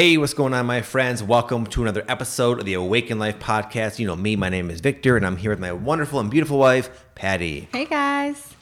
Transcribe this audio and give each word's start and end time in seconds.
Hey, 0.00 0.16
what's 0.16 0.32
going 0.32 0.54
on, 0.54 0.64
my 0.64 0.80
friends? 0.80 1.22
Welcome 1.22 1.66
to 1.66 1.82
another 1.82 2.06
episode 2.08 2.58
of 2.58 2.64
the 2.64 2.72
Awaken 2.72 3.18
Life 3.18 3.38
podcast. 3.38 3.98
You 3.98 4.06
know 4.06 4.16
me, 4.16 4.34
my 4.34 4.48
name 4.48 4.70
is 4.70 4.80
Victor, 4.80 5.14
and 5.14 5.26
I'm 5.26 5.36
here 5.36 5.50
with 5.50 5.60
my 5.60 5.72
wonderful 5.72 6.18
and 6.20 6.30
beautiful 6.30 6.56
wife, 6.56 7.04
Pattie. 7.14 7.68
Hey 7.70 7.84
guys. 7.84 8.54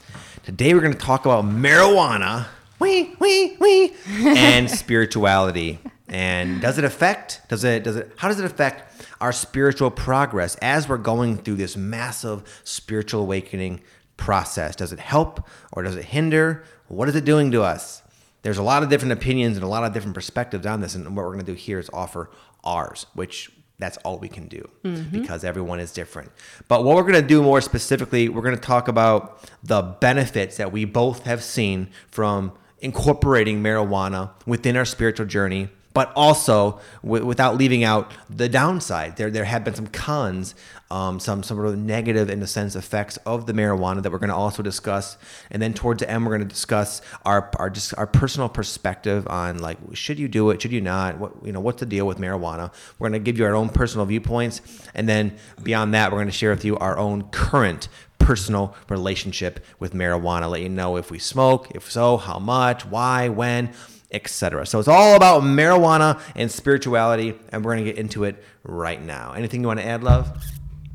Today 0.43 0.75
we're 0.75 0.81
going 0.81 0.95
to 0.95 0.99
talk 0.99 1.27
about 1.27 1.45
marijuana, 1.45 2.49
wee, 2.81 3.15
wee, 3.21 3.57
wee, 3.61 3.93
and 4.09 4.69
spirituality. 4.69 5.79
And 6.09 6.61
does 6.61 6.77
it 6.77 6.83
affect? 6.83 7.43
Does 7.49 7.63
it? 7.63 7.85
Does 7.85 7.95
it? 7.95 8.11
How 8.17 8.27
does 8.27 8.41
it 8.41 8.45
affect 8.45 9.07
our 9.21 9.31
spiritual 9.31 9.93
progress 9.93 10.57
as 10.57 10.89
we're 10.89 10.99
going 10.99 11.37
through 11.37 11.55
this 11.55 11.77
massive 11.77 12.61
spiritual 12.65 13.21
awakening 13.21 13.81
process? 14.17 14.75
Does 14.75 14.93
it 14.93 14.99
help 14.99 15.47
or 15.71 15.85
does 15.85 15.95
it 15.95 16.07
hinder? 16.07 16.65
What 16.89 17.09
is 17.09 17.15
it 17.15 17.25
doing 17.25 17.53
to 17.53 17.63
us? 17.63 18.03
There's 18.43 18.59
a 18.59 18.63
lot 18.63 18.83
of 18.83 18.89
different 18.89 19.13
opinions 19.13 19.57
and 19.57 19.65
a 19.65 19.69
lot 19.69 19.85
of 19.85 19.93
different 19.93 20.15
perspectives 20.15 20.67
on 20.67 20.81
this. 20.81 20.95
And 20.95 21.05
what 21.17 21.25
we're 21.25 21.33
going 21.33 21.45
to 21.45 21.53
do 21.53 21.57
here 21.57 21.79
is 21.79 21.91
offer 21.93 22.31
ours, 22.65 23.07
which 23.15 23.51
that's 23.79 23.97
all 23.99 24.19
we 24.19 24.29
can 24.29 24.49
do 24.49 24.69
mm-hmm. 24.85 25.21
because 25.21 25.45
everyone 25.45 25.81
is 25.81 25.93
different. 25.93 26.33
But 26.67 26.85
what 26.85 26.97
we're 26.97 27.03
going 27.03 27.15
to 27.15 27.27
do 27.27 27.43
more 27.43 27.61
specifically, 27.61 28.29
we're 28.29 28.43
going 28.43 28.57
to 28.57 28.61
talk 28.61 28.89
about 28.89 29.49
the 29.63 29.83
benefits 29.83 30.57
that 30.57 30.73
we 30.73 30.85
both 30.85 31.25
have 31.25 31.43
seen 31.43 31.89
from 32.11 32.53
incorporating 32.81 33.63
marijuana 33.63 34.31
within 34.47 34.77
our 34.77 34.85
spiritual 34.85 35.27
journey 35.27 35.69
but 35.99 36.13
also 36.15 36.79
w- 37.03 37.27
without 37.27 37.57
leaving 37.57 37.83
out 37.83 38.13
the 38.31 38.49
downside. 38.49 39.17
There, 39.17 39.31
there 39.31 39.45
have 39.45 39.65
been 39.65 39.75
some 39.75 39.89
cons, 39.89 40.55
um, 40.91 41.21
some 41.21 41.43
some 41.43 41.57
sort 41.59 41.69
of 41.69 41.79
negative, 41.79 42.31
in 42.31 42.43
a 42.43 42.47
sense, 42.47 42.75
effects 42.75 43.19
of 43.27 43.47
the 43.47 43.53
marijuana 43.53 44.03
that 44.03 44.11
we're 44.11 44.19
going 44.19 44.31
to 44.31 44.35
also 44.35 44.63
discuss. 44.63 45.19
And 45.51 45.61
then 45.61 45.75
towards 45.75 46.01
the 46.01 46.11
end, 46.11 46.25
we're 46.25 46.37
going 46.37 46.49
to 46.49 46.55
discuss 46.55 47.03
our 47.25 47.51
our 47.57 47.69
just 47.69 47.95
our 47.99 48.07
personal 48.07 48.49
perspective 48.49 49.27
on 49.29 49.59
like 49.59 49.79
should 49.93 50.19
you 50.19 50.29
do 50.29 50.51
it, 50.51 50.63
should 50.63 50.73
you 50.73 50.81
not, 50.81 51.19
what 51.19 51.33
you 51.45 51.53
know, 51.53 51.61
what's 51.61 51.81
the 51.81 51.87
deal 51.87 52.07
with 52.07 52.19
marijuana. 52.19 52.73
We're 52.99 53.11
going 53.11 53.21
to 53.21 53.25
give 53.25 53.39
you 53.39 53.45
our 53.45 53.55
own 53.55 53.69
personal 53.69 54.07
viewpoints, 54.07 54.63
and 54.95 55.09
then 55.09 55.37
beyond 55.63 55.93
that, 55.95 56.11
we're 56.11 56.19
going 56.19 56.29
to 56.29 56.33
share 56.33 56.51
with 56.51 56.65
you 56.65 56.79
our 56.79 56.97
own 56.97 57.25
current 57.31 57.89
personal 58.19 58.75
relationship 58.89 59.65
with 59.79 59.93
marijuana. 59.93 60.51
Let 60.51 60.63
you 60.63 60.69
know 60.69 60.97
if 60.97 61.11
we 61.11 61.19
smoke, 61.19 61.71
if 61.75 61.91
so, 61.91 62.17
how 62.17 62.39
much, 62.39 62.87
why, 62.87 63.29
when 63.29 63.73
etc. 64.11 64.65
So 64.65 64.79
it's 64.79 64.89
all 64.89 65.17
about 65.17 65.43
marijuana 65.43 66.19
and 66.35 66.51
spirituality, 66.51 67.39
and 67.51 67.63
we're 67.63 67.75
gonna 67.75 67.85
get 67.85 67.99
into 67.99 68.25
it 68.25 68.43
right 68.63 69.03
now. 69.03 69.33
Anything 69.33 69.61
you 69.61 69.67
want 69.67 69.81
to 69.81 69.87
add, 69.87 70.03
love? 70.03 70.35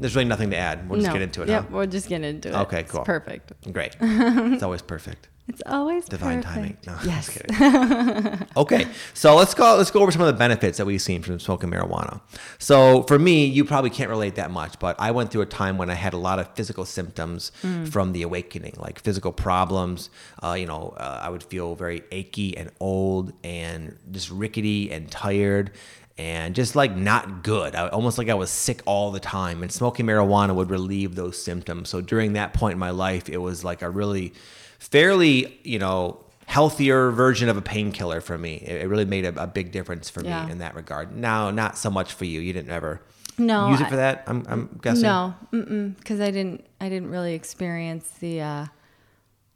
There's 0.04 0.18
really 0.18 0.28
nothing 0.28 0.50
to 0.50 0.58
add. 0.58 0.90
We'll 0.90 1.00
just 1.00 1.08
no. 1.08 1.14
get 1.14 1.22
into 1.22 1.44
it. 1.44 1.48
Yep, 1.48 1.64
huh? 1.64 1.70
we'll 1.72 1.88
just 1.88 2.10
get 2.10 2.24
into 2.24 2.50
it. 2.50 2.56
Okay, 2.56 2.84
cool. 2.84 3.00
It's 3.00 3.08
perfect. 3.08 3.54
Great. 3.72 3.96
it's 4.02 4.62
always 4.62 4.82
perfect. 4.82 5.30
It's 5.48 5.62
always 5.66 6.04
divine 6.04 6.44
perfect. 6.44 6.84
timing. 6.84 6.98
No, 6.98 6.98
yes. 7.06 8.42
okay, 8.58 8.88
so 9.14 9.36
let's 9.36 9.54
go. 9.54 9.78
Let's 9.78 9.92
go 9.92 10.02
over 10.02 10.12
some 10.12 10.20
of 10.20 10.28
the 10.28 10.34
benefits 10.34 10.78
that 10.78 10.86
we've 10.86 11.02
seen 11.02 11.22
from 11.22 11.40
smoking 11.40 11.70
marijuana. 11.70 12.20
So 12.60 13.04
for 13.04 13.18
me, 13.18 13.46
you 13.46 13.64
probably 13.64 13.92
can't 13.92 14.10
relate 14.10 14.36
that 14.36 14.52
much, 14.52 14.78
but 14.80 14.98
I 15.00 15.12
went 15.12 15.32
through 15.32 15.42
a 15.42 15.46
time 15.46 15.78
when 15.78 15.90
I 15.90 15.94
had 15.94 16.14
a 16.14 16.18
lot 16.18 16.40
of 16.40 16.54
physical 16.54 16.84
symptoms 16.84 17.54
mm. 17.62 17.88
from 17.88 18.12
the 18.12 18.24
awakening, 18.24 18.76
like 18.78 19.00
physical 19.00 19.32
problems. 19.32 20.10
Uh, 20.42 20.54
you 20.54 20.66
know, 20.66 20.96
uh, 20.98 21.22
I 21.24 21.30
would 21.30 21.44
feel 21.44 21.76
very 21.76 22.04
achy 22.12 22.58
and 22.58 22.72
old, 22.82 23.32
and 23.42 23.98
just 24.12 24.30
rickety 24.30 24.92
and 24.92 25.10
tired 25.10 25.72
and 26.18 26.54
just 26.54 26.76
like 26.76 26.96
not 26.96 27.44
good. 27.44 27.76
I, 27.76 27.88
almost 27.88 28.18
like 28.18 28.30
I 28.30 28.34
was 28.36 28.50
sick 28.50 28.82
all 28.86 29.12
the 29.12 29.20
time. 29.20 29.64
And 29.64 29.72
smoking 29.72 30.06
marijuana 30.06 30.54
would 30.54 30.70
relieve 30.70 31.16
those 31.16 31.42
symptoms. 31.42 31.90
So 31.90 32.02
during 32.02 32.34
that 32.34 32.54
point 32.54 32.74
in 32.74 32.80
my 32.80 32.92
life, 32.92 33.30
it 33.30 33.38
was 33.38 33.64
like 33.64 33.82
a 33.82 33.90
really 33.90 34.34
fairly, 34.80 35.60
you 35.64 35.80
know, 35.80 36.24
healthier 36.46 37.10
version 37.10 37.50
of 37.50 37.58
a 37.58 37.62
painkiller 37.62 38.22
for 38.22 38.38
me. 38.38 38.56
It, 38.56 38.84
it 38.84 38.88
really 38.88 39.06
made 39.06 39.26
a, 39.26 39.44
a, 39.44 39.48
big 39.48 39.72
difference 39.72 40.10
for 40.10 40.24
yeah. 40.24 40.46
me 40.46 40.52
in 40.52 40.58
that 40.60 40.76
regard. 40.76 41.16
Now, 41.16 41.50
not 41.52 41.78
so 41.78 41.90
much 41.90 42.14
for 42.14 42.26
you. 42.26 42.42
You 42.42 42.54
didn't 42.54 42.72
ever 42.72 43.02
no 43.38 43.70
use 43.70 43.82
it 43.82 43.90
for 43.90 43.96
that. 43.96 44.24
I'm, 44.28 44.46
I'm 44.48 44.80
guessing 44.82 45.04
no, 45.04 45.34
because 45.52 46.20
I 46.20 46.30
didn't. 46.30 46.66
I 46.80 46.90
didn't 46.90 47.10
really 47.10 47.34
experience 47.34 48.08
the 48.20 48.42
uh, 48.42 48.66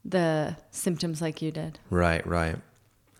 the 0.03 0.55
symptoms 0.71 1.21
like 1.21 1.41
you 1.41 1.51
did. 1.51 1.77
Right, 1.91 2.25
right. 2.25 2.55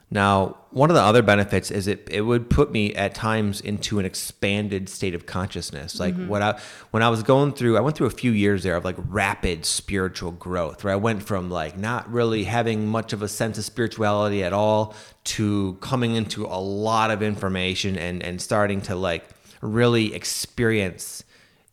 Now, 0.09 0.57
one 0.71 0.89
of 0.89 0.95
the 0.95 1.01
other 1.01 1.21
benefits 1.21 1.69
is 1.69 1.87
it 1.87 2.07
it 2.09 2.21
would 2.21 2.49
put 2.49 2.71
me 2.71 2.95
at 2.95 3.13
times 3.13 3.59
into 3.59 3.99
an 3.99 4.05
expanded 4.05 4.87
state 4.87 5.13
of 5.13 5.25
consciousness. 5.25 5.99
Like 5.99 6.13
mm-hmm. 6.13 6.29
what 6.29 6.41
I 6.41 6.59
when 6.91 7.03
I 7.03 7.09
was 7.09 7.23
going 7.23 7.51
through, 7.51 7.77
I 7.77 7.81
went 7.81 7.97
through 7.97 8.07
a 8.07 8.11
few 8.11 8.31
years 8.31 8.63
there 8.63 8.77
of 8.77 8.85
like 8.85 8.95
rapid 8.97 9.65
spiritual 9.65 10.31
growth, 10.31 10.83
where 10.83 10.93
I 10.93 10.97
went 10.97 11.23
from 11.23 11.49
like 11.49 11.77
not 11.77 12.09
really 12.09 12.45
having 12.45 12.87
much 12.87 13.11
of 13.11 13.21
a 13.21 13.27
sense 13.27 13.57
of 13.57 13.65
spirituality 13.65 14.45
at 14.45 14.53
all 14.53 14.95
to 15.25 15.77
coming 15.81 16.15
into 16.15 16.45
a 16.45 16.59
lot 16.59 17.11
of 17.11 17.21
information 17.21 17.97
and 17.97 18.23
and 18.23 18.41
starting 18.41 18.79
to 18.81 18.95
like 18.95 19.25
really 19.61 20.13
experience 20.13 21.25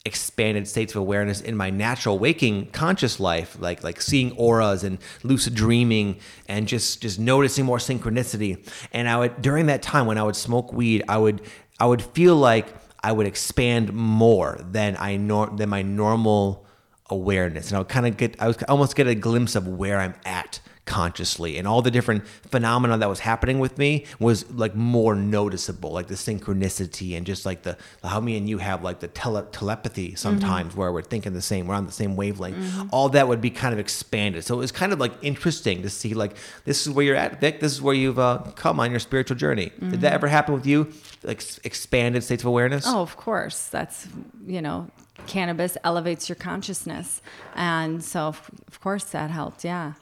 expanded 0.06 0.68
states 0.68 0.92
of 0.94 1.00
awareness 1.00 1.40
in 1.40 1.56
my 1.56 1.70
natural 1.70 2.18
waking 2.18 2.66
conscious 2.72 3.18
life 3.18 3.56
like 3.58 3.82
like 3.82 4.02
seeing 4.02 4.32
auras 4.32 4.84
and 4.84 4.98
lucid 5.22 5.54
dreaming 5.54 6.18
and 6.46 6.68
just 6.68 7.00
just 7.00 7.18
noticing 7.18 7.64
more 7.64 7.78
synchronicity. 7.78 8.68
And 8.92 9.08
i 9.08 9.16
would 9.16 9.40
during 9.40 9.66
that 9.66 9.80
time 9.80 10.06
when 10.06 10.18
i 10.18 10.22
would 10.22 10.36
smoke 10.36 10.72
weed 10.74 11.02
i 11.08 11.16
would 11.16 11.40
i 11.80 11.86
would 11.86 12.02
feel 12.02 12.36
like 12.36 12.66
i 13.02 13.10
would 13.10 13.26
expand 13.26 13.94
more 13.94 14.60
than 14.62 14.94
i 14.98 15.16
nor 15.16 15.46
than 15.46 15.70
my 15.70 15.80
normal 15.80 16.66
awareness. 17.08 17.68
And 17.68 17.76
i 17.76 17.78
would 17.78 17.88
kind 17.88 18.06
of 18.06 18.18
get 18.18 18.36
i 18.42 18.48
would 18.48 18.62
almost 18.64 18.96
get 18.96 19.06
a 19.06 19.14
glimpse 19.14 19.54
of 19.54 19.66
where 19.66 19.98
i'm 19.98 20.14
at 20.26 20.60
consciously. 20.86 21.56
And 21.56 21.66
all 21.66 21.82
the 21.82 21.90
different 21.90 22.26
phenomena 22.26 22.98
that 22.98 23.08
was 23.08 23.20
happening 23.20 23.58
with 23.58 23.78
me 23.78 24.04
was 24.18 24.50
like 24.50 24.74
more 24.74 25.14
noticeable 25.14 25.92
like 25.92 26.08
the 26.08 26.14
synchronicity 26.14 27.16
and 27.16 27.24
just 27.24 27.46
like 27.46 27.62
the 27.62 27.76
how 28.02 28.20
me 28.20 28.36
and 28.36 28.48
you 28.48 28.58
have 28.58 28.82
like 28.82 29.00
the 29.00 29.08
tele- 29.08 29.46
telepathy 29.50 30.14
sometimes 30.14 30.70
mm-hmm. 30.70 30.80
where 30.80 30.92
we're 30.92 31.02
thinking 31.02 31.32
the 31.32 31.42
same 31.42 31.66
we're 31.66 31.74
on 31.74 31.86
the 31.86 31.92
same 31.92 32.16
wavelength. 32.16 32.56
Mm-hmm. 32.56 32.88
all 32.92 33.08
that 33.10 33.28
would 33.28 33.40
be 33.40 33.50
kind 33.50 33.72
of 33.72 33.80
expanded. 33.80 34.44
So 34.44 34.54
it 34.54 34.58
was 34.58 34.72
kind 34.72 34.92
of 34.92 35.00
like 35.00 35.12
interesting 35.22 35.82
to 35.82 35.90
see 35.90 36.14
like 36.14 36.36
this 36.64 36.86
is 36.86 36.92
where 36.92 37.04
you're 37.04 37.16
at 37.16 37.40
vic. 37.40 37.60
This 37.60 37.72
is 37.72 37.82
where 37.82 37.94
you've 37.94 38.18
uh, 38.18 38.38
come 38.54 38.78
on 38.78 38.90
your 38.90 39.00
spiritual 39.00 39.36
journey. 39.36 39.66
Mm-hmm. 39.66 39.90
did 39.90 40.00
that 40.02 40.08
mm-hmm. 40.08 40.14
ever 40.14 40.28
happen 40.28 40.54
with 40.54 40.66
you? 40.66 40.92
Like 41.22 41.42
expanded 41.64 42.22
states 42.24 42.42
of 42.42 42.46
awareness? 42.46 42.84
Oh 42.86 43.00
of 43.00 43.16
course. 43.16 43.68
That's 43.68 44.06
you 44.46 44.60
know 44.60 44.90
cannabis 45.26 45.78
elevates 45.82 46.28
your 46.28 46.36
consciousness. 46.36 47.22
And 47.54 48.04
so 48.04 48.28
of 48.28 48.80
course 48.80 49.04
that 49.04 49.30
helped. 49.30 49.64
Yeah 49.64 49.94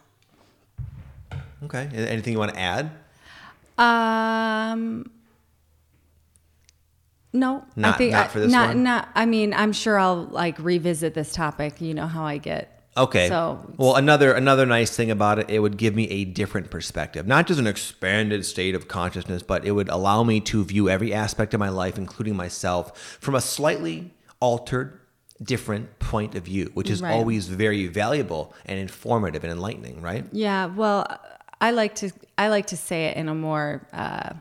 Okay. 1.64 1.88
Anything 1.94 2.32
you 2.32 2.38
want 2.38 2.54
to 2.54 2.60
add? 2.60 2.90
Um. 3.78 5.10
No, 7.34 7.64
not, 7.76 7.94
I 7.94 7.98
think 7.98 8.12
not 8.12 8.30
for 8.30 8.40
this 8.40 8.52
not, 8.52 8.68
one. 8.68 8.82
Not, 8.82 9.08
I 9.14 9.24
mean, 9.24 9.54
I'm 9.54 9.72
sure 9.72 9.98
I'll 9.98 10.24
like 10.24 10.58
revisit 10.58 11.14
this 11.14 11.32
topic. 11.32 11.80
You 11.80 11.94
know 11.94 12.06
how 12.06 12.24
I 12.24 12.36
get. 12.36 12.82
Okay. 12.94 13.28
So 13.28 13.72
well, 13.78 13.96
another 13.96 14.34
another 14.34 14.66
nice 14.66 14.94
thing 14.94 15.10
about 15.10 15.38
it, 15.38 15.48
it 15.48 15.60
would 15.60 15.78
give 15.78 15.94
me 15.94 16.08
a 16.10 16.24
different 16.26 16.70
perspective, 16.70 17.26
not 17.26 17.46
just 17.46 17.58
an 17.58 17.66
expanded 17.66 18.44
state 18.44 18.74
of 18.74 18.86
consciousness, 18.86 19.42
but 19.42 19.64
it 19.64 19.72
would 19.72 19.88
allow 19.88 20.22
me 20.24 20.40
to 20.40 20.62
view 20.62 20.90
every 20.90 21.14
aspect 21.14 21.54
of 21.54 21.60
my 21.60 21.70
life, 21.70 21.96
including 21.96 22.36
myself, 22.36 23.16
from 23.18 23.34
a 23.34 23.40
slightly 23.40 24.12
altered, 24.40 25.00
different 25.42 25.98
point 26.00 26.34
of 26.34 26.44
view, 26.44 26.70
which 26.74 26.90
is 26.90 27.00
right. 27.00 27.12
always 27.12 27.48
very 27.48 27.86
valuable 27.86 28.52
and 28.66 28.78
informative 28.78 29.42
and 29.42 29.52
enlightening, 29.52 30.02
right? 30.02 30.26
Yeah. 30.32 30.66
Well, 30.66 31.06
I 31.62 31.70
like 31.70 31.94
to 31.96 32.10
I 32.36 32.48
like 32.48 32.66
to 32.66 32.76
say 32.76 33.06
it 33.06 33.16
in 33.16 33.28
a 33.28 33.34
more 33.34 33.86
uh, 33.92 34.34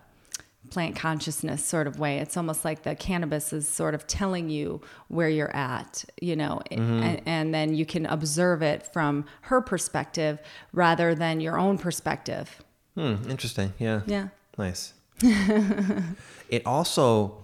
plant 0.71 0.95
consciousness 0.95 1.63
sort 1.63 1.85
of 1.85 1.99
way. 1.99 2.17
It's 2.17 2.35
almost 2.35 2.65
like 2.65 2.81
the 2.81 2.95
cannabis 2.95 3.53
is 3.53 3.67
sort 3.67 3.93
of 3.93 4.07
telling 4.07 4.49
you 4.49 4.81
where 5.07 5.29
you're 5.29 5.55
at, 5.55 6.03
you 6.19 6.35
know, 6.35 6.61
mm-hmm. 6.71 7.03
and, 7.03 7.21
and, 7.25 7.53
then 7.53 7.75
you 7.75 7.85
can 7.85 8.05
observe 8.05 8.63
it 8.63 8.87
from 8.91 9.25
her 9.41 9.61
perspective 9.61 10.39
rather 10.73 11.13
than 11.13 11.41
your 11.41 11.59
own 11.59 11.77
perspective. 11.77 12.63
Hmm, 12.95 13.15
interesting. 13.29 13.73
Yeah. 13.77 14.01
Yeah. 14.07 14.29
Nice. 14.57 14.93
it 15.21 16.65
also 16.65 17.37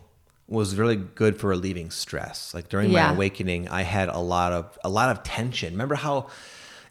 was 0.48 0.75
really 0.75 0.96
good 0.96 1.38
for 1.38 1.48
relieving 1.48 1.92
stress. 1.92 2.54
Like 2.54 2.69
during 2.69 2.90
yeah. 2.90 3.07
my 3.07 3.13
awakening, 3.13 3.68
I 3.68 3.84
had 3.84 4.10
a 4.10 4.19
lot 4.19 4.54
of 4.54 4.80
a 4.84 4.90
lot 4.90 5.10
of 5.10 5.24
tension. 5.24 5.74
Remember 5.74 5.96
how 5.96 6.30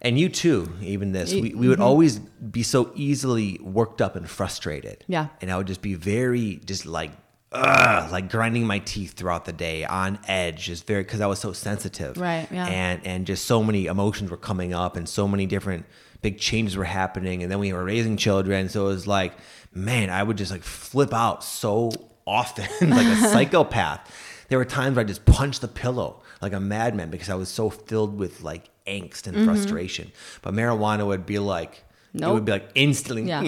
and 0.06 0.20
you 0.20 0.28
too 0.28 0.72
even 0.80 1.10
this. 1.10 1.32
We, 1.32 1.52
we 1.52 1.66
would 1.66 1.74
mm-hmm. 1.74 1.82
always 1.82 2.20
be 2.20 2.62
so 2.62 2.92
easily 2.94 3.58
worked 3.60 4.00
up 4.00 4.14
and 4.14 4.30
frustrated. 4.30 5.04
Yeah. 5.08 5.28
And 5.40 5.50
i 5.50 5.56
would 5.56 5.66
just 5.66 5.82
be 5.82 5.94
very 5.94 6.60
just 6.64 6.86
like 6.86 7.10
ugh, 7.50 8.12
like 8.12 8.30
grinding 8.30 8.66
my 8.66 8.78
teeth 8.78 9.14
throughout 9.14 9.46
the 9.46 9.52
day 9.52 9.84
on 9.84 10.18
edge 10.28 10.66
just 10.66 10.86
very 10.86 11.02
because 11.02 11.20
i 11.20 11.26
was 11.26 11.40
so 11.40 11.52
sensitive. 11.52 12.16
Right 12.18 12.46
yeah. 12.52 12.66
And 12.66 13.04
and 13.04 13.26
just 13.26 13.46
so 13.46 13.64
many 13.64 13.86
emotions 13.86 14.30
were 14.30 14.36
coming 14.36 14.72
up 14.72 14.96
and 14.96 15.08
so 15.08 15.26
many 15.26 15.44
different 15.44 15.84
big 16.22 16.38
changes 16.38 16.76
were 16.76 16.84
happening. 16.84 17.42
And 17.42 17.50
then 17.50 17.58
we 17.58 17.72
were 17.72 17.84
raising 17.84 18.16
children. 18.16 18.68
So 18.68 18.84
it 18.86 18.90
was 18.90 19.06
like 19.08 19.34
man 19.74 20.08
i 20.08 20.22
would 20.22 20.38
just 20.38 20.52
like 20.52 20.62
flip 20.62 21.12
out 21.12 21.42
so 21.42 21.90
often 22.26 22.90
like 22.90 23.06
a 23.06 23.16
psychopath. 23.32 24.00
There 24.48 24.58
were 24.58 24.64
times 24.64 24.94
where 24.94 25.04
i 25.04 25.08
just 25.08 25.24
punched 25.24 25.62
the 25.62 25.68
pillow 25.68 26.22
like 26.40 26.52
a 26.52 26.60
madman 26.60 27.10
because 27.10 27.28
i 27.28 27.34
was 27.34 27.48
so 27.48 27.68
filled 27.70 28.16
with 28.16 28.42
like 28.42 28.70
angst 28.86 29.26
and 29.26 29.36
mm-hmm. 29.36 29.44
frustration. 29.46 30.12
But 30.42 30.54
marijuana 30.54 31.06
would 31.06 31.26
be 31.26 31.38
like 31.38 31.84
It 32.30 32.34
would 32.34 32.44
be 32.44 32.52
like 32.52 32.70
instantly. 32.74 33.24
Yeah. 33.24 33.42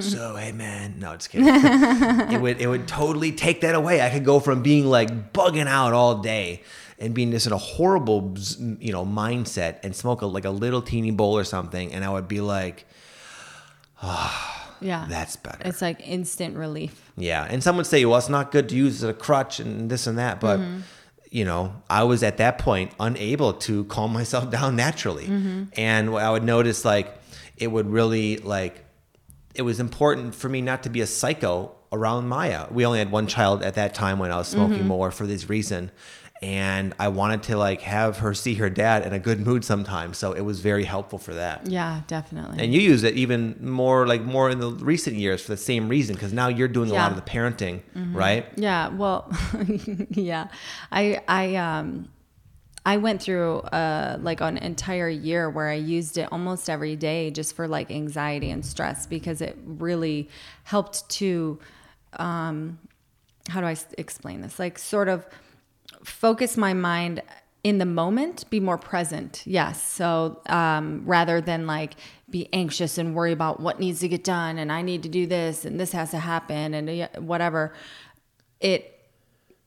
so 0.00 0.36
hey 0.36 0.52
man, 0.52 0.98
no, 0.98 1.14
just 1.16 1.30
kidding. 1.30 1.46
it 1.48 2.40
would 2.40 2.60
it 2.60 2.66
would 2.66 2.88
totally 2.88 3.32
take 3.32 3.60
that 3.60 3.74
away. 3.74 4.00
I 4.00 4.10
could 4.10 4.24
go 4.24 4.40
from 4.40 4.62
being 4.62 4.86
like 4.86 5.32
bugging 5.32 5.66
out 5.68 5.92
all 5.92 6.16
day 6.18 6.62
and 6.98 7.14
being 7.14 7.30
just 7.30 7.46
in 7.46 7.52
a 7.52 7.58
horrible 7.58 8.34
you 8.80 8.92
know 8.92 9.04
mindset 9.06 9.78
and 9.82 9.94
smoke 9.96 10.22
a, 10.22 10.26
like 10.26 10.44
a 10.44 10.50
little 10.50 10.82
teeny 10.82 11.10
bowl 11.12 11.36
or 11.38 11.44
something, 11.44 11.92
and 11.94 12.04
I 12.04 12.10
would 12.10 12.28
be 12.28 12.40
like, 12.40 12.84
Yeah. 14.80 15.06
that's 15.08 15.36
better. 15.36 15.62
It's 15.64 15.82
like 15.82 16.00
instant 16.06 16.56
relief. 16.56 17.10
Yeah, 17.16 17.46
and 17.48 17.62
some 17.62 17.76
would 17.76 17.86
say, 17.86 18.04
well, 18.04 18.18
it's 18.18 18.28
not 18.28 18.50
good 18.50 18.68
to 18.70 18.74
use 18.74 19.02
as 19.02 19.08
a 19.10 19.14
crutch 19.14 19.60
and 19.60 19.90
this 19.90 20.06
and 20.06 20.18
that, 20.18 20.40
but 20.40 20.58
Mm-hmm. 20.58 20.80
You 21.30 21.44
know, 21.44 21.74
I 21.88 22.02
was 22.04 22.22
at 22.22 22.38
that 22.38 22.58
point 22.58 22.92
unable 22.98 23.52
to 23.54 23.84
calm 23.84 24.12
myself 24.20 24.50
down 24.50 24.76
naturally, 24.76 25.26
Mm-hmm. 25.26 25.62
and 25.76 26.10
I 26.10 26.30
would 26.30 26.44
notice 26.44 26.84
like 26.84 27.16
it 27.56 27.68
would 27.68 27.88
really 27.88 28.38
like 28.38 28.84
it 29.54 29.62
was 29.62 29.80
important 29.80 30.34
for 30.34 30.48
me 30.48 30.60
not 30.60 30.82
to 30.84 30.90
be 30.90 31.00
a 31.00 31.06
psycho 31.06 31.72
around 31.92 32.28
Maya. 32.28 32.66
We 32.70 32.86
only 32.86 33.00
had 33.00 33.10
one 33.10 33.26
child 33.26 33.62
at 33.64 33.74
that 33.74 33.94
time 33.94 34.18
when 34.18 34.30
I 34.30 34.36
was 34.38 34.48
smoking 34.48 34.78
Mm-hmm. 34.78 34.86
more 34.88 35.10
for 35.10 35.26
this 35.26 35.48
reason. 35.48 35.90
And 36.42 36.94
I 36.98 37.08
wanted 37.08 37.42
to 37.44 37.58
like 37.58 37.82
have 37.82 38.18
her 38.18 38.32
see 38.32 38.54
her 38.54 38.70
dad 38.70 39.04
in 39.04 39.12
a 39.12 39.18
good 39.18 39.40
mood 39.40 39.62
sometimes. 39.62 40.16
So 40.16 40.32
it 40.32 40.40
was 40.40 40.60
very 40.60 40.84
helpful 40.84 41.18
for 41.18 41.34
that. 41.34 41.66
Yeah, 41.66 42.00
definitely. 42.06 42.64
And 42.64 42.72
you 42.72 42.80
use 42.80 43.02
it 43.02 43.14
even 43.14 43.56
more 43.60 44.06
like 44.06 44.22
more 44.22 44.48
in 44.48 44.58
the 44.58 44.70
recent 44.70 45.16
years 45.16 45.42
for 45.42 45.50
the 45.50 45.58
same 45.58 45.88
reason 45.88 46.14
because 46.14 46.32
now 46.32 46.48
you're 46.48 46.68
doing 46.68 46.90
a 46.90 46.94
lot 46.94 47.10
of 47.10 47.16
the 47.16 47.30
parenting, 47.30 47.82
right? 48.14 48.46
Yeah, 48.56 48.88
well, 48.88 49.30
yeah. 50.10 50.48
I 50.90 51.20
I 51.28 51.56
um 51.56 52.08
I 52.86 52.96
went 52.96 53.20
through 53.20 53.58
uh 53.58 54.16
like 54.22 54.40
an 54.40 54.56
entire 54.56 55.10
year 55.10 55.50
where 55.50 55.68
I 55.68 55.74
used 55.74 56.16
it 56.16 56.26
almost 56.32 56.70
every 56.70 56.96
day 56.96 57.30
just 57.30 57.54
for 57.54 57.68
like 57.68 57.90
anxiety 57.90 58.50
and 58.50 58.64
stress 58.64 59.06
because 59.06 59.42
it 59.42 59.58
really 59.66 60.30
helped 60.64 61.06
to 61.10 61.58
um 62.14 62.78
how 63.50 63.60
do 63.60 63.66
I 63.66 63.76
explain 63.98 64.40
this? 64.40 64.58
Like 64.58 64.78
sort 64.78 65.08
of 65.08 65.26
focus 66.04 66.56
my 66.56 66.72
mind 66.74 67.22
in 67.62 67.76
the 67.78 67.84
moment, 67.84 68.48
be 68.48 68.58
more 68.58 68.78
present. 68.78 69.42
Yes. 69.44 69.82
So 69.82 70.40
um, 70.46 71.02
rather 71.04 71.40
than 71.42 71.66
like 71.66 71.94
be 72.30 72.48
anxious 72.52 72.96
and 72.96 73.14
worry 73.14 73.32
about 73.32 73.60
what 73.60 73.78
needs 73.78 74.00
to 74.00 74.08
get 74.08 74.24
done 74.24 74.56
and 74.56 74.72
I 74.72 74.80
need 74.82 75.02
to 75.02 75.08
do 75.10 75.26
this 75.26 75.64
and 75.66 75.78
this 75.78 75.92
has 75.92 76.10
to 76.12 76.18
happen 76.18 76.72
and 76.74 76.88
uh, 76.88 77.20
whatever, 77.20 77.74
it 78.60 78.98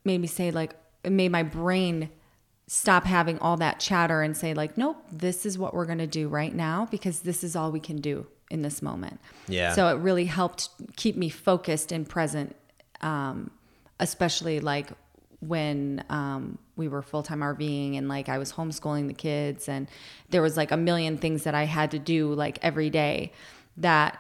made 0.06 0.20
me 0.22 0.28
say 0.28 0.50
like 0.52 0.74
it 1.04 1.12
made 1.12 1.32
my 1.32 1.44
brain 1.44 2.10
stop 2.68 3.04
having 3.04 3.38
all 3.40 3.58
that 3.58 3.80
chatter 3.80 4.22
and 4.22 4.36
say 4.36 4.54
like 4.54 4.78
nope 4.78 4.98
this 5.12 5.46
is 5.46 5.58
what 5.58 5.74
we're 5.74 5.86
going 5.86 5.98
to 5.98 6.08
do 6.08 6.28
right 6.28 6.56
now 6.56 6.88
because 6.90 7.22
this 7.22 7.44
is 7.44 7.56
all 7.56 7.72
we 7.72 7.80
can 7.80 7.98
do 8.02 8.26
in 8.50 8.62
this 8.62 8.82
moment 8.82 9.20
Yeah. 9.48 9.74
so 9.74 9.88
it 9.90 10.00
really 10.00 10.26
helped 10.26 10.70
keep 10.96 11.16
me 11.18 11.30
focused 11.30 11.92
and 11.92 12.08
present 12.08 12.56
um, 13.02 13.52
especially 14.00 14.60
like 14.60 14.90
when 15.48 16.04
um, 16.10 16.58
we 16.76 16.88
were 16.88 17.02
full-time 17.02 17.40
rving 17.40 17.98
and 17.98 18.08
like 18.08 18.30
i 18.30 18.38
was 18.38 18.54
homeschooling 18.54 19.08
the 19.08 19.14
kids 19.14 19.68
and 19.68 19.88
there 20.30 20.42
was 20.42 20.58
like 20.58 20.72
a 20.72 20.78
million 20.78 21.18
things 21.18 21.44
that 21.44 21.54
i 21.54 21.64
had 21.64 21.92
to 21.92 22.00
do 22.00 22.34
like 22.34 22.58
every 22.62 22.90
day 22.90 23.32
that 23.78 24.20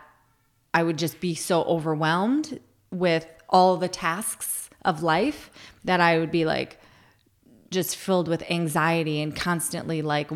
I 0.73 0.83
would 0.83 0.97
just 0.97 1.19
be 1.19 1.35
so 1.35 1.63
overwhelmed 1.63 2.59
with 2.91 3.27
all 3.49 3.77
the 3.77 3.87
tasks 3.87 4.69
of 4.83 5.03
life 5.03 5.51
that 5.83 6.01
I 6.01 6.17
would 6.17 6.31
be 6.31 6.45
like 6.45 6.79
just 7.69 7.95
filled 7.95 8.27
with 8.27 8.43
anxiety 8.49 9.21
and 9.21 9.35
constantly 9.35 10.01
like 10.01 10.31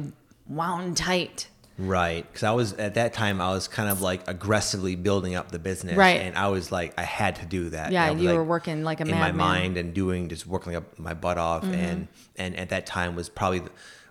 wound 0.47 0.97
tight. 0.97 1.49
Right. 1.77 2.25
Because 2.25 2.43
I 2.43 2.51
was 2.51 2.73
at 2.73 2.95
that 2.95 3.13
time, 3.13 3.39
I 3.39 3.51
was 3.51 3.67
kind 3.67 3.89
of 3.89 4.01
like 4.01 4.27
aggressively 4.27 4.95
building 4.95 5.35
up 5.35 5.51
the 5.51 5.59
business. 5.59 5.95
Right. 5.95 6.21
And 6.21 6.37
I 6.37 6.47
was 6.47 6.71
like, 6.71 6.93
I 6.97 7.03
had 7.03 7.35
to 7.37 7.45
do 7.45 7.69
that. 7.69 7.91
Yeah, 7.91 8.11
you 8.11 8.29
like, 8.29 8.35
were 8.35 8.43
working 8.43 8.83
like 8.83 8.99
a 8.99 9.05
man 9.05 9.13
in 9.13 9.19
my 9.19 9.31
mind 9.31 9.77
and 9.77 9.93
doing 9.93 10.27
just 10.29 10.47
working 10.47 10.75
up 10.75 10.97
my 10.97 11.13
butt 11.13 11.37
off. 11.37 11.63
And 11.63 12.07
and 12.35 12.55
at 12.55 12.69
that 12.69 12.85
time 12.85 13.15
was 13.15 13.29
probably 13.29 13.61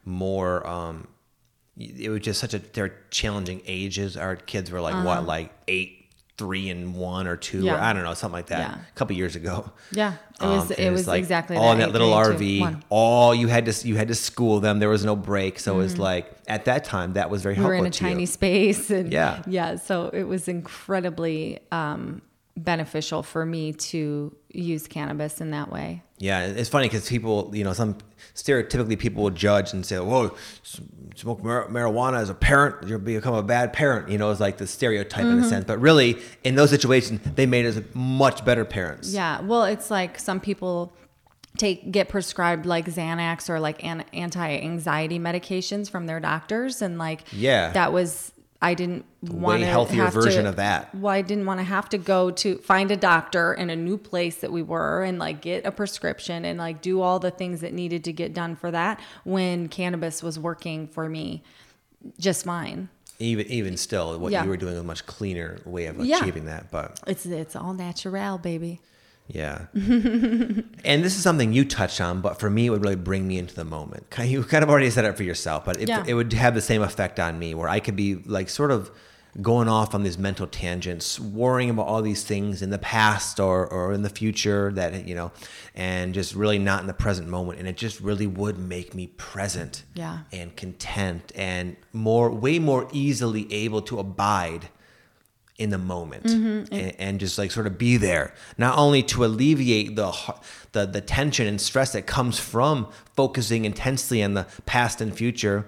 more. 0.04 0.66
um 0.66 1.08
It 1.76 2.08
was 2.08 2.20
just 2.20 2.40
such 2.40 2.54
a 2.54 2.58
they're 2.58 2.94
challenging 3.10 3.60
ages. 3.66 4.16
Our 4.16 4.36
kids 4.36 4.70
were 4.70 4.80
like 4.80 5.04
what, 5.04 5.26
like 5.26 5.52
eight, 5.68 6.05
three, 6.38 6.68
and 6.68 6.94
one 6.94 7.26
or 7.26 7.36
two. 7.36 7.60
Or. 7.60 7.62
Yeah. 7.62 7.86
I 7.88 7.92
don't 7.92 8.04
know, 8.04 8.14
something 8.14 8.34
like 8.34 8.46
that. 8.48 8.58
Yeah. 8.58 8.74
A 8.78 8.92
couple 8.94 9.16
years 9.16 9.36
ago. 9.36 9.70
Yeah, 9.92 10.14
it 10.40 10.44
was 10.46 10.64
Um, 10.64 10.72
it 10.72 10.78
it's 10.80 10.92
was 10.92 11.06
like 11.08 11.18
exactly 11.18 11.56
all 11.56 11.72
in 11.72 11.78
that 11.78 11.92
little 11.92 12.10
RV. 12.10 12.38
two. 12.72 12.78
All 12.90 13.34
you 13.34 13.48
had 13.48 13.66
to 13.66 13.88
you 13.88 13.96
had 13.96 14.08
to 14.08 14.14
school 14.14 14.60
them. 14.60 14.78
There 14.78 14.88
was 14.90 15.04
no 15.04 15.16
break, 15.16 15.58
so 15.58 15.74
it 15.74 15.78
was 15.78 15.98
like 15.98 16.30
at 16.46 16.66
that 16.66 16.84
time 16.84 17.14
that 17.14 17.30
was 17.30 17.42
very 17.42 17.54
Mm-hmm. 17.54 17.62
We 17.64 17.68
were 17.68 17.74
helpful 17.76 17.86
in 17.86 17.90
a 17.90 17.94
to 17.94 18.04
you. 18.04 18.10
tiny 18.10 18.26
space 18.26 18.90
and 18.90 19.12
Yeah. 19.12 19.42
yeah 19.46 19.76
so 19.76 20.08
it 20.12 20.24
was 20.24 20.46
incredibly 20.48 21.58
um, 21.72 22.20
beneficial 22.56 23.22
for 23.22 23.44
me 23.46 23.72
to 23.72 24.34
use 24.50 24.86
cannabis 24.86 25.40
in 25.40 25.50
that 25.50 25.70
way 25.70 26.02
Yeah, 26.18 26.46
it's 26.46 26.70
funny 26.70 26.86
because 26.88 27.08
people, 27.08 27.50
you 27.54 27.62
know, 27.64 27.74
some 27.74 27.98
stereotypically 28.34 28.98
people 28.98 29.22
will 29.22 29.30
judge 29.30 29.72
and 29.74 29.84
say, 29.84 29.98
"Whoa, 29.98 30.34
smoke 31.14 31.44
mar- 31.44 31.68
marijuana 31.68 32.18
as 32.18 32.30
a 32.30 32.34
parent, 32.34 32.88
you'll 32.88 32.98
become 32.98 33.34
a 33.34 33.42
bad 33.42 33.72
parent." 33.74 34.08
You 34.08 34.16
know, 34.16 34.30
it's 34.30 34.40
like 34.40 34.56
the 34.56 34.66
stereotype 34.66 35.24
Mm-hmm. 35.24 35.38
in 35.38 35.44
a 35.44 35.48
sense. 35.48 35.64
But 35.66 35.78
really, 35.80 36.16
in 36.44 36.54
those 36.54 36.70
situations, 36.70 37.20
they 37.34 37.44
made 37.44 37.66
us 37.66 37.78
much 37.94 38.44
better 38.46 38.64
parents. 38.64 39.12
Yeah, 39.12 39.40
well, 39.42 39.64
it's 39.64 39.90
like 39.90 40.18
some 40.18 40.40
people 40.40 40.94
take 41.58 41.90
get 41.90 42.08
prescribed 42.08 42.64
like 42.66 42.86
Xanax 42.86 43.48
or 43.50 43.60
like 43.60 43.84
an, 43.84 44.04
anti-anxiety 44.12 45.18
medications 45.18 45.90
from 45.90 46.06
their 46.06 46.20
doctors, 46.20 46.80
and 46.82 46.96
like 46.98 47.24
Yeah. 47.32 47.72
that 47.72 47.92
was 47.92 48.32
I 48.62 48.74
didn't 48.74 49.04
want 49.22 49.60
to 49.60 49.66
healthier 49.66 50.04
have 50.04 50.14
version 50.14 50.44
to, 50.44 50.48
of 50.50 50.56
that. 50.56 50.94
Well, 50.94 51.12
I 51.12 51.22
didn't 51.22 51.44
want 51.46 51.60
to 51.60 51.64
have 51.64 51.88
to 51.90 51.98
go 51.98 52.30
to 52.30 52.56
find 52.58 52.90
a 52.90 52.96
doctor 52.96 53.52
in 53.52 53.68
a 53.70 53.76
new 53.76 53.98
place 53.98 54.36
that 54.36 54.50
we 54.50 54.62
were 54.62 55.02
and 55.02 55.18
like 55.18 55.42
get 55.42 55.66
a 55.66 55.70
prescription 55.72 56.44
and 56.44 56.58
like 56.58 56.80
do 56.80 57.00
all 57.02 57.18
the 57.18 57.30
things 57.30 57.60
that 57.60 57.72
needed 57.74 58.04
to 58.04 58.12
get 58.12 58.32
done 58.32 58.56
for 58.56 58.70
that 58.70 58.98
when 59.24 59.68
cannabis 59.68 60.22
was 60.22 60.38
working 60.38 60.88
for 60.88 61.08
me 61.08 61.42
just 62.18 62.44
fine. 62.44 62.88
Even 63.18 63.46
even 63.46 63.76
still, 63.76 64.18
what 64.18 64.32
Yeah. 64.32 64.44
you 64.44 64.48
were 64.50 64.56
doing 64.56 64.72
was 64.74 64.80
a 64.80 64.84
much 64.84 65.06
cleaner 65.06 65.58
way 65.64 65.86
of 65.86 65.98
Yeah. 66.04 66.18
achieving 66.18 66.44
that. 66.46 66.70
But 66.70 67.00
It's 67.06 67.26
it's 67.26 67.56
all 67.56 67.72
natural, 67.74 68.38
baby. 68.38 68.80
Yeah. 69.28 69.66
and 69.74 71.04
this 71.04 71.16
is 71.16 71.22
something 71.22 71.52
you 71.52 71.64
touched 71.64 72.00
on, 72.00 72.20
but 72.20 72.38
for 72.38 72.48
me, 72.48 72.66
it 72.66 72.70
would 72.70 72.82
really 72.82 72.96
bring 72.96 73.26
me 73.26 73.38
into 73.38 73.54
the 73.54 73.64
moment. 73.64 74.06
You 74.22 74.44
kind 74.44 74.62
of 74.62 74.70
already 74.70 74.90
said 74.90 75.04
it 75.04 75.16
for 75.16 75.22
yourself, 75.24 75.64
but 75.64 75.80
it, 75.80 75.88
Yeah. 75.88 76.04
it 76.06 76.14
would 76.14 76.32
have 76.32 76.54
the 76.54 76.60
same 76.60 76.82
effect 76.82 77.18
on 77.18 77.38
me 77.38 77.54
where 77.54 77.68
I 77.68 77.80
could 77.80 77.96
be 77.96 78.16
like 78.16 78.48
sort 78.48 78.70
of 78.70 78.90
going 79.42 79.68
off 79.68 79.94
on 79.94 80.02
these 80.02 80.16
mental 80.16 80.46
tangents, 80.46 81.20
worrying 81.20 81.68
about 81.68 81.86
all 81.86 82.00
these 82.00 82.24
things 82.24 82.62
in 82.62 82.70
the 82.70 82.78
past 82.78 83.38
or, 83.38 83.66
or 83.66 83.92
in 83.92 84.00
the 84.00 84.08
future 84.08 84.72
that, 84.72 85.06
you 85.06 85.14
know, 85.14 85.30
and 85.74 86.14
just 86.14 86.34
really 86.34 86.58
not 86.58 86.80
in 86.80 86.86
the 86.86 86.94
present 86.94 87.28
moment. 87.28 87.58
And 87.58 87.68
it 87.68 87.76
just 87.76 88.00
really 88.00 88.26
would 88.26 88.56
make 88.58 88.94
me 88.94 89.08
present 89.18 89.82
Yeah. 89.94 90.20
and 90.32 90.56
content 90.56 91.32
and 91.34 91.76
more, 91.92 92.30
way 92.30 92.58
more 92.58 92.88
easily 92.92 93.52
able 93.52 93.82
to 93.82 93.98
abide 93.98 94.68
in 95.58 95.70
the 95.70 95.78
moment 95.78 96.24
Mm-hmm. 96.24 96.74
and, 96.74 96.92
and 96.98 97.20
just 97.20 97.38
like 97.38 97.50
sort 97.50 97.66
of 97.66 97.78
be 97.78 97.96
there 97.96 98.34
not 98.58 98.76
only 98.78 99.02
to 99.04 99.24
alleviate 99.24 99.96
the 99.96 100.12
the 100.72 100.84
the 100.86 101.00
tension 101.00 101.46
and 101.46 101.60
stress 101.60 101.92
that 101.92 102.06
comes 102.06 102.38
from 102.38 102.88
focusing 103.14 103.64
intensely 103.64 104.22
on 104.22 104.34
the 104.34 104.46
past 104.66 105.00
and 105.00 105.16
future 105.16 105.64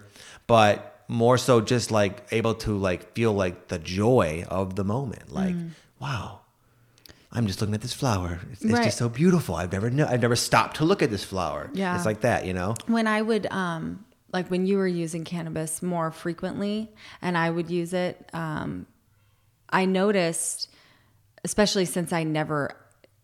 but 0.46 1.02
more 1.08 1.38
so 1.38 1.60
just 1.62 1.90
like 1.90 2.26
able 2.32 2.54
to 2.54 2.76
like 2.76 3.14
feel 3.14 3.32
like 3.32 3.68
the 3.68 3.78
joy 3.78 4.44
of 4.48 4.76
the 4.76 4.84
moment 4.84 5.32
like 5.32 5.54
Mm. 5.54 5.70
wow 6.00 6.40
I'm 7.30 7.46
just 7.46 7.60
looking 7.60 7.74
at 7.74 7.82
this 7.82 7.92
flower. 7.92 8.40
It's, 8.52 8.62
it's 8.64 8.72
Right. 8.72 8.84
just 8.84 8.96
so 8.96 9.10
beautiful. 9.10 9.54
I've 9.54 9.70
never 9.70 9.88
I've 10.08 10.22
never 10.22 10.34
stopped 10.36 10.78
to 10.78 10.86
look 10.86 11.02
at 11.02 11.10
this 11.10 11.22
flower. 11.24 11.68
Yeah. 11.74 11.94
It's 11.94 12.06
like 12.06 12.22
that, 12.22 12.46
you 12.46 12.54
know. 12.54 12.74
when 12.86 13.06
I 13.06 13.20
would 13.20 13.46
um 13.50 14.04
like 14.32 14.48
when 14.50 14.64
you 14.66 14.78
were 14.78 14.86
using 14.88 15.24
cannabis 15.24 15.82
more 15.82 16.10
frequently 16.10 16.90
and 17.20 17.36
I 17.36 17.50
would 17.50 17.70
use 17.70 17.92
it 17.92 18.28
um 18.32 18.86
I 19.70 19.84
noticed 19.84 20.70
especially 21.44 21.84
since 21.84 22.12
I 22.12 22.24
never 22.24 22.76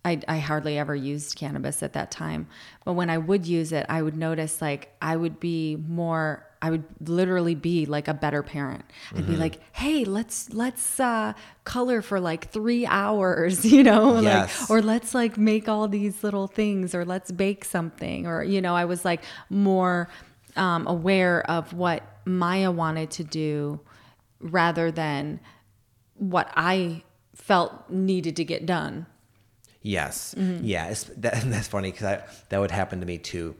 I, 0.06 0.20
I 0.28 0.38
hardly 0.38 0.76
ever 0.78 0.94
used 0.94 1.36
cannabis 1.36 1.82
at 1.82 1.94
that 1.94 2.10
time 2.10 2.46
but 2.84 2.92
when 2.92 3.10
I 3.10 3.18
would 3.18 3.46
use 3.46 3.72
it 3.72 3.86
I 3.88 4.02
would 4.02 4.16
notice 4.16 4.60
like 4.60 4.92
I 5.00 5.16
would 5.16 5.40
be 5.40 5.76
more 5.76 6.46
I 6.62 6.70
would 6.70 6.84
literally 7.06 7.54
be 7.54 7.84
like 7.84 8.08
a 8.08 8.14
better 8.14 8.42
parent. 8.42 8.86
I'd 9.14 9.26
be 9.26 9.36
like, 9.36 9.60
"Hey, 9.72 10.06
let's 10.06 10.50
let's 10.54 10.98
uh, 10.98 11.34
color 11.64 12.00
for 12.00 12.18
like 12.20 12.50
three 12.52 12.86
hours, 12.86 13.66
you 13.70 13.82
know, 13.82 14.18
Yes. 14.20 14.62
like, 14.62 14.70
or 14.70 14.80
let's 14.80 15.14
like 15.14 15.36
make 15.36 15.68
all 15.68 15.88
these 15.88 16.24
little 16.24 16.46
things, 16.46 16.94
or 16.94 17.04
let's 17.04 17.30
bake 17.30 17.66
something, 17.66 18.26
or 18.26 18.42
you 18.42 18.62
know, 18.62 18.74
I 18.74 18.86
was 18.86 19.04
like 19.04 19.22
more 19.50 20.08
um, 20.56 20.86
aware 20.86 21.42
of 21.50 21.74
what 21.74 22.02
Maya 22.24 22.70
wanted 22.70 23.10
to 23.10 23.24
do 23.24 23.80
rather 24.40 24.90
than 24.90 25.40
what 26.16 26.50
I 26.56 27.02
felt 27.34 27.90
needed 27.90 28.36
to 28.36 28.44
get 28.44 28.66
done. 28.66 29.06
Yes. 29.82 30.34
Mm-hmm. 30.36 30.64
Yeah. 30.64 30.88
It's, 30.88 31.04
that, 31.16 31.42
that's 31.42 31.68
funny 31.68 31.92
because 31.92 32.20
that 32.48 32.58
would 32.58 32.70
happen 32.70 33.00
to 33.00 33.06
me 33.06 33.18
too. 33.18 33.54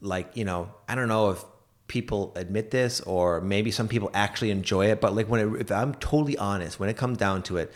Like, 0.00 0.36
you 0.36 0.44
know, 0.44 0.70
I 0.88 0.94
don't 0.94 1.08
know 1.08 1.30
if 1.30 1.44
people 1.90 2.32
admit 2.36 2.70
this 2.70 3.00
or 3.00 3.40
maybe 3.40 3.72
some 3.72 3.88
people 3.88 4.08
actually 4.14 4.52
enjoy 4.52 4.86
it 4.86 5.00
but 5.00 5.12
like 5.12 5.28
when 5.28 5.40
it, 5.40 5.60
if 5.60 5.72
i'm 5.72 5.92
totally 5.94 6.38
honest 6.38 6.78
when 6.78 6.88
it 6.88 6.96
comes 6.96 7.18
down 7.18 7.42
to 7.42 7.56
it 7.56 7.72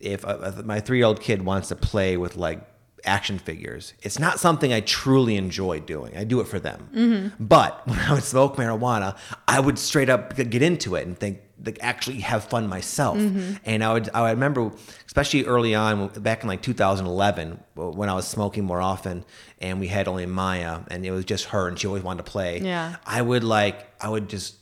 if, 0.00 0.22
uh, 0.26 0.38
if 0.42 0.62
my 0.66 0.80
three-year-old 0.80 1.18
kid 1.18 1.42
wants 1.46 1.68
to 1.68 1.74
play 1.74 2.18
with 2.18 2.36
like 2.36 2.60
action 3.06 3.38
figures 3.38 3.94
it's 4.02 4.18
not 4.18 4.38
something 4.38 4.70
i 4.70 4.80
truly 4.80 5.36
enjoy 5.36 5.80
doing 5.80 6.14
i 6.14 6.24
do 6.24 6.40
it 6.40 6.46
for 6.46 6.60
them 6.60 7.32
but 7.40 7.80
when 7.88 7.98
i 8.00 8.12
would 8.12 8.22
smoke 8.22 8.56
marijuana 8.56 9.16
i 9.48 9.58
would 9.58 9.78
straight 9.78 10.10
up 10.10 10.36
get 10.36 10.60
into 10.60 10.94
it 10.94 11.06
and 11.06 11.18
think 11.18 11.40
like 11.66 11.78
actually 11.80 12.20
have 12.20 12.44
fun 12.44 12.66
myself 12.68 13.16
mm-hmm. 13.18 13.54
and 13.64 13.82
i 13.84 13.92
would 13.92 14.08
i 14.14 14.22
would 14.22 14.30
remember 14.30 14.70
especially 15.06 15.44
early 15.44 15.74
on 15.74 16.08
back 16.08 16.42
in 16.42 16.48
like 16.48 16.62
2011 16.62 17.58
when 17.74 18.08
i 18.08 18.14
was 18.14 18.26
smoking 18.26 18.64
more 18.64 18.80
often 18.80 19.24
and 19.60 19.80
we 19.80 19.86
had 19.88 20.08
only 20.08 20.26
maya 20.26 20.80
and 20.88 21.04
it 21.04 21.10
was 21.10 21.24
just 21.24 21.46
her 21.46 21.68
and 21.68 21.78
she 21.78 21.86
always 21.86 22.02
wanted 22.02 22.24
to 22.24 22.30
play 22.30 22.60
Yeah. 22.60 22.96
I 23.06 23.22
would 23.22 23.44
like 23.44 23.88
I 24.00 24.08
would 24.08 24.28
just 24.28 24.56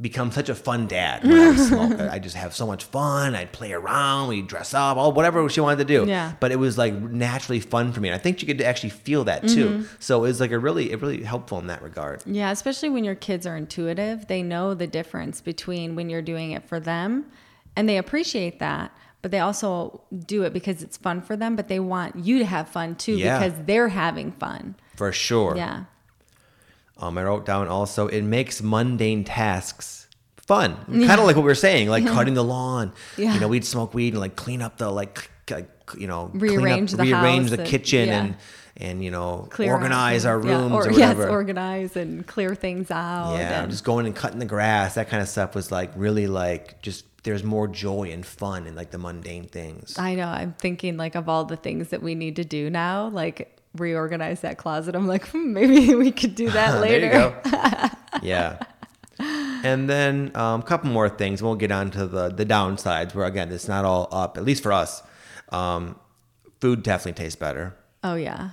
become 0.00 0.32
such 0.32 0.48
a 0.48 0.54
fun 0.54 0.86
dad 0.88 1.22
when 1.24 1.38
I. 1.38 2.08
I 2.14 2.18
just 2.18 2.34
have 2.34 2.54
so 2.54 2.66
much 2.66 2.84
fun. 2.84 3.34
I'd 3.36 3.52
play 3.52 3.72
around, 3.72 4.28
we'd 4.28 4.48
dress 4.48 4.74
up, 4.74 4.96
all 4.96 5.12
whatever 5.12 5.48
she 5.48 5.60
wanted 5.60 5.78
to 5.78 5.84
do. 5.84 6.04
Yeah. 6.08 6.32
But 6.40 6.50
it 6.50 6.56
was 6.56 6.76
like 6.76 6.94
naturally 6.94 7.60
fun 7.60 7.92
for 7.92 8.00
me. 8.00 8.08
And 8.08 8.14
I 8.14 8.18
think 8.18 8.42
you 8.42 8.46
could 8.48 8.60
actually 8.60 8.90
feel 8.90 9.24
that 9.24 9.46
too. 9.46 9.68
Mm-hmm. 9.68 9.84
So 10.00 10.18
it 10.18 10.28
was 10.28 10.40
like 10.40 10.50
a 10.50 10.58
really 10.58 10.90
it 10.90 11.00
really 11.00 11.22
helpful 11.22 11.58
in 11.60 11.68
that 11.68 11.80
regard. 11.82 12.22
Yeah, 12.26 12.50
especially 12.50 12.90
when 12.90 13.04
your 13.04 13.14
kids 13.14 13.46
are 13.46 13.56
intuitive, 13.56 14.26
they 14.26 14.42
know 14.42 14.74
the 14.74 14.86
difference 14.88 15.40
between 15.40 15.94
when 15.94 16.10
you're 16.10 16.22
doing 16.22 16.50
it 16.50 16.64
for 16.64 16.80
them 16.80 17.26
and 17.76 17.88
they 17.88 17.96
appreciate 17.98 18.58
that, 18.58 18.96
but 19.22 19.30
they 19.30 19.38
also 19.40 20.02
do 20.26 20.42
it 20.42 20.52
because 20.52 20.82
it's 20.82 20.96
fun 20.96 21.20
for 21.22 21.36
them, 21.36 21.56
but 21.56 21.68
they 21.68 21.80
want 21.80 22.16
you 22.16 22.38
to 22.40 22.44
have 22.44 22.68
fun 22.68 22.94
too 22.96 23.16
Yeah. 23.16 23.38
because 23.38 23.64
they're 23.64 23.88
having 23.88 24.32
fun. 24.32 24.74
For 24.96 25.12
sure. 25.12 25.56
Yeah. 25.56 25.84
Um, 26.96 27.18
I 27.18 27.24
wrote 27.24 27.44
down 27.44 27.68
also 27.68 28.06
it 28.08 28.22
makes 28.22 28.62
mundane 28.62 29.24
tasks 29.24 30.06
fun. 30.36 30.76
Kind 30.86 31.20
of 31.20 31.26
like 31.26 31.36
what 31.36 31.42
we 31.42 31.48
were 31.48 31.54
saying, 31.54 31.88
like 31.88 32.06
cutting 32.06 32.34
the 32.34 32.44
lawn. 32.44 32.92
Yeah. 33.16 33.34
You 33.34 33.40
know, 33.40 33.48
we'd 33.48 33.64
smoke 33.64 33.94
weed 33.94 34.12
and 34.14 34.20
like 34.20 34.36
clean 34.36 34.62
up 34.62 34.78
the 34.78 34.90
like 34.90 35.30
like 35.50 35.68
you 35.98 36.06
know 36.06 36.28
clean 36.28 36.40
Rearrange 36.40 36.92
up, 36.94 36.98
the 36.98 37.04
rearrange 37.04 37.50
the 37.50 37.60
and- 37.60 37.68
kitchen 37.68 38.08
yeah. 38.08 38.20
and 38.20 38.36
and 38.76 39.04
you 39.04 39.10
know 39.10 39.46
Clear 39.50 39.70
out 39.72 39.74
organize 39.76 40.24
our. 40.24 40.44
Yeah, 40.44 40.60
rooms 40.60 40.72
or, 40.72 40.88
or 40.88 40.92
whatever. 40.92 41.22
Yes, 41.22 41.30
organize 41.30 41.96
and 41.96 42.26
clear 42.26 42.54
things 42.54 42.90
out. 42.90 43.34
Yeah, 43.34 43.62
and- 43.62 43.70
just 43.70 43.84
going 43.84 44.06
and 44.06 44.14
cutting 44.14 44.38
the 44.38 44.46
grass, 44.46 44.94
that 44.94 45.08
kind 45.08 45.22
of 45.22 45.28
stuff 45.28 45.54
was 45.54 45.70
like 45.72 45.90
really 45.96 46.26
like 46.26 46.80
just 46.82 47.04
there's 47.24 47.42
more 47.42 47.66
joy 47.66 48.10
and 48.10 48.24
fun 48.24 48.66
in 48.66 48.74
like 48.76 48.90
the 48.90 48.98
mundane 48.98 49.46
things. 49.46 49.98
I 49.98 50.14
know. 50.14 50.28
I'm 50.28 50.52
thinking 50.54 50.96
like 50.96 51.14
of 51.14 51.28
all 51.28 51.44
the 51.44 51.56
things 51.56 51.88
that 51.88 52.02
we 52.02 52.14
need 52.14 52.36
to 52.36 52.44
do 52.44 52.70
now, 52.70 53.08
like 53.08 53.58
reorganize 53.76 54.40
that 54.42 54.58
closet. 54.58 54.94
I'm 54.94 55.06
like, 55.06 55.28
hmm, 55.28 55.52
maybe 55.52 55.94
we 56.04 56.10
could 56.12 56.34
do 56.34 56.50
that 56.50 56.80
later. 56.80 57.08
there 57.42 57.50
you 57.50 57.50
go. 57.50 57.88
yeah. 58.22 58.58
And 59.18 59.88
then 59.88 60.32
a 60.34 60.40
um, 60.40 60.62
couple 60.62 60.90
more 60.90 61.08
things. 61.08 61.42
We'll 61.42 61.54
get 61.54 61.70
on 61.72 61.90
to 61.92 62.06
the, 62.06 62.28
the 62.28 62.44
downsides 62.44 63.14
where, 63.14 63.26
again, 63.26 63.50
it's 63.52 63.68
not 63.68 63.84
all 63.84 64.08
up, 64.12 64.36
at 64.36 64.44
least 64.44 64.62
for 64.62 64.72
us. 64.72 65.02
Um, 65.50 65.96
food 66.60 66.82
definitely 66.82 67.22
tastes 67.24 67.36
better. 67.38 67.74
Oh 68.02 68.14
yeah. 68.16 68.50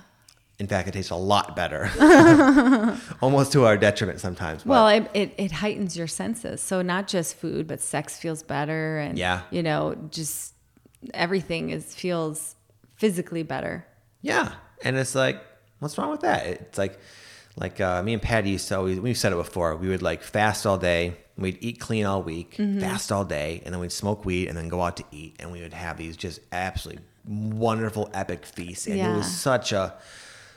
In 0.58 0.68
fact, 0.68 0.86
it 0.86 0.92
tastes 0.92 1.10
a 1.10 1.16
lot 1.16 1.56
better, 1.56 1.90
almost 3.20 3.50
to 3.52 3.64
our 3.64 3.76
detriment 3.76 4.20
sometimes. 4.20 4.62
but- 4.62 4.70
Well, 4.70 4.88
it, 4.88 5.10
it, 5.12 5.34
it 5.36 5.50
heightens 5.50 5.96
your 5.96 6.06
senses. 6.06 6.60
So 6.60 6.82
not 6.82 7.08
just 7.08 7.36
food, 7.36 7.66
but 7.66 7.80
sex 7.80 8.16
feels 8.18 8.44
better, 8.44 8.98
and 8.98 9.18
Yeah. 9.18 9.42
you 9.50 9.62
know, 9.62 9.96
just 10.10 10.54
everything 11.14 11.70
is 11.70 11.94
feels 11.94 12.54
physically 12.96 13.42
better. 13.42 13.84
Yeah, 14.20 14.52
and 14.84 14.96
it's 14.96 15.14
like, 15.14 15.42
what's 15.78 15.96
wrong 15.98 16.10
with 16.10 16.20
that? 16.20 16.46
It's 16.46 16.78
like, 16.78 16.98
like 17.56 17.80
uh, 17.80 18.02
me 18.02 18.12
and 18.14 18.22
Pattie 18.22 18.50
used 18.50 18.68
to 18.68 18.76
always. 18.78 18.98
We've 19.00 19.16
said 19.16 19.32
it 19.32 19.36
before. 19.36 19.76
We 19.76 19.88
would 19.88 20.02
like 20.02 20.22
fast 20.22 20.66
all 20.66 20.78
day. 20.78 21.16
We'd 21.38 21.58
eat 21.60 21.80
clean 21.80 22.04
all 22.06 22.22
week, 22.22 22.56
Mm-hmm. 22.56 22.80
fast 22.80 23.10
all 23.10 23.24
day, 23.24 23.62
and 23.64 23.72
then 23.74 23.80
we'd 23.80 23.92
smoke 23.92 24.24
weed, 24.24 24.48
and 24.48 24.56
then 24.56 24.68
go 24.68 24.82
out 24.82 24.96
to 24.98 25.04
eat, 25.12 25.36
and 25.40 25.50
we 25.50 25.62
would 25.62 25.72
have 25.72 25.96
these 25.96 26.16
just 26.16 26.40
absolutely 26.52 27.02
wonderful, 27.26 28.10
epic 28.14 28.44
feasts. 28.44 28.86
And 28.86 28.98
it 29.00 29.16
was 29.16 29.26
such 29.30 29.72
a, 29.72 29.94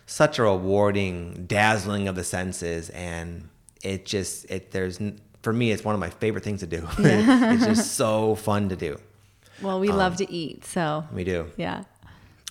such 0.05 0.37
a 0.39 0.43
rewarding, 0.43 1.45
dazzling 1.47 2.07
of 2.07 2.15
the 2.15 2.23
senses, 2.23 2.89
and 2.89 3.49
it 3.83 4.05
just 4.05 4.49
it. 4.51 4.71
There's 4.71 4.99
for 5.43 5.53
me, 5.53 5.71
it's 5.71 5.83
one 5.83 5.93
of 5.95 6.01
my 6.01 6.09
favorite 6.09 6.43
things 6.43 6.59
to 6.61 6.67
do. 6.67 6.87
it's 6.99 7.65
just 7.65 7.93
so 7.93 8.35
fun 8.35 8.69
to 8.69 8.75
do. 8.75 8.97
Well, 9.61 9.79
we 9.79 9.87
love 9.89 10.17
to 10.17 10.29
eat, 10.31 10.65
so 10.65 11.05
We 11.13 11.23
do. 11.23 11.49
yeah. 11.55 11.83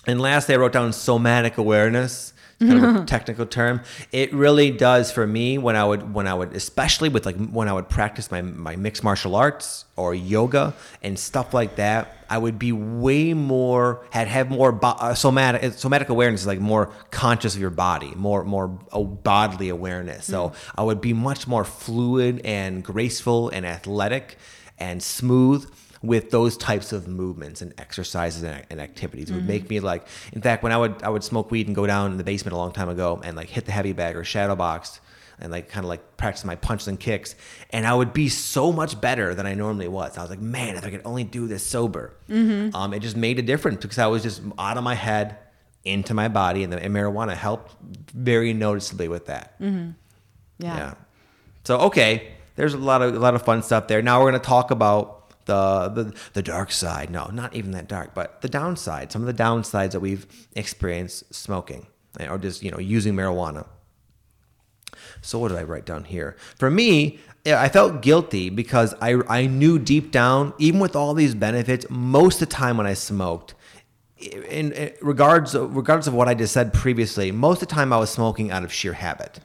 And 0.07 0.21
lastly, 0.21 0.55
I 0.55 0.57
wrote 0.57 0.73
down 0.73 0.93
somatic 0.93 1.57
awareness. 1.57 2.33
Kind 2.57 2.85
of 2.85 2.95
a 2.95 3.05
technical 3.15 3.45
term. 3.45 3.81
It 4.13 4.33
really 4.33 4.71
does 4.71 5.11
for 5.11 5.27
me 5.27 5.57
when 5.57 5.75
I 5.75 5.83
would 5.83 6.13
when 6.13 6.25
I 6.25 6.33
would 6.33 6.53
especially 6.55 7.09
with 7.09 7.25
like 7.25 7.35
when 7.35 7.67
I 7.67 7.73
would 7.73 7.89
practice 7.89 8.31
my 8.31 8.41
my 8.41 8.77
mixed 8.77 9.03
martial 9.03 9.35
arts 9.35 9.83
or 9.97 10.15
yoga 10.15 10.73
and 11.03 11.19
stuff 11.19 11.53
like 11.53 11.75
that. 11.75 12.15
I 12.29 12.37
would 12.37 12.57
be 12.57 12.71
way 12.71 13.33
more 13.33 14.05
had 14.11 14.29
have 14.29 14.49
more 14.49 14.71
bo- 14.71 14.87
uh, 14.87 15.15
somatic 15.15 15.73
somatic 15.73 16.07
awareness 16.07 16.41
is 16.41 16.47
like 16.47 16.61
more 16.61 16.93
conscious 17.11 17.55
of 17.55 17.61
your 17.61 17.71
body, 17.71 18.13
more 18.15 18.45
more 18.45 18.79
uh, 18.93 19.01
bodily 19.01 19.67
awareness. 19.67 20.25
So 20.25 20.53
I 20.77 20.83
would 20.83 21.01
be 21.01 21.11
much 21.11 21.47
more 21.47 21.65
fluid 21.65 22.39
and 22.45 22.81
graceful 22.85 23.49
and 23.49 23.65
athletic 23.65 24.37
and 24.79 25.03
smooth 25.03 25.69
with 26.05 26.31
those 26.31 26.57
types 26.57 26.91
of 26.91 27.07
movements 27.07 27.61
and 27.61 27.73
exercises 27.77 28.43
and, 28.43 28.65
and 28.69 28.81
activities. 28.81 29.29
It 29.29 29.35
would 29.35 29.47
make 29.47 29.63
mm-hmm. 29.63 29.75
me 29.75 29.79
like, 29.79 30.07
in 30.33 30.41
fact, 30.41 30.63
when 30.63 30.71
I 30.71 30.77
would 30.77 31.03
I 31.03 31.09
would 31.09 31.23
smoke 31.23 31.51
weed 31.51 31.67
and 31.67 31.75
go 31.75 31.87
down 31.87 32.11
in 32.11 32.17
the 32.17 32.23
basement 32.23 32.53
a 32.53 32.57
long 32.57 32.71
time 32.71 32.89
ago 32.89 33.21
and 33.23 33.35
like 33.35 33.49
hit 33.49 33.65
the 33.65 33.71
heavy 33.71 33.93
bag 33.93 34.15
or 34.15 34.23
shadow 34.23 34.55
box 34.55 34.99
and 35.39 35.51
like 35.51 35.69
kind 35.69 35.83
of 35.83 35.89
like 35.89 36.17
practice 36.17 36.45
my 36.45 36.55
punches 36.55 36.87
and 36.87 36.99
kicks, 36.99 37.35
and 37.71 37.85
I 37.85 37.93
would 37.93 38.13
be 38.13 38.29
so 38.29 38.71
much 38.71 38.99
better 38.99 39.35
than 39.35 39.45
I 39.45 39.53
normally 39.53 39.87
was. 39.87 40.17
I 40.17 40.21
was 40.21 40.29
like, 40.29 40.39
man, 40.39 40.75
if 40.75 40.85
I 40.85 40.89
could 40.89 41.01
only 41.05 41.23
do 41.23 41.47
this 41.47 41.65
sober, 41.65 42.13
mm-hmm. 42.29 42.75
um, 42.75 42.93
it 42.93 42.99
just 42.99 43.17
made 43.17 43.39
a 43.39 43.41
difference 43.41 43.81
because 43.81 43.97
I 43.97 44.07
was 44.07 44.23
just 44.23 44.41
out 44.57 44.77
of 44.77 44.83
my 44.83 44.95
head 44.95 45.37
into 45.83 46.13
my 46.13 46.27
body, 46.27 46.63
and 46.63 46.71
the 46.71 46.81
and 46.81 46.93
marijuana 46.93 47.33
helped 47.35 47.75
very 48.13 48.53
noticeably 48.53 49.07
with 49.07 49.25
that. 49.27 49.59
Mm-hmm. 49.59 49.91
Yeah. 50.59 50.77
Yeah. 50.77 50.93
So 51.63 51.77
okay, 51.79 52.33
there's 52.55 52.73
a 52.73 52.77
lot 52.77 53.01
of 53.01 53.15
a 53.15 53.19
lot 53.19 53.35
of 53.35 53.43
fun 53.43 53.63
stuff 53.63 53.87
there. 53.87 54.01
Now 54.01 54.21
we're 54.21 54.31
gonna 54.31 54.43
talk 54.43 54.71
about 54.71 55.14
the 55.45 55.89
the 55.89 56.13
the 56.33 56.41
dark 56.41 56.71
side. 56.71 57.09
No, 57.09 57.29
not 57.31 57.55
even 57.55 57.71
that 57.71 57.87
dark, 57.87 58.13
but 58.13 58.41
the 58.41 58.49
downside. 58.49 59.11
Some 59.11 59.21
of 59.21 59.27
the 59.27 59.43
downsides 59.43 59.91
that 59.91 59.99
we've 59.99 60.25
experienced 60.55 61.33
smoking 61.33 61.87
eh, 62.19 62.27
or 62.27 62.37
just 62.37 62.63
you 62.63 62.71
know 62.71 62.79
using 62.79 63.15
marijuana. 63.15 63.65
So 65.21 65.39
what 65.39 65.49
did 65.49 65.57
I 65.57 65.63
write 65.63 65.85
down 65.85 66.03
here? 66.03 66.35
For 66.57 66.69
me, 66.69 67.19
I 67.45 67.69
felt 67.69 68.01
guilty 68.01 68.49
because 68.49 68.93
I 69.01 69.21
I 69.27 69.45
knew 69.45 69.79
deep 69.79 70.11
down, 70.11 70.53
even 70.57 70.79
with 70.79 70.95
all 70.95 71.13
these 71.13 71.35
benefits, 71.35 71.85
most 71.89 72.41
of 72.41 72.49
the 72.49 72.55
time 72.55 72.77
when 72.77 72.87
I 72.87 72.93
smoked, 72.93 73.55
in, 74.17 74.71
in 74.71 74.93
regards 75.01 75.55
regardless 75.55 76.07
of 76.07 76.13
what 76.13 76.27
I 76.27 76.33
just 76.33 76.53
said 76.53 76.73
previously, 76.73 77.31
most 77.31 77.61
of 77.61 77.67
the 77.67 77.75
time 77.75 77.93
I 77.93 77.97
was 77.97 78.09
smoking 78.09 78.51
out 78.51 78.63
of 78.63 78.73
sheer 78.73 78.93
habit, 78.93 79.39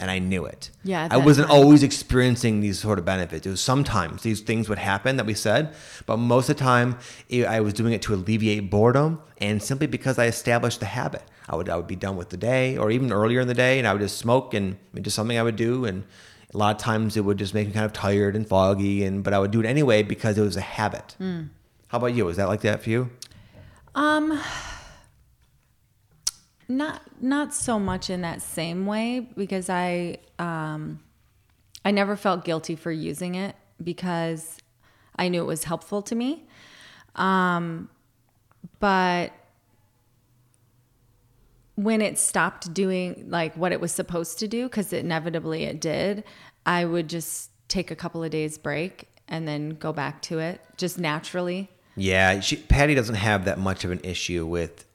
and 0.00 0.10
I 0.10 0.18
knew 0.18 0.44
it. 0.44 0.70
Yeah, 0.84 1.08
I 1.10 1.16
wasn't 1.16 1.48
time. 1.48 1.56
always 1.56 1.82
experiencing 1.82 2.60
these 2.60 2.78
sort 2.78 2.98
of 2.98 3.04
benefits. 3.04 3.46
It 3.46 3.50
was 3.50 3.60
sometimes 3.60 4.22
these 4.22 4.40
things 4.40 4.68
would 4.68 4.78
happen 4.78 5.16
that 5.16 5.26
we 5.26 5.34
said, 5.34 5.74
but 6.06 6.16
most 6.16 6.48
of 6.48 6.56
the 6.56 6.64
time 6.64 6.98
it, 7.28 7.46
I 7.46 7.60
was 7.60 7.72
doing 7.72 7.92
it 7.92 8.02
to 8.02 8.14
alleviate 8.14 8.70
boredom 8.70 9.20
and 9.38 9.62
simply 9.62 9.86
because 9.86 10.18
I 10.18 10.26
established 10.26 10.80
the 10.80 10.86
habit. 10.86 11.22
I 11.48 11.54
would 11.56 11.68
I 11.68 11.76
would 11.76 11.86
be 11.86 11.96
done 11.96 12.16
with 12.16 12.30
the 12.30 12.36
day 12.36 12.76
or 12.76 12.90
even 12.90 13.12
earlier 13.12 13.40
in 13.40 13.48
the 13.48 13.54
day, 13.54 13.78
and 13.78 13.86
I 13.86 13.92
would 13.92 14.02
just 14.02 14.18
smoke 14.18 14.54
and 14.54 14.76
just 15.00 15.14
something 15.16 15.38
I 15.38 15.42
would 15.42 15.56
do 15.56 15.84
and. 15.84 16.04
A 16.54 16.58
lot 16.58 16.76
of 16.76 16.80
times 16.80 17.16
it 17.18 17.24
would 17.24 17.36
just 17.36 17.52
make 17.52 17.66
me 17.66 17.72
kind 17.74 17.84
of 17.84 17.92
tired 17.92 18.34
and 18.34 18.48
foggy, 18.48 19.04
and 19.04 19.22
but 19.22 19.34
I 19.34 19.38
would 19.40 19.50
do 19.50 19.60
it 19.60 19.66
anyway 19.66 20.02
because 20.02 20.38
it 20.38 20.42
was 20.42 20.56
a 20.56 20.60
habit. 20.62 21.14
Hmm. 21.18 21.46
How 21.88 21.98
about 21.98 22.14
you? 22.14 22.28
Is 22.28 22.36
that 22.36 22.46
like 22.48 22.60
that 22.62 22.82
for 22.82 22.88
you? 22.88 23.10
Um, 23.94 24.40
not 26.68 27.02
not 27.22 27.54
so 27.54 27.78
much 27.78 28.10
in 28.10 28.22
that 28.22 28.42
same 28.42 28.86
way 28.86 29.20
because 29.36 29.70
I 29.70 30.18
um, 30.38 31.00
I 31.84 31.90
never 31.90 32.16
felt 32.16 32.44
guilty 32.44 32.74
for 32.74 32.90
using 32.90 33.34
it 33.34 33.54
because 33.82 34.58
I 35.16 35.28
knew 35.28 35.42
it 35.42 35.46
was 35.46 35.64
helpful 35.64 36.02
to 36.02 36.14
me. 36.14 36.46
Um, 37.14 37.88
but 38.80 39.32
when 41.76 42.00
it 42.00 42.18
stopped 42.18 42.72
doing 42.74 43.26
like 43.28 43.56
what 43.56 43.72
it 43.72 43.80
was 43.80 43.92
supposed 43.92 44.38
to 44.40 44.48
do, 44.48 44.64
because 44.64 44.92
inevitably 44.92 45.64
it 45.64 45.80
did, 45.80 46.24
I 46.64 46.84
would 46.84 47.08
just 47.08 47.50
take 47.68 47.90
a 47.90 47.96
couple 47.96 48.24
of 48.24 48.30
days 48.30 48.58
break 48.58 49.08
and 49.28 49.46
then 49.46 49.70
go 49.70 49.92
back 49.92 50.22
to 50.22 50.38
it 50.38 50.60
just 50.76 50.98
naturally. 50.98 51.70
Yeah, 51.96 52.40
she, 52.40 52.56
Pattie 52.56 52.94
doesn't 52.94 53.14
have 53.14 53.44
that 53.46 53.58
much 53.58 53.84
of 53.84 53.90
an 53.90 54.00
issue 54.04 54.46
with 54.46 54.85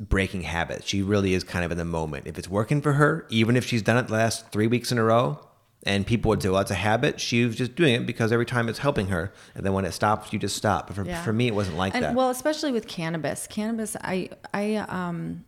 breaking 0.00 0.42
habits. 0.42 0.86
She 0.86 1.02
really 1.02 1.34
is 1.34 1.44
kind 1.44 1.64
of 1.64 1.70
in 1.70 1.78
the 1.78 1.84
moment. 1.84 2.26
If 2.26 2.38
it's 2.38 2.48
working 2.48 2.80
for 2.82 2.94
her, 2.94 3.26
even 3.30 3.56
if 3.56 3.64
she's 3.64 3.82
done 3.82 3.96
it 3.96 4.08
the 4.08 4.14
last 4.14 4.50
three 4.50 4.66
weeks 4.66 4.90
in 4.92 4.98
a 4.98 5.04
row, 5.04 5.40
and 5.86 6.06
people 6.06 6.30
would 6.30 6.42
say, 6.42 6.48
well, 6.48 6.60
it's 6.62 6.70
a 6.70 6.74
habit, 6.74 7.20
she 7.20 7.44
was 7.44 7.56
just 7.56 7.74
doing 7.74 7.94
it 7.94 8.06
because 8.06 8.32
every 8.32 8.46
time 8.46 8.68
it's 8.70 8.78
helping 8.78 9.08
her. 9.08 9.32
And 9.54 9.66
then 9.66 9.74
when 9.74 9.84
it 9.84 9.92
stops, 9.92 10.32
you 10.32 10.38
just 10.38 10.56
stop. 10.56 10.86
But 10.86 10.96
for, 10.96 11.04
Yeah. 11.04 11.22
for 11.22 11.32
me, 11.32 11.46
it 11.46 11.54
wasn't 11.54 11.76
like 11.76 11.94
and 11.94 12.02
that. 12.04 12.14
well 12.14 12.30
especially 12.30 12.72
with 12.72 12.88
cannabis 12.88 13.46
cannabis 13.46 13.94
i 14.00 14.30
i 14.54 14.76
um 14.76 15.44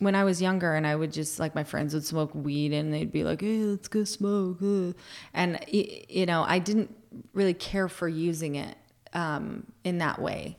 when 0.00 0.14
I 0.14 0.22
was 0.22 0.40
younger 0.40 0.74
and 0.74 0.86
I 0.86 0.94
would 0.94 1.12
just 1.12 1.40
like 1.40 1.56
my 1.56 1.64
friends 1.64 1.92
would 1.92 2.04
smoke 2.04 2.32
weed 2.32 2.72
and 2.72 2.92
they'd 2.94 3.10
be 3.10 3.24
like, 3.24 3.40
"Hey, 3.40 3.58
let's 3.64 3.88
go 3.88 4.04
smoke," 4.04 4.58
uh." 4.62 4.92
and 5.34 5.58
you 5.66 6.24
know 6.24 6.44
I 6.46 6.60
didn't 6.60 6.94
really 7.32 7.54
care 7.54 7.88
for 7.88 8.08
using 8.08 8.54
it 8.54 8.76
um, 9.12 9.66
in 9.82 9.98
that 9.98 10.20
way. 10.22 10.56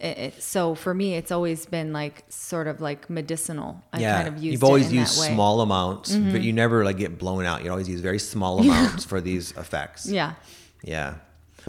It, 0.00 0.18
it, 0.18 0.42
so 0.42 0.74
for 0.74 0.94
me, 0.94 1.14
it's 1.14 1.30
always 1.30 1.66
been 1.66 1.92
like 1.92 2.24
sort 2.30 2.66
of 2.66 2.80
like 2.80 3.10
medicinal. 3.10 3.82
I 3.92 4.00
yeah, 4.00 4.16
kind 4.22 4.28
of 4.28 4.34
used 4.42 4.52
you've 4.52 4.64
always 4.64 4.90
used. 4.92 5.20
Mm-hmm. 5.20 5.34
small 5.34 5.60
amounts, 5.60 6.16
but 6.16 6.40
you 6.40 6.52
never 6.54 6.84
like 6.84 6.96
get 6.96 7.18
blown 7.18 7.44
out. 7.44 7.62
You 7.62 7.70
always 7.70 7.88
use 7.88 8.00
very 8.00 8.18
small 8.18 8.60
amounts 8.64 9.04
for 9.04 9.20
these 9.20 9.52
effects. 9.52 10.06
Yeah. 10.06 10.34
Yeah. 10.82 11.16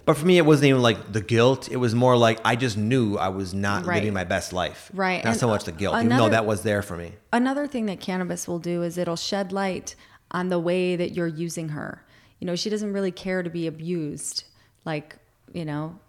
But 0.06 0.16
for 0.16 0.26
me, 0.26 0.38
it 0.38 0.46
wasn't 0.46 0.70
even 0.70 0.82
like 0.82 1.12
the 1.12 1.20
guilt. 1.22 1.70
It 1.70 1.76
was 1.76 1.94
more 1.94 2.16
like 2.16 2.40
I 2.46 2.56
just 2.56 2.78
knew 2.78 3.18
I 3.18 3.28
was 3.28 3.54
not 3.54 3.86
Right. 3.86 3.96
living 3.96 4.14
my 4.14 4.24
best 4.24 4.54
life. 4.54 4.90
Right. 4.94 5.22
Not 5.24 5.32
And 5.32 5.40
so 5.40 5.50
much 5.50 5.66
the 5.66 5.74
guilt, 5.74 5.96
even 5.98 6.16
though 6.18 6.30
that 6.30 6.46
was 6.46 6.64
there 6.64 6.82
for 6.82 6.96
me. 6.96 7.16
Another 7.34 7.68
thing 7.68 7.86
that 7.88 8.00
cannabis 8.00 8.48
will 8.48 8.60
do 8.60 8.84
is 8.84 8.98
it'll 8.98 9.18
shed 9.18 9.52
light 9.52 9.96
on 10.32 10.48
the 10.48 10.60
way 10.60 10.96
that 10.96 11.12
you're 11.12 11.28
using 11.28 11.70
her. 11.70 12.06
You 12.40 12.48
know, 12.48 12.56
she 12.56 12.70
doesn't 12.70 12.94
really 12.94 13.12
care 13.12 13.44
to 13.44 13.50
be 13.50 13.68
abused 13.68 14.46
like, 14.86 15.18
you 15.54 15.66
know, 15.66 16.00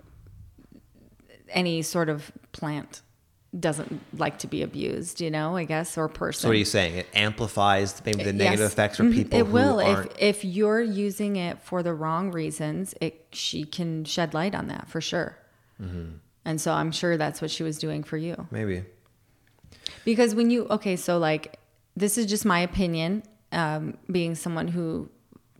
any 1.52 1.82
sort 1.82 2.08
of 2.08 2.32
plant 2.52 3.02
doesn't 3.58 4.00
like 4.18 4.38
to 4.38 4.46
be 4.46 4.62
abused, 4.62 5.20
you 5.20 5.30
know, 5.30 5.56
I 5.56 5.64
guess, 5.64 5.98
or 5.98 6.08
person. 6.08 6.40
So 6.40 6.48
what 6.48 6.54
are 6.54 6.58
you 6.58 6.64
saying? 6.64 6.96
It 6.96 7.06
amplifies 7.14 8.00
maybe 8.04 8.24
the 8.24 8.32
negative 8.32 8.60
Yes. 8.60 8.72
effects 8.72 8.96
for 8.96 9.02
Mhm. 9.04 9.12
people 9.12 9.38
It 9.38 9.48
will 9.48 9.78
if 9.78 10.06
if 10.18 10.44
you're 10.44 10.80
using 10.80 11.36
it 11.36 11.60
for 11.62 11.82
the 11.82 11.92
wrong 11.92 12.30
reasons. 12.32 12.94
It 13.00 13.26
she 13.32 13.64
can 13.64 14.04
shed 14.04 14.32
light 14.32 14.54
on 14.54 14.68
that 14.68 14.88
for 14.88 15.00
sure. 15.02 15.36
Mm-hmm. 15.80 16.12
And 16.46 16.60
so 16.60 16.72
I'm 16.72 16.90
sure 16.92 17.16
that's 17.18 17.42
what 17.42 17.50
she 17.50 17.62
was 17.62 17.78
doing 17.78 18.02
for 18.02 18.16
you. 18.16 18.46
maybe. 18.50 18.84
Because 20.04 20.34
when 20.34 20.50
you 20.50 20.66
okay, 20.68 20.96
so 20.96 21.18
like 21.18 21.58
this 21.94 22.16
is 22.16 22.24
just 22.26 22.44
my 22.46 22.60
opinion, 22.60 23.22
um, 23.52 23.98
being 24.10 24.34
someone 24.34 24.68
who 24.68 25.10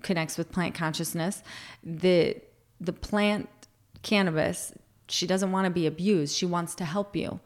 connects 0.02 0.38
with 0.38 0.50
plant 0.50 0.74
consciousness, 0.74 1.42
the 1.84 2.36
the 2.80 2.92
plant 2.94 3.48
cannabis, 4.02 4.72
she 5.08 5.26
doesn't 5.26 5.52
want 5.52 5.64
to 5.66 5.70
be 5.70 5.86
abused. 5.86 6.36
She 6.36 6.46
wants 6.46 6.74
to 6.76 6.84
help 6.84 7.14
you. 7.16 7.40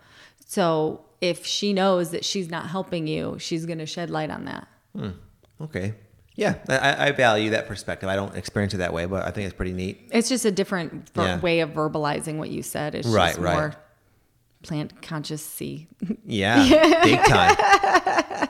So 0.47 1.05
if 1.21 1.45
she 1.47 1.73
knows 1.73 2.11
that 2.11 2.25
she's 2.25 2.49
not 2.51 2.69
helping 2.69 3.07
you, 3.07 3.37
she's 3.39 3.67
going 3.67 3.79
to 3.79 3.87
shed 3.87 4.11
light 4.11 4.31
on 4.31 4.45
that. 4.45 4.69
Hmm, 4.95 5.11
okay. 5.61 5.95
Yeah, 6.37 6.57
I, 6.69 7.09
I 7.09 7.13
value 7.13 7.51
that 7.51 7.67
perspective. 7.67 8.09
I 8.11 8.15
don't 8.17 8.37
experience 8.37 8.75
it 8.75 8.79
that 8.79 8.93
way, 8.93 9.07
but 9.07 9.25
I 9.27 9.31
think 9.31 9.47
it's 9.47 9.57
pretty 9.57 9.73
neat. 9.73 10.09
It's 10.13 10.29
just 10.29 10.45
a 10.45 10.51
different 10.51 11.09
ver- 11.15 11.23
Yeah. 11.25 11.41
way 11.41 11.61
of 11.61 11.71
verbalizing 11.71 12.37
what 12.37 12.51
you 12.51 12.63
said. 12.63 12.95
It's 12.95 13.09
Right, 13.09 13.29
just 13.31 13.41
right. 13.41 13.55
more 13.55 13.75
plant 14.63 15.01
conscious 15.01 15.61
Yeah, 16.27 16.63
big 17.05 17.19
time. 17.25 18.49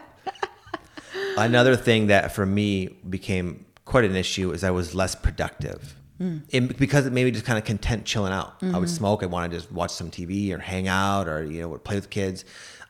Another 1.39 1.77
thing 1.77 2.07
that 2.09 2.33
for 2.35 2.45
me 2.47 2.89
became 3.09 3.67
quite 3.85 4.05
an 4.05 4.17
issue 4.17 4.51
is 4.53 4.65
I 4.65 4.71
was 4.71 4.95
less 4.95 5.15
productive. 5.15 5.95
And 6.19 6.77
because 6.77 7.05
it 7.07 7.13
made 7.13 7.25
me 7.25 7.31
just 7.31 7.45
kind 7.45 7.59
of 7.59 7.65
content 7.65 8.05
chilling 8.07 8.33
out. 8.33 8.55
I 8.63 8.79
would 8.79 8.89
smoke. 8.91 9.23
I 9.23 9.27
want 9.27 9.51
to 9.53 9.59
just 9.59 9.71
watch 9.71 9.91
some 9.91 10.11
TV 10.11 10.51
or 10.53 10.59
hang 10.59 10.89
out 10.89 11.29
or 11.29 11.45
you 11.45 11.61
know 11.61 11.69
would 11.69 11.85
play 11.85 11.97
with 11.97 12.11
kids, 12.11 12.45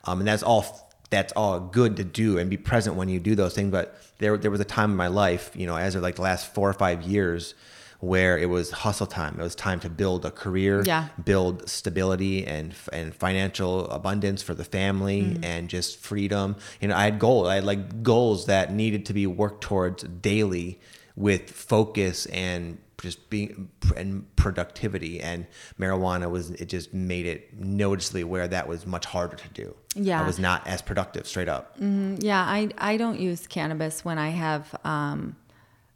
um, 0.05 0.21
and 0.21 0.29
that's 0.29 0.43
all. 0.43 0.83
That's 1.09 1.33
all 1.35 1.61
good 1.61 1.97
to 1.99 2.05
do 2.05 2.37
and 2.39 2.51
be 2.51 2.57
present 2.57 2.97
when 2.97 3.09
you 3.09 3.21
do 3.21 3.37
those 3.37 3.55
things. 3.55 3.71
But 3.71 3.97
there, 4.19 4.37
there 4.37 4.51
was 4.51 4.59
a 4.59 4.65
time 4.65 4.91
in 4.91 4.97
my 4.97 5.07
life, 5.07 5.53
you 5.55 5.65
know, 5.65 5.77
as 5.77 5.95
of 5.95 6.03
like 6.03 6.17
the 6.17 6.23
last 6.23 6.53
four 6.53 6.69
or 6.69 6.73
five 6.73 7.03
years, 7.03 7.55
where 8.01 8.37
it 8.37 8.47
was 8.49 8.73
hustle 8.73 9.07
time. 9.07 9.37
It 9.39 9.43
was 9.45 9.55
time 9.55 9.79
to 9.81 9.89
build 9.89 10.25
a 10.27 10.33
career, 10.33 10.83
Yeah. 10.85 11.07
build 11.25 11.69
stability 11.69 12.45
and 12.45 12.75
and 12.93 13.15
financial 13.15 13.89
abundance 13.91 14.43
for 14.43 14.53
the 14.55 14.65
family 14.65 15.23
Mm-hmm. 15.23 15.45
and 15.45 15.69
just 15.69 15.99
freedom. 16.01 16.57
You 16.81 16.89
know, 16.89 16.97
I 16.97 17.05
had 17.05 17.21
goals. 17.21 17.47
I 17.47 17.55
had 17.57 17.65
like 17.65 18.03
goals 18.03 18.47
that 18.47 18.73
needed 18.73 19.07
to 19.07 19.13
be 19.13 19.29
worked 19.29 19.63
towards 19.63 20.03
daily 20.03 20.81
with 21.15 21.51
focus 21.53 22.27
and 22.27 22.79
just 23.07 23.31
being 23.31 23.71
and 23.97 24.25
productivity 24.35 25.21
and 25.21 25.47
marijuana 25.79 26.29
was 26.29 26.51
it 26.51 26.69
just 26.69 26.93
made 26.93 27.25
it 27.25 27.57
noticeably 27.59 28.25
where 28.25 28.49
that 28.49 28.67
was 28.67 28.85
much 28.85 29.07
harder 29.07 29.37
to 29.37 29.49
do. 29.51 29.75
Yeah. 29.95 30.21
I 30.21 30.27
was 30.27 30.41
not 30.41 30.67
as 30.67 30.83
productive 30.83 31.27
straight 31.27 31.49
up. 31.49 31.77
Yeah, 31.79 32.43
I 32.43 32.71
I 32.79 32.97
don't 32.97 33.21
use 33.21 33.47
cannabis 33.47 34.05
when 34.05 34.19
I 34.19 34.31
have 34.31 34.75
um, 34.85 35.37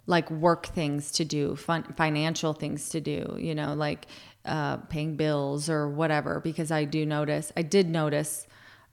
like 0.07 0.31
work 0.31 0.67
things 0.67 1.11
to 1.13 1.25
do, 1.25 1.57
fun, 1.57 1.83
financial 1.97 2.53
things 2.53 2.91
to 2.91 3.01
do. 3.01 3.37
You 3.39 3.57
know, 3.57 3.75
like 3.75 4.07
uh, 4.45 4.77
paying 4.77 5.17
bills 5.17 5.69
or 5.69 5.89
whatever. 5.89 6.39
Because 6.41 6.71
I 6.71 6.85
do 6.85 7.05
notice, 7.05 7.53
I 7.57 7.63
did 7.63 7.91
notice 7.91 8.47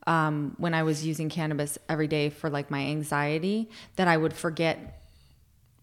um, 0.07 0.55
when 0.57 0.73
I 0.73 0.83
was 0.83 1.05
using 1.05 1.29
cannabis 1.29 1.77
every 1.87 2.07
day 2.07 2.29
for 2.29 2.49
like 2.49 2.71
my 2.71 2.81
anxiety 2.81 3.69
that 3.97 4.07
I 4.07 4.17
would 4.17 4.33
forget 4.33 5.03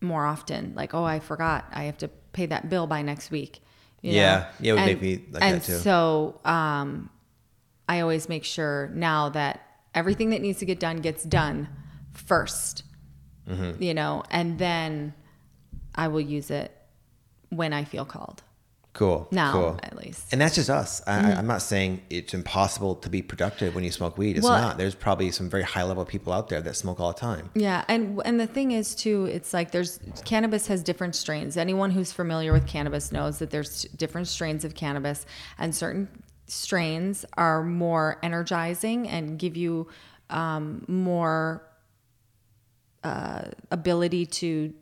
more 0.00 0.24
often. 0.24 0.72
Like, 0.74 0.94
oh, 0.94 1.04
I 1.04 1.20
forgot, 1.20 1.64
I 1.72 1.84
have 1.84 1.98
to 1.98 2.10
pay 2.34 2.46
that 2.46 2.68
bill 2.68 2.86
by 2.86 3.00
next 3.00 3.30
week. 3.30 3.60
you 4.02 4.12
know? 4.12 4.18
Yeah, 4.18 4.50
yeah, 4.60 4.72
it 4.72 4.74
would 4.74 4.82
and, 4.82 4.86
make 4.86 5.02
me 5.02 5.24
like 5.30 5.42
and 5.42 5.60
that 5.60 5.64
too. 5.64 5.78
So 5.78 6.40
um, 6.44 7.08
I 7.88 8.00
always 8.00 8.28
make 8.28 8.44
sure 8.44 8.90
now 8.94 9.30
that 9.30 9.62
everything 9.94 10.30
that 10.30 10.42
needs 10.42 10.58
to 10.58 10.66
get 10.66 10.78
done 10.78 10.98
gets 10.98 11.24
done 11.24 11.68
1st 12.14 12.82
Mm-hmm. 13.48 13.82
you 13.82 13.92
know, 13.92 14.22
and 14.30 14.58
then 14.58 15.12
I 15.94 16.08
will 16.08 16.20
use 16.20 16.50
it 16.50 16.72
when 17.50 17.74
I 17.74 17.84
feel 17.84 18.06
called. 18.06 18.42
Cool. 18.94 19.26
Now, 19.32 19.52
cool. 19.52 19.80
at 19.82 19.96
least. 19.96 20.32
And 20.32 20.40
that's 20.40 20.54
just 20.54 20.70
us. 20.70 21.02
I, 21.04 21.32
I, 21.32 21.34
I'm 21.34 21.48
not 21.48 21.62
saying 21.62 22.02
it's 22.10 22.32
impossible 22.32 22.94
to 22.94 23.10
be 23.10 23.22
productive 23.22 23.74
when 23.74 23.82
you 23.82 23.90
smoke 23.90 24.16
weed. 24.16 24.36
It's 24.36 24.44
Well- 24.44 24.60
not. 24.60 24.78
There's 24.78 24.94
probably 24.94 25.32
some 25.32 25.50
very 25.50 25.64
high 25.64 25.82
level 25.82 26.04
people 26.04 26.32
out 26.32 26.48
there 26.48 26.62
that 26.62 26.76
smoke 26.76 27.00
all 27.00 27.12
the 27.12 27.18
time. 27.18 27.50
Yeah, 27.54 27.84
and 27.88 28.22
and 28.24 28.38
the 28.38 28.46
thing 28.46 28.70
is 28.70 28.94
too, 28.94 29.24
it's 29.26 29.52
like 29.52 29.72
there's 29.72 29.98
cannabis 30.24 30.68
has 30.68 30.82
different 30.84 31.16
strains. 31.16 31.56
Anyone 31.56 31.90
who's 31.90 32.12
familiar 32.12 32.52
with 32.52 32.68
cannabis 32.68 33.10
knows 33.10 33.40
that 33.40 33.50
there's 33.50 33.82
different 33.82 34.28
strains 34.28 34.64
of 34.64 34.74
cannabis, 34.74 35.26
and 35.58 35.74
certain 35.74 36.08
strains 36.46 37.24
are 37.36 37.64
more 37.64 38.18
energizing 38.22 39.08
and 39.08 39.40
give 39.40 39.56
you 39.56 39.88
um, 40.30 40.84
more 40.86 41.66
uh, 43.02 43.50
ability 43.72 44.26
to 44.26 44.72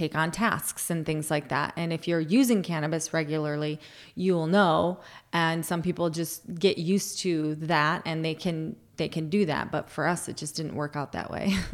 take 0.00 0.14
on 0.14 0.30
tasks 0.30 0.88
and 0.88 1.04
things 1.04 1.30
like 1.30 1.48
that. 1.48 1.74
And 1.76 1.92
if 1.92 2.08
you're 2.08 2.20
using 2.20 2.62
cannabis 2.62 3.12
regularly, 3.12 3.78
you'll 4.14 4.46
know. 4.46 4.98
And 5.32 5.64
some 5.64 5.82
people 5.82 6.08
just 6.08 6.54
get 6.54 6.78
used 6.78 7.18
to 7.20 7.54
that 7.56 8.02
and 8.06 8.24
they 8.24 8.34
can 8.34 8.76
they 8.96 9.08
can 9.08 9.28
do 9.28 9.46
that. 9.46 9.70
But 9.70 9.90
for 9.90 10.06
us, 10.06 10.28
it 10.28 10.36
just 10.36 10.56
didn't 10.56 10.74
work 10.74 10.96
out 10.96 11.12
that 11.12 11.30
way. 11.30 11.54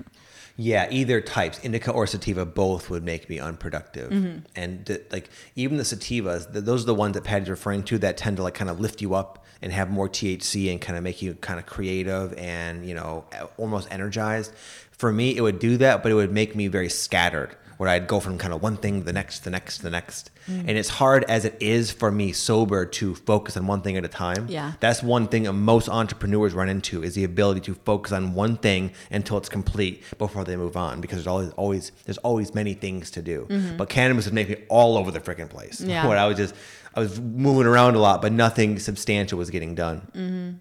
Yeah, 0.59 0.89
either 0.91 1.21
types, 1.21 1.59
indica 1.59 1.91
or 1.91 2.07
sativa, 2.07 2.47
both 2.47 2.89
would 2.89 3.05
make 3.05 3.29
me 3.29 3.39
unproductive. 3.39 4.11
Mm-hmm. 4.11 4.39
And 4.57 4.87
th- 4.87 5.03
like 5.13 5.29
even 5.55 5.77
the 5.77 5.83
sativas, 5.83 6.51
th- 6.51 6.65
those 6.65 6.85
are 6.85 6.87
the 6.87 6.95
ones 6.95 7.13
that 7.13 7.25
Pattie's 7.25 7.51
referring 7.51 7.83
to 7.83 7.99
that 7.99 8.17
tend 8.17 8.39
to 8.39 8.43
like 8.43 8.55
kind 8.55 8.71
of 8.71 8.81
lift 8.81 9.03
you 9.03 9.13
up 9.15 9.45
and 9.61 9.71
have 9.71 9.91
more 9.91 10.09
THC 10.09 10.71
and 10.73 10.81
kind 10.81 10.97
of 10.97 11.05
make 11.05 11.21
you 11.21 11.35
kind 11.35 11.59
of 11.59 11.67
creative 11.67 12.33
and 12.39 12.89
you 12.89 12.95
know 12.95 13.27
almost 13.59 13.87
energized. 13.91 14.55
For 14.93 15.13
me, 15.13 15.37
it 15.37 15.43
would 15.43 15.59
do 15.59 15.77
that, 15.77 16.03
but 16.03 16.11
it 16.11 16.15
would 16.15 16.33
make 16.33 16.57
me 16.57 16.69
very 16.69 16.89
scattered. 16.89 17.55
Where 17.79 17.89
I'd 17.91 18.07
go 18.07 18.21
from 18.21 18.39
kind 18.39 18.55
of 18.55 18.63
one 18.63 18.77
thing, 18.79 19.01
to 19.01 19.05
the 19.05 19.13
next, 19.13 19.41
the 19.45 19.51
next, 19.51 19.79
the 19.79 19.91
next, 19.91 20.31
Mm. 20.49 20.61
and 20.61 20.71
it's 20.79 20.89
hard 20.89 21.25
as 21.25 21.45
it 21.45 21.57
is 21.61 21.91
for 21.91 22.11
me 22.13 22.31
sober 22.33 22.87
to 22.87 23.15
focus 23.17 23.57
on 23.57 23.67
one 23.67 23.83
thing 23.83 23.97
at 23.97 24.05
a 24.05 24.09
time. 24.09 24.47
Yeah. 24.49 24.75
That's 24.79 25.03
one 25.03 25.27
thing 25.27 25.43
that 25.43 25.53
most 25.55 25.89
entrepreneurs 25.89 26.55
run 26.55 26.69
into 26.69 27.03
is 27.03 27.15
the 27.17 27.25
ability 27.25 27.61
to 27.63 27.75
focus 27.75 28.13
on 28.13 28.33
one 28.33 28.57
thing 28.57 28.93
until 29.11 29.39
it's 29.39 29.49
complete 29.49 30.05
before 30.19 30.45
they 30.45 30.55
move 30.57 30.77
on 30.77 31.01
because 31.01 31.17
there's 31.19 31.27
always 31.27 31.51
always 31.57 31.91
there's 32.05 32.19
always 32.19 32.55
many 32.55 32.75
things 32.75 33.11
to 33.11 33.23
do. 33.23 33.47
But 33.77 33.89
cannabis 33.89 34.25
would 34.27 34.35
make 34.35 34.49
me 34.49 34.57
all 34.69 34.97
over 34.97 35.11
the 35.11 35.19
freaking 35.21 35.51
place. 35.51 35.81
Mm-hmm. 35.81 35.91
Yeah. 35.91 36.07
Where 36.09 36.17
I 36.17 36.27
was 36.27 36.37
just 36.37 36.55
I 36.95 37.01
was 37.01 37.21
moving 37.21 37.67
around 37.67 37.97
a 37.97 37.99
lot, 37.99 38.23
but 38.23 38.31
nothing 38.33 38.79
substantial 38.79 39.37
was 39.39 39.51
getting 39.51 39.75
done. 39.75 40.61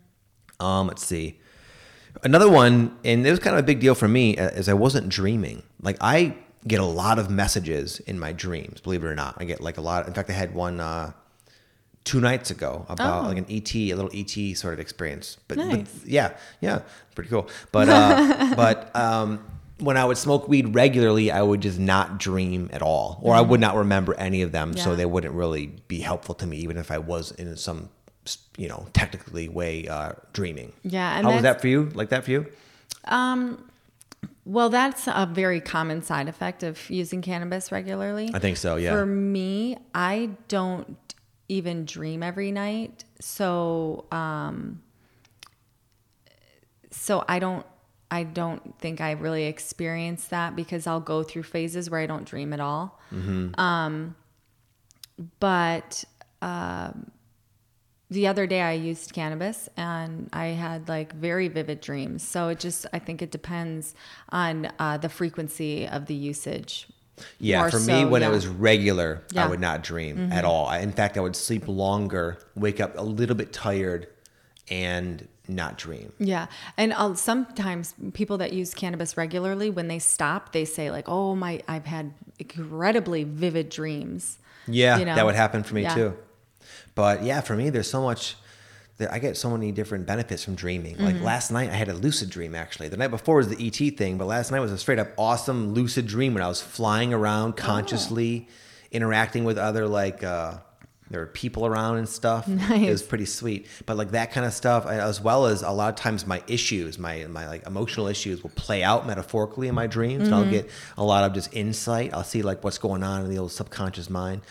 Um, 0.59 0.87
let's 0.87 1.05
see. 1.05 1.39
Another 2.23 2.49
one, 2.49 2.97
and 3.03 3.25
it 3.27 3.29
was 3.29 3.39
kind 3.39 3.55
of 3.55 3.59
a 3.59 3.63
big 3.65 3.79
deal 3.81 3.93
for 3.93 4.07
me, 4.07 4.37
uh, 4.37 4.47
is 4.49 4.67
I 4.69 4.73
wasn't 4.73 5.09
dreaming. 5.09 5.63
Like 5.81 5.97
I 6.01 6.37
get 6.67 6.79
a 6.79 6.85
lot 6.85 7.19
of 7.19 7.29
messages 7.29 7.99
in 8.01 8.19
my 8.19 8.31
dreams. 8.31 8.81
Believe 8.81 9.03
it 9.03 9.07
or 9.07 9.15
not, 9.15 9.35
I 9.37 9.43
get 9.45 9.61
like 9.61 9.77
a 9.77 9.81
lot. 9.81 10.07
In 10.07 10.13
fact, 10.13 10.29
I 10.29 10.33
had 10.33 10.53
one 10.55 10.79
uh, 10.79 11.11
two 12.03 12.19
nights 12.21 12.51
ago 12.51 12.85
about 12.89 13.23
Oh. 13.25 13.27
like 13.27 13.37
an 13.37 13.45
ET, 13.49 13.73
a 13.75 13.93
little 13.93 14.11
ET 14.13 14.55
sort 14.57 14.73
of 14.73 14.79
experience. 14.79 15.37
But, 15.47 15.57
but 15.57 15.87
yeah, 16.05 16.31
yeah, 16.61 16.81
pretty 17.15 17.29
cool. 17.29 17.47
But 17.71 17.89
uh, 17.89 18.53
but 18.57 18.95
um, 18.95 19.43
when 19.79 19.97
I 19.97 20.05
would 20.05 20.17
smoke 20.17 20.47
weed 20.47 20.73
regularly, 20.73 21.31
I 21.31 21.41
would 21.41 21.61
just 21.61 21.77
not 21.79 22.17
dream 22.17 22.69
at 22.73 22.81
all, 22.81 23.19
or 23.21 23.35
I 23.35 23.41
would 23.41 23.59
not 23.59 23.75
remember 23.75 24.13
any 24.15 24.41
of 24.41 24.51
them, 24.51 24.75
so 24.77 24.95
they 24.95 25.05
wouldn't 25.05 25.33
really 25.33 25.67
be 25.87 25.99
helpful 25.99 26.33
to 26.35 26.47
me, 26.47 26.57
even 26.57 26.77
if 26.77 26.91
I 26.91 26.97
was 26.97 27.31
in 27.31 27.55
some 27.57 27.89
you 28.57 28.67
know 28.67 28.87
technically 28.93 29.47
way 29.49 29.87
uh, 29.87 30.13
dreaming. 30.33 30.73
Yeah, 30.83 31.15
and 31.17 31.27
How 31.27 31.33
was 31.33 31.43
that 31.43 31.61
for 31.61 31.67
you? 31.67 31.91
Like 31.93 32.09
that 32.09 32.23
for 32.23 32.31
you? 32.31 32.45
Well, 34.45 34.69
that's 34.69 35.07
a 35.07 35.27
very 35.31 35.59
common 35.59 36.01
side 36.03 36.27
effect 36.27 36.63
of 36.63 36.89
using 36.89 37.21
cannabis 37.21 37.71
regularly. 37.71 38.29
I 38.33 38.39
think 38.39 38.57
so. 38.57 38.75
Yeah. 38.75 38.91
For 38.91 39.05
me, 39.05 39.77
I 39.93 40.29
don't 40.47 40.97
even 41.49 41.85
dream 41.85 42.21
every 42.23 42.51
night. 42.51 43.03
So, 43.19 44.05
um, 44.11 44.81
so 46.91 47.25
I 47.27 47.39
don't 47.39 47.65
I 48.11 48.23
don't 48.23 48.77
think 48.79 49.01
I 49.01 49.11
really 49.11 49.45
experience 49.45 50.27
that 50.27 50.55
because 50.55 50.85
I'll 50.87 50.99
go 50.99 51.23
through 51.23 51.43
phases 51.43 51.89
where 51.89 51.99
I 51.99 52.05
don't 52.05 52.25
dream 52.25 52.53
at 52.53 52.59
all. 52.59 52.99
Um, 53.59 54.15
but 55.39 56.03
um, 56.41 57.11
the 58.09 58.27
other 58.27 58.45
day 58.45 58.61
I 58.61 58.73
used 58.73 59.13
cannabis 59.13 59.67
and 59.77 60.29
I 60.31 60.47
had 60.47 60.87
like 60.87 61.13
very 61.13 61.47
vivid 61.47 61.81
dreams. 61.81 62.21
So 62.27 62.49
it 62.49 62.59
just, 62.59 62.85
I 62.93 62.99
think 62.99 63.21
it 63.21 63.31
depends 63.31 63.95
on 64.29 64.71
uh, 64.79 64.97
the 64.97 65.09
frequency 65.09 65.87
of 65.87 66.05
the 66.05 66.13
usage. 66.13 66.87
Yeah, 67.39 67.69
for 67.69 67.79
me, 67.79 68.03
when 68.05 68.21
yeah. 68.21 68.27
it 68.27 68.31
was 68.31 68.45
regular, 68.45 69.23
I 69.31 69.33
Yeah. 69.35 69.41
Mm-hmm. 69.41 69.49
would 69.51 69.59
not 69.61 69.83
dream 69.83 70.31
at 70.33 70.43
all. 70.45 70.69
In 70.71 70.91
fact, 70.91 71.17
I 71.17 71.21
would 71.21 71.35
sleep 71.35 71.67
longer, 71.67 72.37
wake 72.55 72.81
up 72.81 72.97
a 72.97 73.01
little 73.03 73.37
bit 73.37 73.53
tired, 73.53 74.07
and 74.69 75.27
not 75.47 75.77
dream. 75.77 76.11
Yeah. 76.19 76.47
And 76.75 76.91
uh, 76.91 77.13
sometimes 77.15 77.93
people 78.13 78.37
that 78.39 78.51
use 78.51 78.73
cannabis 78.73 79.15
regularly, 79.15 79.69
when 79.69 79.87
they 79.87 79.99
stop, 79.99 80.51
they 80.51 80.65
say 80.65 80.91
like, 80.91 81.05
"Oh 81.07 81.35
my, 81.35 81.61
I've 81.67 81.85
had 81.85 82.11
incredibly 82.39 83.23
vivid 83.23 83.69
dreams." 83.69 84.39
Yeah, 84.67 84.97
You 84.97 85.05
know? 85.05 85.15
that 85.15 85.25
would 85.25 85.35
happen 85.35 85.63
for 85.63 85.75
me 85.75 85.83
Yeah. 85.83 85.95
too. 85.95 86.17
But 86.95 87.23
yeah, 87.23 87.41
for 87.41 87.55
me, 87.55 87.69
there's 87.69 87.89
so 87.89 88.01
much. 88.01 88.35
That 88.97 89.11
I 89.11 89.19
get 89.19 89.35
so 89.35 89.49
many 89.49 89.73
different 89.73 90.05
benefits 90.05 90.45
from 90.45 90.55
dreaming. 90.55 90.97
Like 90.97 91.15
Mm-hmm. 91.15 91.25
last 91.25 91.51
night, 91.51 91.69
I 91.69 91.73
had 91.73 91.89
a 91.89 91.93
lucid 91.93 92.29
dream. 92.29 92.55
Actually, 92.55 92.87
the 92.87 92.95
night 92.95 93.09
before 93.11 93.35
was 93.35 93.49
the 93.49 93.67
ET 93.67 93.97
thing, 93.97 94.17
but 94.17 94.23
last 94.25 94.51
night 94.51 94.61
was 94.61 94.71
a 94.71 94.77
straight 94.77 94.99
up 94.99 95.09
awesome 95.17 95.73
lucid 95.73 96.07
dream 96.07 96.33
when 96.33 96.41
I 96.41 96.47
was 96.47 96.61
flying 96.61 97.13
around 97.13 97.57
consciously, 97.57 98.47
interacting 98.93 99.43
with 99.43 99.57
other 99.57 99.85
like 99.85 100.23
uh, 100.23 100.59
there 101.11 101.19
were 101.19 101.27
people 101.27 101.65
around 101.65 101.97
and 101.97 102.07
stuff. 102.07 102.47
Nice. 102.47 102.87
It 102.87 102.89
was 102.89 103.03
pretty 103.03 103.25
sweet. 103.25 103.67
But 103.85 103.97
like 103.97 104.11
that 104.11 104.31
kind 104.31 104.45
of 104.45 104.53
stuff, 104.53 104.85
as 104.85 105.19
well 105.19 105.45
as 105.47 105.61
a 105.61 105.71
lot 105.71 105.89
of 105.89 105.95
times 105.97 106.25
my 106.25 106.41
issues, 106.47 106.97
my 106.97 107.25
my 107.27 107.47
like 107.49 107.67
emotional 107.67 108.07
issues 108.07 108.43
will 108.43 108.51
play 108.51 108.81
out 108.81 109.05
metaphorically 109.05 109.67
in 109.67 109.75
my 109.75 109.87
dreams. 109.87 110.27
And 110.27 110.35
I'll 110.35 110.49
get 110.49 110.69
a 110.97 111.03
lot 111.03 111.25
of 111.25 111.33
just 111.33 111.53
insight. 111.53 112.13
I'll 112.13 112.23
see 112.23 112.43
like 112.43 112.63
what's 112.63 112.77
going 112.77 113.03
on 113.03 113.25
in 113.25 113.29
the 113.29 113.39
old 113.39 113.51
subconscious 113.51 114.09
mind. 114.09 114.41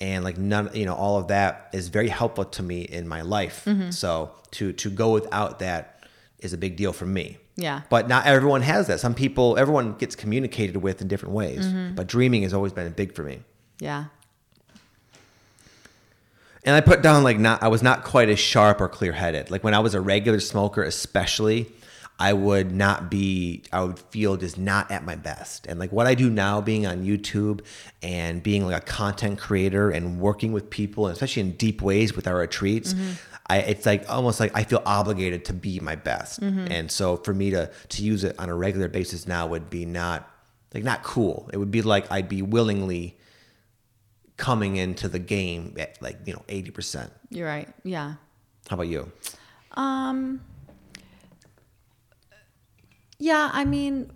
And 0.00 0.24
like 0.24 0.38
none, 0.38 0.70
you 0.72 0.86
know, 0.86 0.94
all 0.94 1.18
of 1.18 1.28
that 1.28 1.68
is 1.72 1.88
very 1.88 2.08
helpful 2.08 2.46
to 2.46 2.62
me 2.62 2.82
in 2.82 3.06
my 3.06 3.20
life. 3.20 3.64
Mm-hmm. 3.66 3.90
So 3.90 4.32
to 4.52 4.72
to 4.72 4.90
go 4.90 5.12
without 5.12 5.58
that 5.58 6.04
is 6.38 6.52
a 6.52 6.58
big 6.58 6.76
deal 6.76 6.92
for 6.92 7.06
me. 7.06 7.36
Yeah. 7.56 7.82
But 7.90 8.08
not 8.08 8.26
everyone 8.26 8.62
has 8.62 8.86
that. 8.86 9.00
Some 9.00 9.14
people, 9.14 9.58
everyone 9.58 9.94
gets 9.94 10.16
communicated 10.16 10.78
with 10.78 11.02
in 11.02 11.08
different 11.08 11.34
ways. 11.34 11.66
Mm-hmm. 11.66 11.94
But 11.94 12.06
dreaming 12.06 12.42
has 12.42 12.54
always 12.54 12.72
been 12.72 12.90
big 12.92 13.14
for 13.14 13.22
me. 13.22 13.40
Yeah. 13.78 14.06
And 16.64 16.74
I 16.74 16.80
put 16.80 17.02
down 17.02 17.22
like 17.22 17.38
not 17.38 17.62
I 17.62 17.68
was 17.68 17.82
not 17.82 18.04
quite 18.04 18.28
as 18.28 18.38
sharp 18.38 18.80
or 18.80 18.88
clear 18.88 19.12
headed. 19.12 19.50
Like 19.50 19.64
when 19.64 19.74
I 19.74 19.78
was 19.80 19.94
a 19.94 20.00
regular 20.00 20.40
smoker, 20.40 20.82
especially, 20.82 21.70
I 22.20 22.34
would 22.34 22.70
not 22.70 23.10
be 23.10 23.62
I 23.72 23.82
would 23.82 23.98
feel 23.98 24.36
just 24.36 24.58
not 24.58 24.90
at 24.90 25.04
my 25.04 25.16
best. 25.16 25.66
And 25.66 25.80
like 25.80 25.90
what 25.90 26.06
I 26.06 26.14
do 26.14 26.28
now 26.28 26.60
being 26.60 26.86
on 26.86 27.02
YouTube 27.04 27.62
and 28.02 28.42
being 28.42 28.66
like 28.66 28.76
a 28.82 28.84
content 28.84 29.38
creator 29.38 29.90
and 29.90 30.20
working 30.20 30.52
with 30.52 30.68
people, 30.68 31.06
and 31.06 31.14
especially 31.14 31.40
in 31.40 31.52
deep 31.52 31.80
ways 31.80 32.14
with 32.14 32.26
our 32.28 32.36
retreats, 32.36 32.94
I 33.48 33.58
it's 33.58 33.86
like 33.86 34.08
almost 34.10 34.38
like 34.38 34.52
I 34.54 34.64
feel 34.64 34.82
obligated 34.84 35.46
to 35.46 35.54
be 35.54 35.80
my 35.80 35.96
best. 35.96 36.40
And 36.40 36.90
so 36.90 37.16
for 37.16 37.32
me 37.32 37.50
to 37.50 37.70
to 37.88 38.02
use 38.02 38.22
it 38.22 38.36
on 38.38 38.50
a 38.50 38.54
regular 38.54 38.88
basis 38.88 39.26
now 39.26 39.46
would 39.46 39.70
be 39.70 39.86
not 39.86 40.28
like 40.74 40.84
not 40.84 41.02
cool. 41.02 41.48
It 41.52 41.56
would 41.56 41.70
be 41.70 41.80
like 41.80 42.12
I'd 42.12 42.28
be 42.28 42.42
willingly 42.42 43.16
coming 44.36 44.76
into 44.76 45.08
the 45.08 45.18
game 45.18 45.74
at 45.78 46.00
like 46.02 46.18
you 46.26 46.32
know 46.32 46.42
80% 46.48 47.10
You're 47.30 47.46
right. 47.46 47.68
Yeah. 47.84 48.14
how 48.68 48.74
about 48.74 48.88
you 48.88 49.10
Um 49.72 50.40
Yeah, 53.20 53.50
I 53.52 53.64
mean 53.64 54.10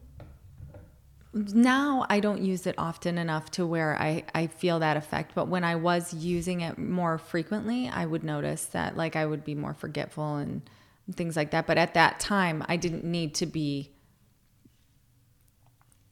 now 1.34 2.06
I 2.08 2.20
don't 2.20 2.42
use 2.42 2.64
it 2.66 2.76
often 2.78 3.18
enough 3.18 3.50
to 3.52 3.66
where 3.66 4.00
I, 4.00 4.22
I 4.34 4.46
feel 4.46 4.78
that 4.78 4.96
effect. 4.96 5.34
But 5.34 5.48
when 5.48 5.64
I 5.64 5.74
was 5.76 6.14
using 6.14 6.60
it 6.60 6.78
more 6.78 7.18
frequently, 7.18 7.88
I 7.88 8.06
would 8.06 8.22
notice 8.24 8.66
that 8.66 8.96
like 8.96 9.16
I 9.16 9.26
would 9.26 9.44
be 9.44 9.54
more 9.54 9.74
forgetful 9.74 10.36
and 10.36 10.62
things 11.12 11.36
like 11.36 11.50
that. 11.50 11.66
But 11.66 11.76
at 11.76 11.94
that 11.94 12.20
time 12.20 12.64
I 12.68 12.76
didn't 12.76 13.04
need 13.04 13.34
to 13.36 13.46
be, 13.46 13.90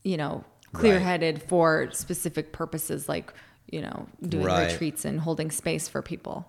you 0.03 0.17
know, 0.17 0.45
clear 0.73 0.99
headed 0.99 1.43
for 1.43 1.89
specific 1.93 2.53
purposes 2.53 3.09
like, 3.09 3.33
you 3.71 3.81
know, 3.81 4.09
doing 4.27 4.45
Right. 4.45 4.71
retreats 4.73 5.05
and 5.05 5.21
holding 5.21 5.51
space 5.51 5.89
for 5.89 6.03
people. 6.03 6.49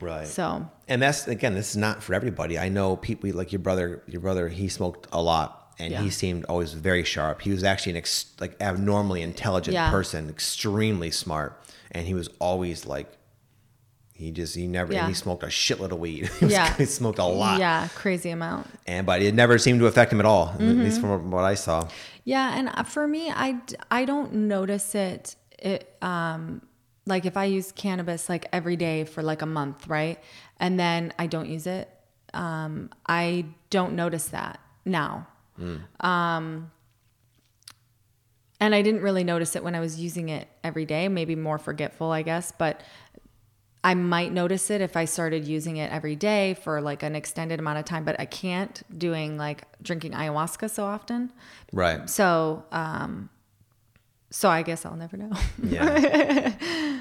Right 0.00 0.26
So 0.26 0.68
and 0.88 1.02
that's 1.02 1.26
again 1.28 1.54
this 1.54 1.70
is 1.70 1.76
not 1.76 2.02
for 2.02 2.14
everybody 2.14 2.58
i 2.58 2.68
know 2.68 2.96
people 2.96 3.30
like 3.32 3.52
your 3.52 3.58
brother 3.60 4.02
your 4.06 4.20
brother 4.20 4.48
he 4.48 4.68
smoked 4.68 5.06
a 5.12 5.20
lot 5.20 5.72
and 5.80 5.92
Yeah. 5.92 6.02
he 6.02 6.10
seemed 6.10 6.44
always 6.46 6.72
very 6.72 7.04
sharp 7.04 7.42
he 7.42 7.50
was 7.50 7.62
actually 7.64 7.92
an 7.92 7.98
ex, 7.98 8.26
like 8.40 8.56
abnormally 8.60 9.22
intelligent 9.22 9.74
Yeah. 9.74 9.90
person 9.90 10.28
extremely 10.28 11.10
smart 11.10 11.60
and 11.92 12.06
he 12.06 12.14
was 12.14 12.28
always 12.40 12.86
like 12.86 13.08
he 14.12 14.32
just 14.32 14.54
he 14.56 14.66
never 14.66 14.92
Yeah. 14.92 15.00
and 15.00 15.08
he 15.08 15.14
smoked 15.14 15.42
a 15.44 15.46
shitload 15.46 15.92
of 15.92 15.98
weed 16.00 16.28
he, 16.38 16.44
was- 16.46 16.52
Yeah. 16.54 16.74
he 16.76 16.84
smoked 16.84 17.18
a 17.18 17.24
lot 17.24 17.58
Yeah, 17.60 17.88
crazy 17.94 18.30
amount. 18.30 18.66
and 18.86 19.06
but 19.06 19.22
it 19.22 19.34
never 19.34 19.58
seemed 19.58 19.80
to 19.80 19.86
affect 19.86 20.12
him 20.12 20.20
at 20.20 20.26
all 20.26 20.48
at 20.54 20.58
Mm-hmm. 20.60 20.82
least 20.84 21.00
from 21.00 21.30
what 21.30 21.44
i 21.44 21.54
saw 21.54 21.88
Yeah, 22.24 22.56
and 22.58 22.68
uh, 22.74 22.82
for 22.82 23.06
me, 23.08 23.30
I 23.30 23.56
I 23.90 24.04
don't 24.04 24.32
notice 24.48 24.94
it. 24.94 25.34
It 25.58 25.80
um, 26.02 26.60
like 27.08 27.24
if 27.24 27.36
I 27.36 27.46
use 27.46 27.72
cannabis 27.72 28.28
like 28.28 28.46
every 28.52 28.76
day 28.76 29.04
for 29.04 29.22
like 29.22 29.42
a 29.42 29.46
month, 29.46 29.88
right, 29.88 30.18
and 30.60 30.78
then 30.78 31.12
I 31.18 31.26
don't 31.26 31.48
use 31.48 31.66
it, 31.66 31.88
um, 32.34 32.90
I 33.06 33.46
don't 33.70 33.94
notice 33.94 34.26
that 34.28 34.60
now. 34.84 35.26
Um, 36.00 36.70
and 38.60 38.74
I 38.74 38.82
didn't 38.82 39.02
really 39.02 39.24
notice 39.24 39.56
it 39.56 39.64
when 39.64 39.74
I 39.74 39.80
was 39.80 39.98
using 40.00 40.28
it 40.28 40.48
every 40.62 40.84
day. 40.84 41.08
Maybe 41.08 41.34
more 41.34 41.58
forgetful, 41.58 42.12
I 42.12 42.22
guess, 42.22 42.52
but. 42.52 42.82
I 43.84 43.94
might 43.94 44.32
notice 44.32 44.70
it 44.70 44.80
if 44.80 44.96
I 44.96 45.04
started 45.04 45.46
using 45.46 45.76
it 45.76 45.92
every 45.92 46.16
day 46.16 46.54
for 46.54 46.80
like 46.80 47.04
an 47.04 47.14
extended 47.14 47.60
amount 47.60 47.78
of 47.78 47.84
time, 47.84 48.04
but 48.04 48.18
I 48.18 48.24
can't 48.24 48.82
doing 48.98 49.38
like 49.38 49.62
drinking 49.82 50.12
ayahuasca 50.12 50.68
so 50.68 50.84
often. 50.84 51.32
right 51.72 52.10
So, 52.10 52.64
um, 52.72 53.30
so 54.30 54.48
I 54.48 54.62
guess 54.62 54.84
I'll 54.84 54.96
never 54.96 55.16
know. 55.16 55.32
Yeah. 55.62 56.52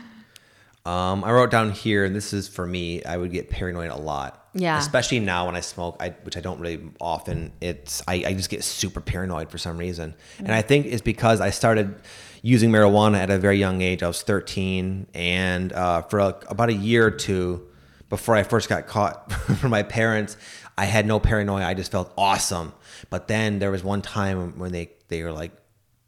um, 0.86 1.24
I 1.24 1.32
wrote 1.32 1.52
down 1.52 1.72
here, 1.72 2.06
and 2.06 2.16
this 2.16 2.34
is 2.34 2.48
for 2.48 2.66
me. 2.66 3.04
I 3.04 3.18
would 3.18 3.32
get 3.32 3.50
paranoid 3.50 3.90
a 3.90 3.96
lot. 3.96 4.50
Yeah. 4.54 4.80
Especially 4.80 5.20
now 5.20 5.46
when 5.46 5.56
I 5.56 5.60
smoke, 5.60 5.98
I, 6.00 6.10
which 6.24 6.38
I 6.38 6.40
don't 6.40 6.60
really 6.60 6.82
often. 7.00 7.52
It's 7.62 8.02
I, 8.08 8.24
I 8.26 8.34
just 8.34 8.50
get 8.50 8.64
super 8.64 9.02
paranoid 9.02 9.52
for 9.52 9.58
some 9.58 9.78
reason, 9.78 10.16
and 10.40 10.52
I 10.52 10.62
think 10.62 10.86
it's 10.88 11.02
because 11.02 11.42
I 11.42 11.50
started 11.50 11.96
using 12.42 12.72
marijuana 12.72 13.18
at 13.18 13.30
a 13.30 13.38
very 13.38 13.58
young 13.58 13.82
age. 13.82 14.02
I 14.04 14.08
was 14.08 14.22
13, 14.22 15.08
and 15.14 15.74
uh, 15.74 16.02
for 16.04 16.20
a, 16.20 16.40
about 16.48 16.70
a 16.70 16.74
year 16.74 17.06
or 17.06 17.12
two 17.12 17.68
before 18.10 18.36
I 18.36 18.44
first 18.44 18.70
got 18.70 18.88
caught 18.88 19.32
from 19.60 19.70
my 19.70 19.84
parents, 19.84 20.38
I 20.78 20.86
had 20.86 21.06
no 21.06 21.20
paranoia. 21.20 21.66
I 21.66 21.74
just 21.74 21.92
felt 21.92 22.14
awesome. 22.18 22.74
But 23.10 23.28
then 23.28 23.60
there 23.60 23.72
was 23.72 23.84
one 23.84 24.02
time 24.02 24.58
when 24.58 24.72
they 24.72 24.92
they 25.10 25.24
were 25.24 25.32
like, 25.32 25.52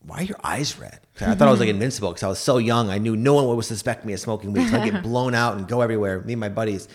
why 0.06 0.20
are 0.20 0.24
your 0.24 0.40
eyes 0.44 0.78
red? 0.80 1.00
I 1.22 1.36
thought 1.36 1.48
I 1.48 1.52
was 1.52 1.60
like 1.60 1.68
mm-hmm. 1.68 1.76
invincible 1.76 2.10
because 2.10 2.24
I 2.24 2.28
was 2.28 2.40
so 2.40 2.58
young. 2.58 2.90
I 2.90 2.98
knew 2.98 3.16
no 3.16 3.34
one 3.34 3.56
would 3.56 3.66
suspect 3.66 4.06
me 4.06 4.14
of 4.14 4.20
smoking 4.20 4.54
weed. 4.54 4.70
So 4.70 4.80
I'd 4.80 4.90
get 4.90 5.04
blown 5.04 5.36
out 5.36 5.58
and 5.58 5.68
go 5.68 5.82
everywhere, 5.82 6.22
me 6.22 6.34
and 6.34 6.40
my 6.40 6.50
buddies. 6.50 6.88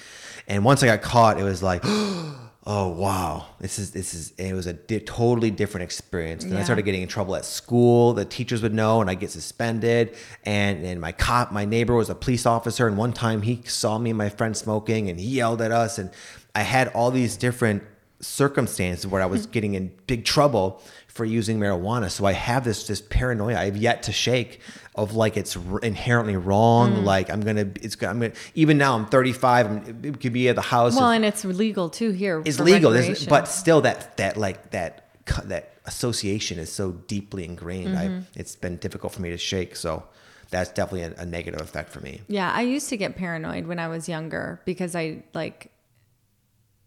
And 0.49 0.64
once 0.64 0.83
I 0.83 0.87
got 0.87 1.03
caught, 1.03 1.38
it 1.38 1.43
was 1.43 1.62
like, 1.62 1.83
oh 2.67 2.88
wow, 2.88 3.47
this 3.61 3.79
is 3.79 3.90
this 3.90 4.14
is. 4.14 4.33
It 4.33 4.55
was 4.55 4.67
a 4.67 4.73
di- 4.73 5.01
totally 5.01 5.51
different 5.51 5.85
experience. 5.85 6.45
Then 6.45 6.57
I 6.57 6.64
started 6.64 6.83
getting 6.83 7.03
in 7.03 7.09
trouble 7.09 7.37
at 7.37 7.45
school. 7.45 8.14
The 8.14 8.25
teachers 8.25 8.62
would 8.62 8.75
know, 8.75 9.03
and 9.03 9.11
I'd 9.11 9.21
get 9.21 9.31
suspended. 9.31 10.17
And 10.45 10.85
and 10.85 11.01
my 11.01 11.12
cop, 11.12 11.53
my 11.53 11.67
neighbor 11.67 11.95
was 11.95 12.09
a 12.09 12.14
police 12.14 12.47
officer, 12.47 12.87
and 12.87 12.97
one 12.97 13.12
time 13.12 13.43
he 13.43 13.61
saw 13.67 13.99
me 13.99 14.11
and 14.11 14.19
my 14.19 14.31
friend 14.31 14.57
smoking, 14.57 15.11
and 15.11 15.21
he 15.21 15.27
yelled 15.27 15.61
at 15.61 15.73
us. 15.73 15.99
And 15.99 16.11
I 16.55 16.62
had 16.62 16.88
all 16.88 17.11
these 17.11 17.37
different 17.37 17.83
circumstances 18.21 19.07
where 19.07 19.21
I 19.21 19.27
was 19.27 19.43
mm-hmm. 19.43 19.53
getting 19.53 19.75
in 19.75 19.93
big 20.07 20.25
trouble 20.25 20.83
for 21.14 21.24
using 21.24 21.61
marijuana. 21.61 22.11
So 22.11 22.27
I 22.27 22.33
have 22.33 22.64
this 22.64 22.87
this 22.87 23.00
paranoia 23.00 23.59
I've 23.59 23.77
yet 23.77 24.03
to 24.05 24.12
shake 24.12 24.61
of 24.96 25.14
like 25.14 25.37
it's 25.37 25.57
r- 25.57 25.79
inherently 25.79 26.37
wrong. 26.37 27.05
Like 27.05 27.31
I'm 27.31 27.40
gonna 27.40 27.70
it's 27.81 27.94
I'm 28.03 28.20
gonna 28.20 28.33
even 28.55 28.79
now 28.79 28.96
I'm 28.96 29.07
35. 29.07 29.66
I'm, 29.66 30.00
it 30.05 30.20
could 30.20 30.33
be 30.33 30.48
at 30.48 30.57
the 30.57 30.62
house. 30.62 30.96
well, 30.96 31.07
and 31.11 31.24
and 31.24 31.33
it's 31.33 31.44
legal 31.44 31.88
too 31.88 32.11
here. 32.11 32.42
it's 32.44 32.61
legal, 32.61 32.92
but 33.29 33.48
still 33.48 33.81
that 33.83 34.16
that 34.16 34.37
like 34.37 34.72
that 34.72 35.09
that 35.44 35.74
association 35.87 36.59
is 36.59 36.70
so 36.70 36.92
deeply 36.92 37.44
ingrained. 37.44 37.94
Mm-hmm. 37.94 38.20
it's 38.35 38.57
been 38.57 38.77
difficult 38.77 39.12
for 39.12 39.22
me 39.22 39.31
to 39.31 39.38
shake. 39.38 39.77
So 39.77 40.03
that's 40.50 40.70
definitely 40.70 41.03
a, 41.03 41.22
a 41.22 41.27
negative 41.27 41.61
effect 41.61 41.90
for 41.90 42.00
me. 42.00 42.20
yeah, 42.29 42.53
I 42.53 42.62
used 42.62 42.88
to 42.90 42.96
get 42.96 43.16
paranoid 43.16 43.66
when 43.66 43.79
I 43.79 43.88
was 43.88 44.09
younger 44.09 44.61
because 44.64 44.94
I 44.94 45.22
like, 45.33 45.70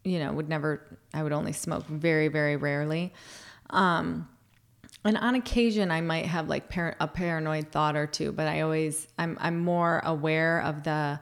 you 0.03 0.19
know, 0.19 0.33
would 0.33 0.49
never. 0.49 0.81
I 1.13 1.23
would 1.23 1.33
only 1.33 1.53
smoke 1.53 1.85
very, 1.87 2.27
very 2.27 2.57
rarely. 2.57 3.13
Um, 3.69 4.27
and 5.06 5.17
on 5.17 5.36
occasion, 5.36 5.91
I 5.91 6.01
might 6.01 6.25
have 6.25 6.49
like 6.49 6.69
par- 6.69 6.95
a 6.99 7.08
paranoid 7.08 7.71
thought 7.71 7.95
or 7.95 8.08
two, 8.08 8.32
but 8.32 8.47
I 8.47 8.62
always 8.62 9.08
I'm 9.17 9.38
I'm 9.39 9.60
more 9.60 10.01
aware 10.03 10.62
of 10.62 10.84
the 10.84 11.19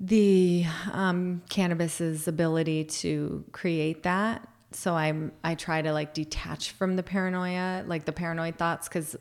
the 0.00 0.64
um, 0.92 1.42
cannabis's 1.48 2.26
ability 2.28 2.84
to 2.84 3.44
create 3.52 4.02
that. 4.02 4.46
so 4.72 4.94
I'm 4.94 5.32
I 5.44 5.54
try 5.54 5.82
to 5.82 5.92
like 5.92 6.14
detach 6.14 6.72
from 6.72 6.96
the 6.96 7.02
paranoia, 7.02 7.84
like 7.86 8.04
the 8.04 8.12
paranoid 8.12 8.56
thoughts, 8.58 8.88
because 8.88 9.16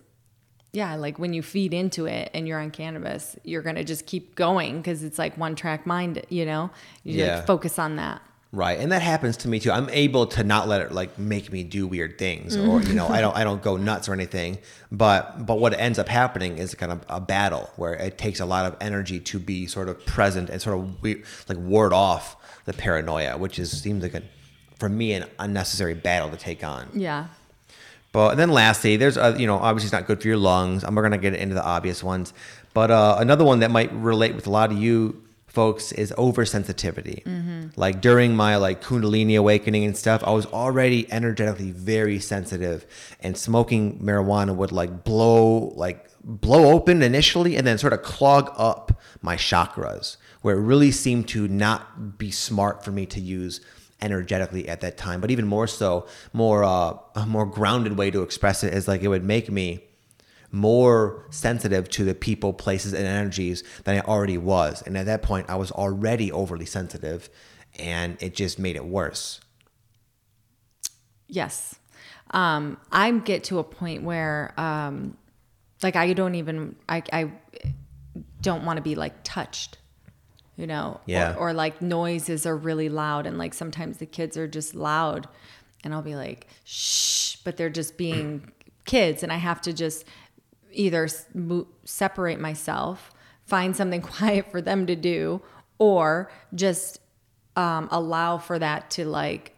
yeah, 0.72 0.96
like 0.96 1.20
when 1.20 1.34
you 1.34 1.44
feed 1.44 1.74
into 1.74 2.06
it 2.08 2.32
and 2.34 2.48
you're 2.48 2.60
on 2.60 2.72
cannabis, 2.72 3.36
you're 3.44 3.62
gonna 3.62 3.84
just 3.84 4.06
keep 4.08 4.34
going 4.36 4.78
because 4.78 5.04
it's 5.04 5.20
like 5.20 5.38
one 5.38 5.56
track 5.56 5.86
mind, 5.86 6.26
you 6.30 6.46
know. 6.46 6.72
You 7.04 7.20
Yeah. 7.20 7.36
like 7.38 7.46
focus 7.48 7.78
on 7.78 7.98
that. 7.98 8.22
Right, 8.54 8.80
and 8.80 8.92
that 8.92 9.02
happens 9.02 9.38
to 9.38 9.48
me 9.48 9.60
too. 9.60 9.72
I'm 9.72 9.90
able 9.90 10.28
to 10.28 10.44
not 10.44 10.68
let 10.68 10.82
it 10.82 10.92
like 10.92 11.18
make 11.18 11.52
me 11.52 11.64
do 11.64 11.88
weird 11.88 12.20
things, 12.20 12.56
or 12.56 12.84
you 12.84 12.94
know, 12.94 13.08
I 13.08 13.20
don't 13.20 13.36
I 13.36 13.44
don't 13.44 13.64
go 13.64 13.78
nuts 13.78 14.08
or 14.08 14.14
anything. 14.14 14.60
But 14.92 15.48
but 15.48 15.58
what 15.58 15.74
ends 15.74 15.98
up 15.98 16.08
happening 16.08 16.60
is 16.60 16.76
kind 16.76 16.92
of 16.92 17.04
a 17.10 17.20
battle 17.20 17.72
where 17.78 17.96
it 17.96 18.20
takes 18.20 18.40
a 18.40 18.46
lot 18.46 18.68
of 18.68 18.78
energy 18.80 19.20
to 19.22 19.40
be 19.40 19.66
sort 19.66 19.90
of 19.90 20.06
present 20.06 20.52
and 20.52 20.62
sort 20.62 20.78
of 20.78 21.02
we, 21.02 21.24
like 21.50 21.58
ward 21.58 21.94
off 21.94 22.36
the 22.66 22.74
paranoia, 22.74 23.40
which 23.40 23.58
is 23.58 23.72
seems 23.82 24.04
like 24.04 24.14
a 24.14 24.22
for 24.78 24.88
me 24.88 25.14
an 25.14 25.26
unnecessary 25.40 25.96
battle 25.96 26.30
to 26.30 26.38
take 26.38 26.64
on. 26.64 26.88
Yeah. 26.94 27.30
But 28.12 28.30
and 28.30 28.40
then 28.40 28.52
lastly, 28.52 28.98
there's 28.98 29.18
uh, 29.18 29.36
you 29.36 29.48
know 29.48 29.58
obviously 29.58 29.88
it's 29.88 29.94
not 29.94 30.06
good 30.06 30.22
for 30.22 30.28
your 30.28 30.38
lungs. 30.38 30.84
I'm 30.84 30.94
not 30.94 31.02
gonna 31.02 31.18
get 31.18 31.34
into 31.34 31.56
the 31.56 31.66
obvious 31.66 32.04
ones, 32.04 32.34
but 32.76 32.92
uh, 32.92 33.16
another 33.18 33.46
one 33.46 33.62
that 33.62 33.72
might 33.72 33.92
relate 33.94 34.36
with 34.36 34.46
a 34.46 34.52
lot 34.52 34.72
of 34.72 34.78
you 34.78 35.24
folks 35.54 35.92
is 35.92 36.12
oversensitivity. 36.18 37.24
Like 37.78 38.02
during 38.02 38.36
my 38.36 38.56
like 38.58 38.82
Kundalini 38.84 39.38
awakening 39.38 39.86
and 39.86 39.96
stuff, 39.96 40.24
I 40.26 40.32
was 40.32 40.48
already 40.48 41.12
energetically 41.12 41.72
very 41.72 42.20
sensitive, 42.20 42.86
and 43.22 43.38
smoking 43.38 44.00
marijuana 44.00 44.56
would 44.56 44.72
like 44.72 45.04
blow 45.04 45.72
like 45.76 46.10
blow 46.24 46.72
open 46.72 47.02
initially, 47.04 47.56
and 47.56 47.66
then 47.68 47.78
sort 47.78 47.94
of 47.94 48.02
clog 48.02 48.52
up 48.58 49.00
my 49.22 49.36
chakras, 49.36 50.18
where 50.42 50.58
it 50.58 50.62
really 50.62 50.92
seemed 50.92 51.28
to 51.30 51.48
not 51.48 52.18
be 52.18 52.32
smart 52.32 52.84
for 52.84 52.92
me 52.92 53.06
to 53.06 53.20
use 53.20 53.62
energetically 54.02 54.68
at 54.68 54.82
that 54.82 54.98
time. 54.98 55.22
But 55.22 55.32
even 55.32 55.48
more 55.48 55.68
so, 55.68 56.08
more 56.34 56.64
uh, 56.64 56.98
a 57.16 57.26
more 57.28 57.46
grounded 57.46 57.98
way 57.98 58.10
to 58.12 58.24
express 58.24 58.64
it 58.64 58.74
is 58.74 58.88
like 58.88 59.04
it 59.04 59.08
would 59.08 59.24
make 59.24 59.52
me 59.52 59.84
more 60.54 61.26
sensitive 61.32 61.90
to 61.90 62.06
the 62.06 62.14
people, 62.14 62.54
places, 62.54 62.94
and 62.94 63.08
energies 63.08 63.64
than 63.86 63.98
I 63.98 64.02
already 64.02 64.38
was. 64.38 64.84
And 64.84 64.96
at 64.96 65.08
that 65.08 65.24
point, 65.24 65.50
I 65.50 65.56
was 65.56 65.72
already 65.72 66.32
overly 66.32 66.68
sensitive, 66.68 67.28
and 67.80 68.22
it 68.22 68.36
just 68.36 68.60
made 68.60 68.76
it 68.76 68.86
worse. 68.86 69.42
Yes. 71.28 71.74
Um, 72.32 72.78
I 72.92 73.10
get 73.12 73.46
to 73.46 73.58
a 73.58 73.64
point 73.64 74.04
where, 74.04 74.54
um, 74.56 75.18
like, 75.82 75.96
I 75.96 76.14
don't 76.14 76.36
even, 76.36 76.76
I, 76.88 77.02
I 77.12 77.32
don't 78.42 78.64
want 78.64 78.78
to 78.78 78.84
be 78.84 78.94
like 78.94 79.24
touched, 79.24 79.80
you 80.56 80.68
know? 80.68 81.02
Yeah. 81.08 81.34
Or, 81.34 81.50
or 81.50 81.54
like 81.54 81.82
noises 81.82 82.46
are 82.46 82.56
really 82.56 82.90
loud, 82.90 83.26
and 83.26 83.40
like 83.40 83.56
sometimes 83.56 83.98
the 83.98 84.06
kids 84.06 84.38
are 84.38 84.48
just 84.48 84.76
loud, 84.76 85.28
and 85.84 85.96
I'll 85.96 86.04
be 86.04 86.16
like, 86.16 86.46
shh, 86.64 87.38
but 87.38 87.58
they're 87.58 87.72
just 87.72 87.98
being 87.98 88.52
kids, 88.86 89.24
and 89.24 89.32
I 89.32 89.38
have 89.38 89.62
to 89.62 89.74
just 89.74 90.06
either 90.74 91.08
separate 91.86 92.40
myself, 92.40 93.12
find 93.46 93.76
something 93.76 94.02
quiet 94.14 94.52
for 94.52 94.62
them 94.62 94.86
to 94.88 94.96
do, 94.96 95.42
or 95.80 96.32
just 96.54 97.00
um, 97.56 97.88
allow 97.92 98.38
for 98.38 98.60
that 98.60 98.90
to 98.92 99.06
like 99.06 99.56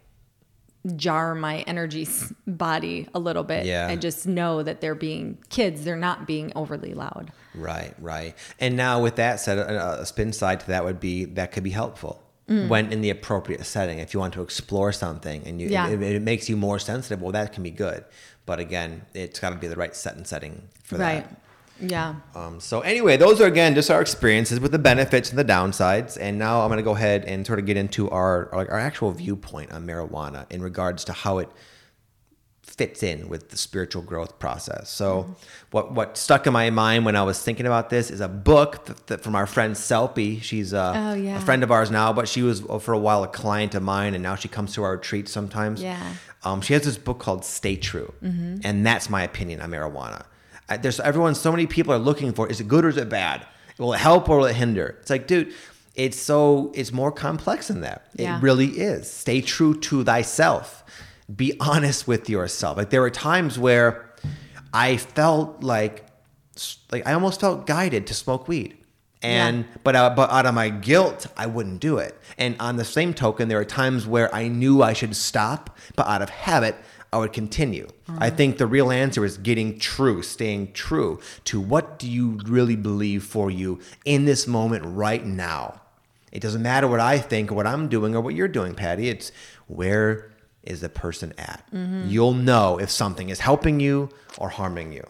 jar 0.95 1.33
my 1.33 1.61
energy 1.61 2.07
body 2.47 3.07
a 3.15 3.19
little 3.19 3.43
bit 3.43 3.65
Yeah. 3.65 3.89
and 3.89 3.99
just 4.01 4.27
know 4.27 4.61
that 4.61 4.81
they're 4.81 4.93
being 4.93 5.39
kids 5.49 5.83
they're 5.83 5.95
not 5.95 6.27
being 6.27 6.51
overly 6.55 6.93
loud 6.93 7.31
Right, 7.57 7.93
right. 7.99 8.35
And 8.59 8.75
now, 8.75 9.01
with 9.01 9.15
that 9.15 9.39
said, 9.39 9.57
a, 9.57 10.01
a 10.01 10.05
spin 10.05 10.33
side 10.33 10.59
to 10.61 10.67
that 10.67 10.83
would 10.83 10.99
be 10.99 11.25
that 11.25 11.51
could 11.51 11.63
be 11.63 11.69
helpful 11.69 12.21
mm. 12.49 12.67
when 12.67 12.91
in 12.91 13.01
the 13.01 13.09
appropriate 13.09 13.65
setting. 13.65 13.99
If 13.99 14.13
you 14.13 14.19
want 14.19 14.33
to 14.33 14.41
explore 14.41 14.91
something 14.91 15.43
and 15.45 15.61
you, 15.61 15.69
Yeah. 15.69 15.87
it, 15.89 16.01
it 16.01 16.21
makes 16.21 16.49
you 16.49 16.57
more 16.57 16.79
sensitive, 16.79 17.21
well, 17.21 17.31
that 17.31 17.53
can 17.53 17.63
be 17.63 17.71
good. 17.71 18.03
But 18.45 18.59
again, 18.59 19.03
it's 19.13 19.39
got 19.39 19.51
to 19.51 19.55
be 19.55 19.67
the 19.67 19.75
right 19.75 19.95
set 19.95 20.15
and 20.15 20.27
setting 20.27 20.61
for 20.83 20.97
right 20.97 21.27
that. 21.79 21.89
yeah 21.91 22.15
Um, 22.35 22.59
so 22.59 22.81
anyway, 22.81 23.17
those 23.17 23.41
are 23.41 23.47
again 23.47 23.73
just 23.75 23.89
our 23.89 24.01
experiences 24.01 24.59
with 24.59 24.71
the 24.71 24.79
benefits 24.79 25.29
and 25.29 25.39
the 25.39 25.45
downsides. 25.45 26.17
And 26.19 26.37
now 26.37 26.61
I'm 26.61 26.69
going 26.69 26.77
to 26.77 26.83
go 26.83 26.95
ahead 26.95 27.25
and 27.25 27.45
sort 27.45 27.59
of 27.59 27.65
get 27.65 27.77
into 27.77 28.09
our 28.09 28.53
our, 28.53 28.71
our 28.71 28.79
actual 28.79 29.11
viewpoint 29.11 29.71
on 29.71 29.85
marijuana 29.85 30.51
in 30.51 30.61
regards 30.61 31.03
to 31.05 31.13
how 31.13 31.39
it 31.39 31.49
fits 32.65 33.03
in 33.03 33.29
with 33.29 33.49
the 33.49 33.57
spiritual 33.57 34.01
growth 34.01 34.37
process. 34.39 34.89
So 34.89 35.35
what 35.71 35.93
what 35.93 36.17
stuck 36.17 36.45
in 36.47 36.53
my 36.53 36.69
mind 36.69 37.05
when 37.05 37.15
I 37.15 37.23
was 37.23 37.41
thinking 37.41 37.65
about 37.65 37.89
this 37.89 38.11
is 38.11 38.19
a 38.21 38.27
book 38.27 38.85
th- 38.85 38.99
th- 39.07 39.19
from 39.21 39.35
our 39.35 39.45
friend 39.47 39.75
Selpie. 39.75 40.41
She's 40.41 40.73
uh, 40.73 40.93
Oh, 40.95 41.13
yeah. 41.13 41.37
a 41.37 41.41
friend 41.41 41.63
of 41.63 41.71
ours 41.71 41.89
now, 41.89 42.11
but 42.11 42.27
she 42.27 42.41
was 42.41 42.59
for 42.81 42.93
a 42.93 42.97
while 42.99 43.23
a 43.23 43.27
client 43.27 43.75
of 43.75 43.83
mine, 43.83 44.13
and 44.13 44.21
now 44.21 44.35
she 44.35 44.47
comes 44.49 44.73
to 44.73 44.83
our 44.83 44.93
retreats 44.93 45.31
sometimes. 45.31 45.81
Yeah. 45.81 46.03
Um, 46.43 46.61
she 46.61 46.73
has 46.73 46.83
this 46.83 46.97
book 46.97 47.19
called 47.19 47.45
Stay 47.45 47.75
True, 47.77 48.13
and 48.21 48.85
that's 48.85 49.09
my 49.09 49.23
opinion 49.23 49.61
on 49.61 49.71
marijuana. 49.71 50.25
I, 50.67 50.77
there's 50.77 50.99
everyone. 50.99 51.35
So 51.35 51.51
many 51.51 51.67
people 51.67 51.93
are 51.93 51.99
looking 51.99 52.33
for: 52.33 52.47
is 52.49 52.59
it 52.59 52.67
good 52.67 52.83
or 52.85 52.89
is 52.89 52.97
it 52.97 53.07
bad? 53.09 53.45
Will 53.77 53.93
it 53.93 53.99
help 53.99 54.27
or 54.29 54.37
will 54.39 54.45
it 54.45 54.55
hinder? 54.55 54.97
It's 55.01 55.09
like, 55.09 55.27
dude, 55.27 55.53
it's 55.95 56.17
so 56.17 56.71
it's 56.75 56.91
more 56.91 57.11
complex 57.11 57.67
than 57.69 57.81
that. 57.81 58.07
Yeah. 58.15 58.37
It 58.37 58.41
really 58.43 58.67
is. 58.67 59.09
Stay 59.11 59.41
true 59.41 59.79
to 59.81 60.03
thyself. 60.03 60.83
Be 61.33 61.55
honest 61.59 62.07
with 62.07 62.29
yourself. 62.29 62.77
Like 62.77 62.89
there 62.89 63.01
were 63.01 63.09
times 63.09 63.57
where 63.57 64.13
I 64.73 64.97
felt 64.97 65.63
like 65.63 66.05
like 66.91 67.05
I 67.07 67.13
almost 67.13 67.41
felt 67.41 67.65
guided 67.65 68.07
to 68.07 68.13
smoke 68.13 68.47
weed. 68.47 68.77
And 69.21 69.65
but 69.83 69.95
uh, 69.95 70.11
but 70.11 70.29
out 70.29 70.45
of 70.45 70.53
my 70.53 70.69
guilt, 70.69 71.25
I 71.35 71.47
wouldn't 71.47 71.79
do 71.79 71.97
it. 71.97 72.15
And 72.37 72.55
on 72.59 72.75
the 72.75 72.85
same 72.85 73.13
token, 73.13 73.47
there 73.47 73.59
are 73.59 73.65
times 73.65 74.05
where 74.05 74.33
I 74.33 74.47
knew 74.47 74.83
I 74.83 74.93
should 74.93 75.15
stop, 75.15 75.77
but 75.95 76.05
out 76.05 76.21
of 76.21 76.29
habit, 76.29 76.75
I 77.11 77.17
would 77.17 77.33
continue. 77.33 77.87
I 78.19 78.29
think 78.29 78.57
the 78.57 78.67
real 78.67 78.91
answer 78.91 79.25
is 79.25 79.37
getting 79.37 79.79
true, 79.79 80.21
staying 80.21 80.73
true 80.73 81.19
to 81.45 81.59
what 81.59 81.97
do 81.97 82.09
you 82.09 82.39
really 82.45 82.75
believe 82.75 83.23
for 83.23 83.49
you 83.49 83.79
in 84.03 84.25
this 84.25 84.45
moment 84.45 84.83
right 84.85 85.25
now. 85.25 85.81
It 86.31 86.41
doesn't 86.41 86.61
matter 86.61 86.87
what 86.87 86.99
I 86.99 87.17
think 87.17 87.51
or 87.51 87.55
what 87.55 87.65
I'm 87.65 87.87
doing 87.87 88.15
or 88.15 88.21
what 88.21 88.35
you're 88.35 88.49
doing, 88.49 88.75
Pattie. 88.75 89.07
It's 89.07 89.31
where 89.67 90.34
is 90.65 90.81
the 90.81 90.89
person 90.89 91.33
at? 91.37 91.63
Mm-hmm. 91.73 92.09
You'll 92.09 92.33
know 92.33 92.79
if 92.79 92.89
something 92.89 93.29
is 93.29 93.39
helping 93.39 93.79
you 93.79 94.09
or 94.37 94.49
harming 94.49 94.91
you. 94.91 95.03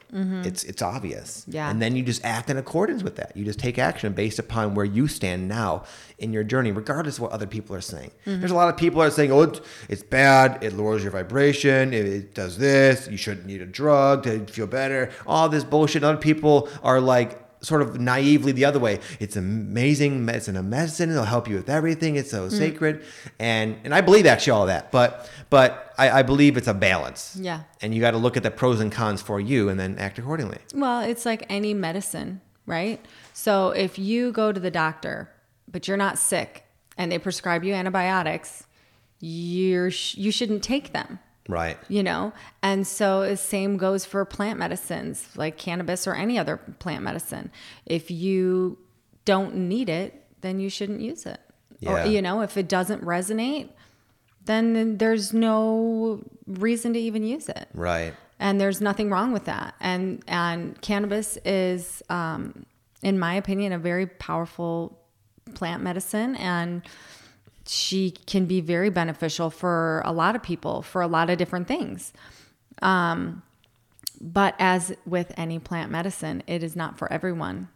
It's 0.46 0.64
it's 0.64 0.82
obvious. 0.82 1.42
Mm-hmm. 1.42 1.52
Yeah. 1.52 1.70
And 1.70 1.82
then 1.82 1.96
you 1.96 2.04
just 2.04 2.24
act 2.24 2.50
in 2.50 2.58
accordance 2.58 3.04
with 3.04 3.16
that. 3.16 3.36
You 3.36 3.44
just 3.44 3.60
take 3.60 3.80
action 3.80 4.14
based 4.14 4.40
upon 4.40 4.76
where 4.76 4.86
you 4.86 5.08
stand 5.08 5.48
now 5.48 5.84
in 6.20 6.32
your 6.32 6.44
journey, 6.44 6.72
regardless 6.72 7.18
of 7.18 7.24
what 7.24 7.32
other 7.32 7.48
people 7.48 7.76
are 7.76 7.82
saying. 7.82 8.12
Mm-hmm. 8.26 8.40
There's 8.40 8.52
a 8.52 8.56
lot 8.56 8.70
of 8.70 8.78
people 8.78 9.02
are 9.02 9.10
saying, 9.10 9.32
"Oh, 9.32 9.42
it's, 9.42 9.62
it's 9.90 10.04
bad. 10.04 10.64
It 10.64 10.74
lowers 10.74 11.04
your 11.04 11.12
vibration. 11.12 11.94
It, 11.94 12.06
it 12.06 12.36
does 12.36 12.58
this. 12.58 13.08
You 13.10 13.18
shouldn't 13.18 13.46
need 13.46 13.62
a 13.62 13.66
drug 13.66 14.24
to 14.24 14.46
feel 14.46 14.68
better." 14.68 15.12
All 15.26 15.50
this 15.50 15.64
bullshit. 15.64 16.04
Other 16.04 16.18
people 16.18 16.70
are 16.84 17.02
like 17.02 17.45
sort 17.66 17.82
of 17.82 18.00
naively 18.00 18.52
the 18.52 18.66
other 18.66 18.80
way. 18.80 19.00
It's 19.20 19.36
amazing 19.36 20.24
medicine, 20.26 20.56
a 20.56 20.64
medicine. 20.64 21.10
It'll 21.12 21.26
help 21.26 21.48
you 21.50 21.56
with 21.56 21.70
everything. 21.70 22.16
It's 22.16 22.30
Mm. 22.30 22.50
so 22.50 22.50
sacred, 22.50 23.04
and 23.40 23.78
and 23.84 23.94
I 23.94 24.02
believe 24.02 24.26
actually 24.26 24.52
all 24.52 24.68
that. 24.68 24.92
But 24.92 25.30
but 25.50 25.94
I, 25.98 26.20
I 26.20 26.22
believe 26.24 26.58
it's 26.58 26.68
a 26.68 26.74
balance. 26.74 27.38
Yeah. 27.40 27.62
And 27.82 27.94
you 27.94 28.02
got 28.02 28.12
to 28.12 28.18
look 28.18 28.36
at 28.38 28.44
the 28.44 28.52
pros 28.52 28.80
and 28.80 28.92
cons 28.92 29.22
for 29.22 29.40
you, 29.40 29.70
and 29.70 29.80
then 29.80 29.98
act 30.00 30.18
accordingly. 30.20 30.60
well 30.74 31.02
it's 31.02 31.26
like 31.26 31.46
any 31.50 31.74
medicine 31.74 32.42
right 32.68 33.00
so 33.34 33.70
if 33.86 34.00
you 34.00 34.32
go 34.32 34.52
to 34.52 34.60
the 34.60 34.72
doctor 34.72 35.30
but 35.72 35.88
you're 35.88 35.98
not 36.08 36.18
sick 36.18 36.64
and 36.98 37.12
they 37.12 37.20
prescribe 37.20 37.64
you 37.64 37.74
antibiotics 37.76 38.66
you're 39.20 39.92
sh- 39.92 40.16
you 40.16 40.32
shouldn't 40.32 40.64
take 40.64 40.92
them 40.94 41.20
Right. 41.48 41.78
you 41.88 42.02
know 42.02 42.34
and 42.64 42.88
so 42.88 43.22
the 43.28 43.38
same 43.38 43.78
goes 43.78 44.04
for 44.06 44.26
plant 44.26 44.58
medicines 44.58 45.28
like 45.36 45.58
cannabis 45.58 46.08
or 46.08 46.16
any 46.16 46.40
other 46.40 46.58
plant 46.80 47.04
medicine 47.04 47.52
if 47.86 48.10
you 48.10 48.80
don't 49.26 49.56
need 49.56 49.88
it 49.90 50.26
then 50.42 50.60
you 50.60 50.70
shouldn't 50.70 51.02
use 51.02 51.26
it 51.28 51.40
Yeah. 51.80 52.04
or 52.04 52.08
you 52.08 52.22
know 52.22 52.42
if 52.42 52.58
it 52.58 52.68
doesn't 52.68 53.04
resonate 53.04 53.70
then 54.46 54.98
there's 54.98 55.34
no 55.34 56.22
reason 56.48 56.94
to 56.94 57.00
even 57.00 57.24
use 57.24 57.48
it 57.50 57.68
Right. 57.74 58.14
and 58.40 58.60
there's 58.60 58.82
nothing 58.82 59.10
wrong 59.12 59.32
with 59.32 59.46
that 59.46 59.76
and 59.80 60.24
and 60.28 60.80
cannabis 60.82 61.38
is 61.46 62.02
um, 62.10 62.66
in 63.04 63.20
my 63.20 63.36
opinion 63.36 63.72
a 63.72 63.78
very 63.80 64.08
powerful 64.08 64.98
plant 65.54 65.84
medicine 65.84 66.36
and 66.38 66.82
she 67.66 68.12
can 68.12 68.46
be 68.46 68.62
very 68.62 68.90
beneficial 68.90 69.50
for 69.50 70.02
a 70.06 70.12
lot 70.12 70.36
of 70.36 70.44
people 70.44 70.82
for 70.82 71.02
a 71.02 71.08
lot 71.08 71.30
of 71.30 71.38
different 71.38 71.68
things. 71.68 72.14
Um, 72.82 73.44
but 74.22 74.56
as 74.60 74.96
with 75.06 75.34
any 75.38 75.60
plant 75.60 75.92
medicine 75.92 76.44
it 76.48 76.64
is 76.64 76.76
not 76.76 76.98
for 76.98 77.12
everyone. 77.12 77.70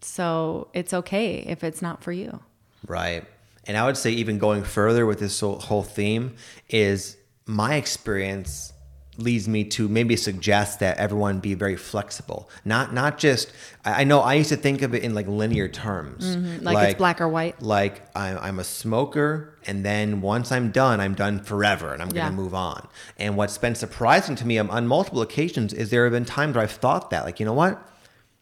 So 0.00 0.68
it's 0.72 0.92
okay 0.92 1.36
if 1.46 1.62
it's 1.62 1.80
not 1.80 2.02
for 2.02 2.12
you. 2.12 2.40
Right. 2.86 3.24
And 3.64 3.76
I 3.76 3.86
would 3.86 3.96
say, 3.96 4.10
even 4.10 4.38
going 4.38 4.64
further 4.64 5.06
with 5.06 5.20
this 5.20 5.38
whole 5.38 5.60
whole 5.60 5.84
theme, 5.84 6.34
is 6.68 7.16
my 7.46 7.76
experience 7.76 8.72
leads 9.18 9.46
me 9.46 9.62
to 9.62 9.88
maybe 9.88 10.16
suggest 10.16 10.80
that 10.80 10.96
everyone 10.96 11.38
be 11.38 11.52
very 11.54 11.76
flexible. 11.76 12.48
Not 12.64 12.94
not 12.94 13.18
just. 13.18 13.52
I 13.84 14.04
know 14.04 14.20
I 14.20 14.34
used 14.34 14.48
to 14.48 14.56
think 14.56 14.80
of 14.82 14.94
it 14.94 15.02
in 15.02 15.14
like 15.14 15.26
linear 15.28 15.68
terms, 15.68 16.36
Mm-hmm. 16.36 16.64
Like 16.64 16.88
it's 16.90 16.98
black 16.98 17.20
or 17.20 17.28
white. 17.28 17.60
Like 17.60 18.02
I'm, 18.16 18.38
I'm 18.38 18.58
a 18.58 18.64
smoker, 18.64 19.54
and 19.66 19.84
then 19.84 20.20
once 20.22 20.50
I'm 20.50 20.70
done, 20.70 20.98
I'm 21.00 21.14
done 21.14 21.40
forever, 21.42 21.92
and 21.92 22.02
I'm 22.02 22.08
Yeah. 22.10 22.24
gonna 22.24 22.36
move 22.36 22.54
on. 22.54 22.88
And 23.18 23.36
what's 23.36 23.58
been 23.58 23.74
surprising 23.74 24.34
to 24.36 24.46
me 24.46 24.58
on, 24.58 24.70
on 24.70 24.86
multiple 24.86 25.20
occasions 25.20 25.72
is 25.74 25.90
there 25.90 26.04
have 26.04 26.12
been 26.12 26.24
times 26.24 26.54
where 26.54 26.64
I've 26.64 26.70
thought 26.72 27.10
that, 27.10 27.24
like 27.24 27.38
you 27.38 27.46
know 27.46 27.52
what. 27.54 27.88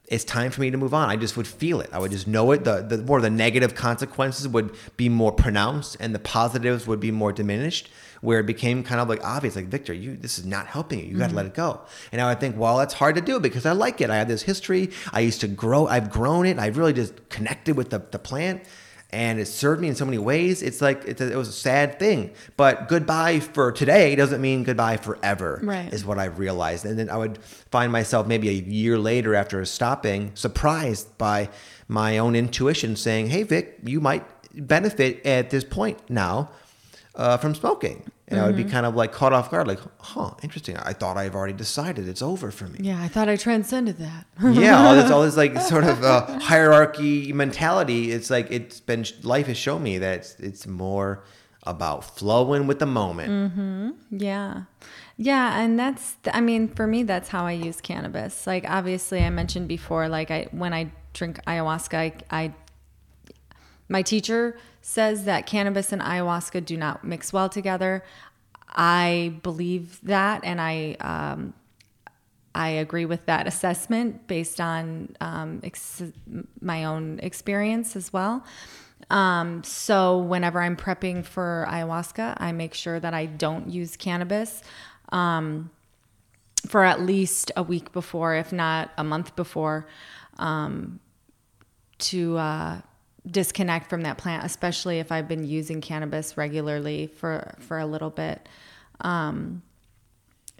It's 0.07 0.25
time 0.25 0.51
for 0.51 0.61
me 0.61 0.73
to 0.73 0.77
move 0.77 0.93
on. 0.93 1.09
I 1.09 1.15
just 1.15 1.37
would 1.37 1.47
feel 1.47 1.81
it. 1.81 1.89
I 1.93 2.01
would 2.01 2.11
just 2.11 2.27
know 2.27 2.51
it. 2.51 2.65
The, 2.65 2.83
the 2.83 2.99
more 2.99 3.21
the 3.21 3.31
negative 3.31 3.77
consequences 3.77 4.49
would 4.49 4.75
be 4.97 5.09
more 5.09 5.31
pronounced, 5.31 5.97
and 6.01 6.13
the 6.13 6.19
positives 6.19 6.85
would 6.89 6.99
be 6.99 7.13
more 7.13 7.33
diminished. 7.33 7.89
Where 8.21 8.41
it 8.41 8.47
became 8.47 8.83
kind 8.83 9.01
of 9.01 9.09
like 9.09 9.25
obvious, 9.25 9.57
like 9.57 9.69
Victor, 9.69 9.95
you 9.95 10.17
this 10.17 10.39
is 10.39 10.45
not 10.45 10.67
helping 10.67 10.99
you. 11.01 11.07
You 11.07 11.13
got 11.13 11.25
to 11.25 11.29
mm-hmm. 11.29 11.37
let 11.37 11.47
it 11.47 11.55
go. 11.55 11.81
And 12.13 12.21
I 12.21 12.29
would 12.29 12.41
think, 12.41 12.57
well, 12.57 12.77
that's 12.77 12.95
hard 12.95 13.15
to 13.15 13.21
do 13.21 13.41
because 13.41 13.65
I 13.65 13.73
like 13.73 14.01
it. 14.01 14.11
I 14.11 14.17
have 14.17 14.29
this 14.29 14.43
history. 14.43 14.91
I 15.13 15.21
used 15.21 15.41
to 15.41 15.49
grow. 15.49 15.87
I've 15.87 16.11
grown 16.11 16.47
it. 16.47 16.59
I've 16.59 16.77
really 16.77 16.93
just 16.93 17.29
connected 17.31 17.77
with 17.77 17.91
the, 17.91 18.03
the 18.11 18.19
plant, 18.19 18.63
and 19.13 19.41
it 19.41 19.47
served 19.47 19.81
me 19.81 19.89
in 19.89 19.95
so 19.95 20.05
many 20.05 20.19
ways. 20.19 20.63
It's 20.63 20.81
like 20.81 21.05
it's 21.05 21.21
a, 21.21 21.33
it 21.33 21.37
was 21.37 21.49
a 21.49 21.53
sad 21.53 21.99
thing. 21.99 22.33
But 22.57 22.89
goodbye 22.89 23.41
for 23.41 23.73
today 23.73 24.15
doesn't 24.17 24.41
mean 24.41 24.65
goodbye 24.65 24.99
forever. 24.99 25.61
Right. 25.63 25.93
Is 25.93 26.05
what 26.05 26.19
I've 26.19 26.39
realized. 26.39 26.85
And 26.85 26.99
then 26.99 27.11
I 27.11 27.17
would 27.17 27.39
find 27.71 27.91
myself 27.91 28.27
maybe 28.27 28.49
a 28.49 28.53
year 28.53 28.99
later 28.99 29.35
after 29.35 29.65
stopping, 29.65 30.33
surprised 30.35 31.17
by 31.19 31.49
my 31.89 32.19
own 32.19 32.37
intuition 32.37 32.97
saying, 32.97 33.31
"Hey, 33.31 33.43
Vic, 33.43 33.79
you 33.85 34.01
might 34.01 34.25
benefit 34.55 35.25
at 35.25 35.51
this 35.51 35.65
point 35.65 35.99
now 36.09 36.51
uh, 37.21 37.37
from 37.37 37.55
smoking." 37.55 38.11
And 38.29 38.39
I 38.41 38.47
would 38.47 38.57
be 38.57 38.63
kind 38.63 38.87
of 38.87 38.95
like 38.95 39.11
caught 39.11 39.33
off 39.33 39.51
guard, 39.51 39.67
like, 39.67 39.81
"Huh, 39.99 40.31
interesting. 40.43 40.77
I 40.77 40.93
thought 40.93 41.17
I've 41.17 41.35
already 41.35 41.53
decided 41.67 42.07
it's 42.09 42.23
over 42.23 42.51
for 42.53 42.67
me." 42.69 42.79
Yeah, 42.81 43.03
I 43.03 43.09
thought 43.09 43.29
I 43.29 43.37
transcended 43.37 43.99
that. 43.99 44.27
yeah, 44.41 44.87
all 44.87 44.95
this, 44.95 45.11
all 45.11 45.23
this 45.23 45.37
like 45.37 45.61
sort 45.73 45.85
of 45.85 46.05
uh, 46.05 46.39
hierarchy 46.39 47.33
mentality. 47.33 48.13
It's 48.13 48.31
like 48.31 48.47
it's 48.51 48.79
been 48.81 49.05
life 49.23 49.49
has 49.49 49.57
shown 49.57 49.83
me 49.83 49.99
that 49.99 50.19
it's, 50.19 50.35
it's 50.39 50.67
more 50.67 51.25
about 51.65 52.05
flowing 52.19 52.67
with 52.67 52.79
the 52.79 52.87
moment. 52.87 53.97
Yeah. 54.11 54.63
Yeah, 55.17 55.61
and 55.61 55.79
that's 55.79 56.17
I 56.33 56.41
mean, 56.41 56.69
for 56.69 56.87
me 56.87 57.03
that's 57.03 57.29
how 57.29 57.45
I 57.45 57.53
use 57.53 57.81
cannabis. 57.81 58.47
Like 58.47 58.65
obviously 58.67 59.23
I 59.23 59.31
mentioned 59.31 59.69
before 59.69 60.09
like 60.09 60.31
I 60.31 60.49
when 60.53 60.73
I 60.73 60.93
drink 61.13 61.41
ayahuasca, 61.47 61.95
I, 61.95 62.13
I 62.31 62.55
my 63.89 64.03
teacher 64.03 64.57
says 64.83 65.25
that 65.25 65.47
cannabis 65.47 65.93
and 65.93 66.03
ayahuasca 66.03 66.65
do 66.65 66.77
not 66.77 67.05
mix 67.05 67.33
well 67.33 67.49
together. 67.49 68.05
I 68.69 69.35
believe 69.43 70.01
that 70.03 70.43
and 70.45 70.61
I 70.61 70.97
um 71.01 71.55
I 72.55 72.69
agree 72.71 73.05
with 73.05 73.27
that 73.27 73.47
assessment 73.47 74.27
based 74.27 74.61
on 74.61 75.15
um, 75.21 75.61
ex- 75.63 76.03
my 76.61 76.85
own 76.85 77.21
experience 77.23 77.95
as 77.95 78.13
well. 78.13 78.45
Um, 79.09 79.63
so 79.65 80.19
whenever 80.19 80.61
I'm 80.61 80.77
prepping 80.77 81.25
for 81.25 81.67
ayahuasca, 81.69 82.35
I 82.39 82.53
make 82.53 82.75
sure 82.75 82.99
that 82.99 83.15
I 83.15 83.27
don't 83.27 83.71
use 83.71 83.97
cannabis 83.97 84.63
um, 85.11 85.71
for 86.67 86.85
at 86.85 87.01
least 87.01 87.53
a 87.57 87.63
week 87.63 87.93
before, 87.93 88.35
if 88.35 88.53
not 88.53 88.91
a 88.99 89.05
month 89.05 89.35
before, 89.37 89.87
um, 90.39 91.01
to 91.99 92.37
uh, 92.37 92.81
disconnect 93.29 93.89
from 93.91 94.03
that 94.03 94.19
plant, 94.19 94.45
especially 94.45 94.99
if 94.99 95.13
I've 95.13 95.29
been 95.29 95.45
using 95.45 95.81
cannabis 95.81 96.37
regularly 96.37 97.07
for 97.07 97.55
for 97.61 97.79
a 97.79 97.87
little 97.87 98.11
bit. 98.11 98.49
Um, 99.01 99.63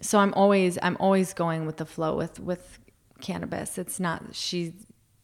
so 0.01 0.19
I'm 0.19 0.33
always 0.33 0.77
I'm 0.81 0.97
always 0.99 1.33
going 1.33 1.65
with 1.65 1.77
the 1.77 1.85
flow 1.85 2.15
with 2.15 2.39
with 2.39 2.79
cannabis. 3.21 3.77
It's 3.77 3.99
not 3.99 4.23
she, 4.33 4.73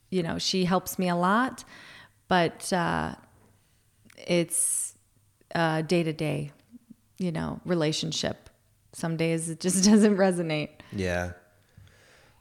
you 0.10 0.24
know, 0.24 0.38
she 0.38 0.66
helps 0.66 0.98
me 0.98 1.10
a 1.10 1.16
lot, 1.16 1.64
but 2.28 2.72
uh, 2.72 3.16
it's 4.28 4.96
day 5.54 6.04
to 6.04 6.14
day, 6.14 6.52
you 7.18 7.32
know, 7.32 7.60
relationship. 7.66 8.50
Some 8.94 9.18
days 9.18 9.50
it 9.50 9.60
just 9.60 9.86
doesn't 9.90 10.18
resonate. 10.18 10.70
Yeah. 10.92 11.34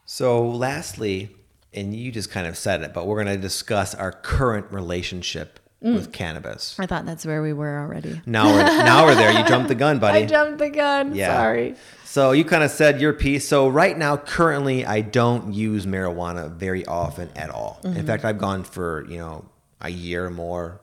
So, 0.05 0.47
lastly, 0.47 1.35
and 1.73 1.93
you 1.95 2.11
just 2.11 2.29
kind 2.31 2.47
of 2.47 2.57
said 2.57 2.81
it, 2.81 2.93
but 2.93 3.05
we're 3.07 3.23
going 3.23 3.35
to 3.35 3.41
discuss 3.41 3.93
our 3.95 4.11
current 4.11 4.71
relationship 4.71 5.59
Mm. 5.83 5.93
with 5.93 6.11
cannabis. 6.11 6.75
I 6.79 6.87
thought 6.87 7.05
that's 7.05 7.23
where 7.23 7.43
we 7.43 7.53
were 7.53 7.77
already. 7.77 8.19
Now 8.25 8.47
we're 8.51 8.63
now 8.63 9.05
we're 9.05 9.13
there. 9.13 9.31
You 9.31 9.45
jumped 9.45 9.67
the 9.67 9.75
gun, 9.75 9.99
buddy. 10.05 10.23
I 10.23 10.25
jumped 10.25 10.57
the 10.57 10.71
gun. 10.71 11.13
Yeah. 11.13 11.35
Sorry. 11.35 11.75
So 12.03 12.31
you 12.31 12.45
kind 12.45 12.63
of 12.63 12.71
said 12.71 12.99
your 12.99 13.13
piece. 13.13 13.47
So 13.47 13.67
right 13.67 13.95
now, 13.95 14.17
currently, 14.17 14.87
I 14.87 15.01
don't 15.01 15.53
use 15.53 15.85
marijuana 15.85 16.49
very 16.51 16.83
often 16.87 17.29
at 17.35 17.51
all. 17.51 17.79
Mm-hmm. 17.83 17.95
In 17.95 18.07
fact, 18.07 18.25
I've 18.25 18.39
gone 18.39 18.63
for 18.63 19.05
you 19.07 19.19
know 19.19 19.45
a 19.79 19.89
year 19.89 20.25
or 20.25 20.29
more 20.31 20.81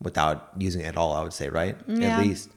without 0.00 0.50
using 0.56 0.82
it 0.82 0.84
at 0.84 0.96
all. 0.96 1.14
I 1.14 1.22
would 1.24 1.32
say, 1.32 1.48
right? 1.48 1.76
Yeah. 1.88 2.18
At 2.18 2.24
least. 2.24 2.48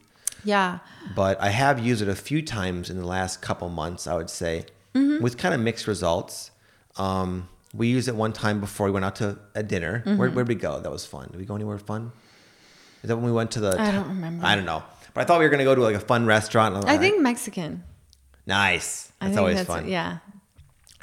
Yeah. 0.44 0.80
But 1.16 1.42
I 1.42 1.50
have 1.50 1.80
used 1.80 2.04
it 2.04 2.10
a 2.10 2.16
few 2.16 2.44
times 2.44 2.92
in 2.92 3.00
the 3.00 3.08
last 3.08 3.42
couple 3.42 3.70
months. 3.70 4.06
I 4.06 4.14
would 4.14 4.30
say, 4.30 4.66
with 4.94 5.40
kind 5.40 5.56
of 5.56 5.62
mixed 5.62 5.88
results. 5.88 6.52
Um, 6.98 7.48
we 7.74 7.88
used 7.88 8.08
it 8.08 8.16
one 8.16 8.32
time 8.34 8.60
before 8.60 8.86
we 8.88 8.92
went 8.92 9.06
out 9.06 9.18
to 9.18 9.38
a 9.54 9.64
dinner. 9.64 10.02
Where 10.06 10.30
where'd 10.30 10.48
we 10.48 10.56
go? 10.56 10.80
That 10.80 10.92
was 10.92 11.06
fun. 11.06 11.28
Did 11.32 11.38
we 11.38 11.46
go 11.46 11.56
anywhere 11.56 11.78
fun? 11.78 12.12
Is 13.04 13.10
that 13.10 13.18
when 13.18 13.26
we 13.26 13.32
went 13.32 13.52
to 13.52 13.60
the? 13.60 13.80
I 13.80 13.92
don't 13.92 14.08
remember. 14.08 14.46
I 14.46 14.56
don't 14.56 14.66
know. 14.66 14.84
But 15.14 15.22
I 15.22 15.24
thought 15.26 15.40
we 15.40 15.46
were 15.46 15.50
gonna 15.52 15.64
go 15.64 15.76
to 15.76 15.82
like 15.82 15.96
a 15.96 16.00
fun 16.00 16.26
restaurant. 16.26 16.86
I 16.86 16.98
think 16.98 17.22
Mexican. 17.22 17.84
nice. 18.46 19.12
That's 19.20 19.38
always 19.38 19.58
that's 19.58 19.68
fun. 19.68 19.88
yeah. 19.88 20.20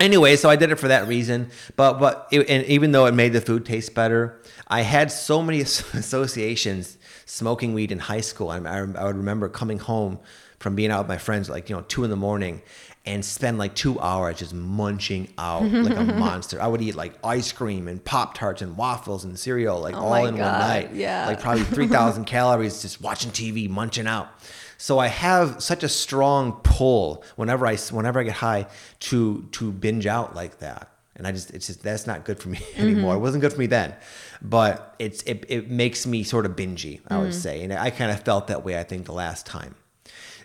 Anyway, 0.01 0.35
so 0.37 0.51
I 0.51 0.57
did 0.57 0.71
it 0.73 0.77
for 0.77 0.89
that 0.89 1.07
reason. 1.07 1.51
But 1.77 2.01
but 2.01 2.27
it, 2.33 2.49
and 2.49 2.65
even 2.67 2.93
though 2.93 3.07
it 3.07 3.13
made 3.15 3.33
the 3.33 3.41
food 3.41 3.65
taste 3.65 3.95
better, 3.95 4.41
I 4.67 4.81
had 4.81 5.13
so 5.13 5.43
many 5.43 5.61
associations 5.63 6.99
smoking 7.33 7.73
weed 7.73 7.91
in 7.91 7.99
high 7.99 8.21
school. 8.21 8.51
I, 8.51 8.59
I, 8.59 8.79
I 8.81 9.05
would 9.05 9.17
remember 9.17 9.49
coming 9.49 9.79
home 9.79 10.19
from 10.59 10.77
being 10.77 10.91
out 10.91 11.01
with 11.01 11.09
my 11.09 11.17
friends 11.19 11.49
like 11.49 11.71
you 11.71 11.75
know 11.77 11.83
two 11.89 12.05
in 12.05 12.11
the 12.11 12.17
morning 12.17 12.61
and 13.07 13.25
spend 13.25 13.59
like 13.59 13.75
two 13.75 13.99
hours 13.99 14.39
just 14.39 14.53
munching 14.55 15.33
out 15.39 15.63
like 15.87 15.97
a 15.97 16.05
monster. 16.05 16.61
I 16.61 16.67
would 16.67 16.83
eat 16.83 16.95
like 16.95 17.15
ice 17.25 17.51
cream 17.51 17.89
and 17.89 18.05
pop 18.05 18.35
tarts 18.35 18.61
and 18.61 18.77
waffles 18.77 19.25
and 19.25 19.39
cereal 19.39 19.81
like 19.81 19.95
Oh 19.95 20.01
all 20.05 20.27
in 20.27 20.37
one 20.37 20.53
night. 20.53 20.93
yeah. 20.95 21.27
like 21.27 21.41
probably 21.41 21.65
three 21.65 21.89
thousand 21.89 22.25
calories 22.35 22.83
just 22.83 23.01
watching 23.01 23.31
TV, 23.31 23.69
munching 23.69 24.07
out. 24.07 24.29
So 24.77 24.99
I 24.99 25.07
have 25.07 25.63
such 25.63 25.83
a 25.85 25.89
strong 25.89 26.61
pull 26.65 27.25
whenever 27.37 27.67
I 27.67 27.77
whenever 27.77 28.21
I 28.21 28.25
get 28.25 28.35
high 28.35 28.67
to 29.01 29.49
to 29.53 29.73
binge 29.73 30.07
out 30.07 30.35
like 30.37 30.59
that, 30.59 30.92
and 31.17 31.27
I 31.27 31.33
just 31.33 31.51
it's 31.51 31.67
just 31.67 31.83
that's 31.83 32.07
not 32.07 32.25
good 32.25 32.39
for 32.39 32.49
me 32.49 32.61
anymore. 32.77 33.15
It 33.15 33.19
wasn't 33.19 33.43
good 33.43 33.53
for 33.53 33.59
me 33.59 33.67
then, 33.67 33.95
but 34.41 34.95
it's 34.99 35.23
it, 35.23 35.45
it 35.49 35.71
makes 35.71 36.07
me 36.07 36.23
sort 36.23 36.47
of 36.47 36.53
bingy. 36.53 37.01
I 37.09 37.19
would 37.19 37.35
say, 37.35 37.63
and 37.63 37.73
I 37.73 37.91
kind 37.91 38.11
of 38.11 38.21
felt 38.23 38.47
that 38.49 38.65
way. 38.65 38.79
I 38.79 38.83
think 38.85 39.07
the 39.07 39.13
last 39.13 39.47
time, 39.47 39.75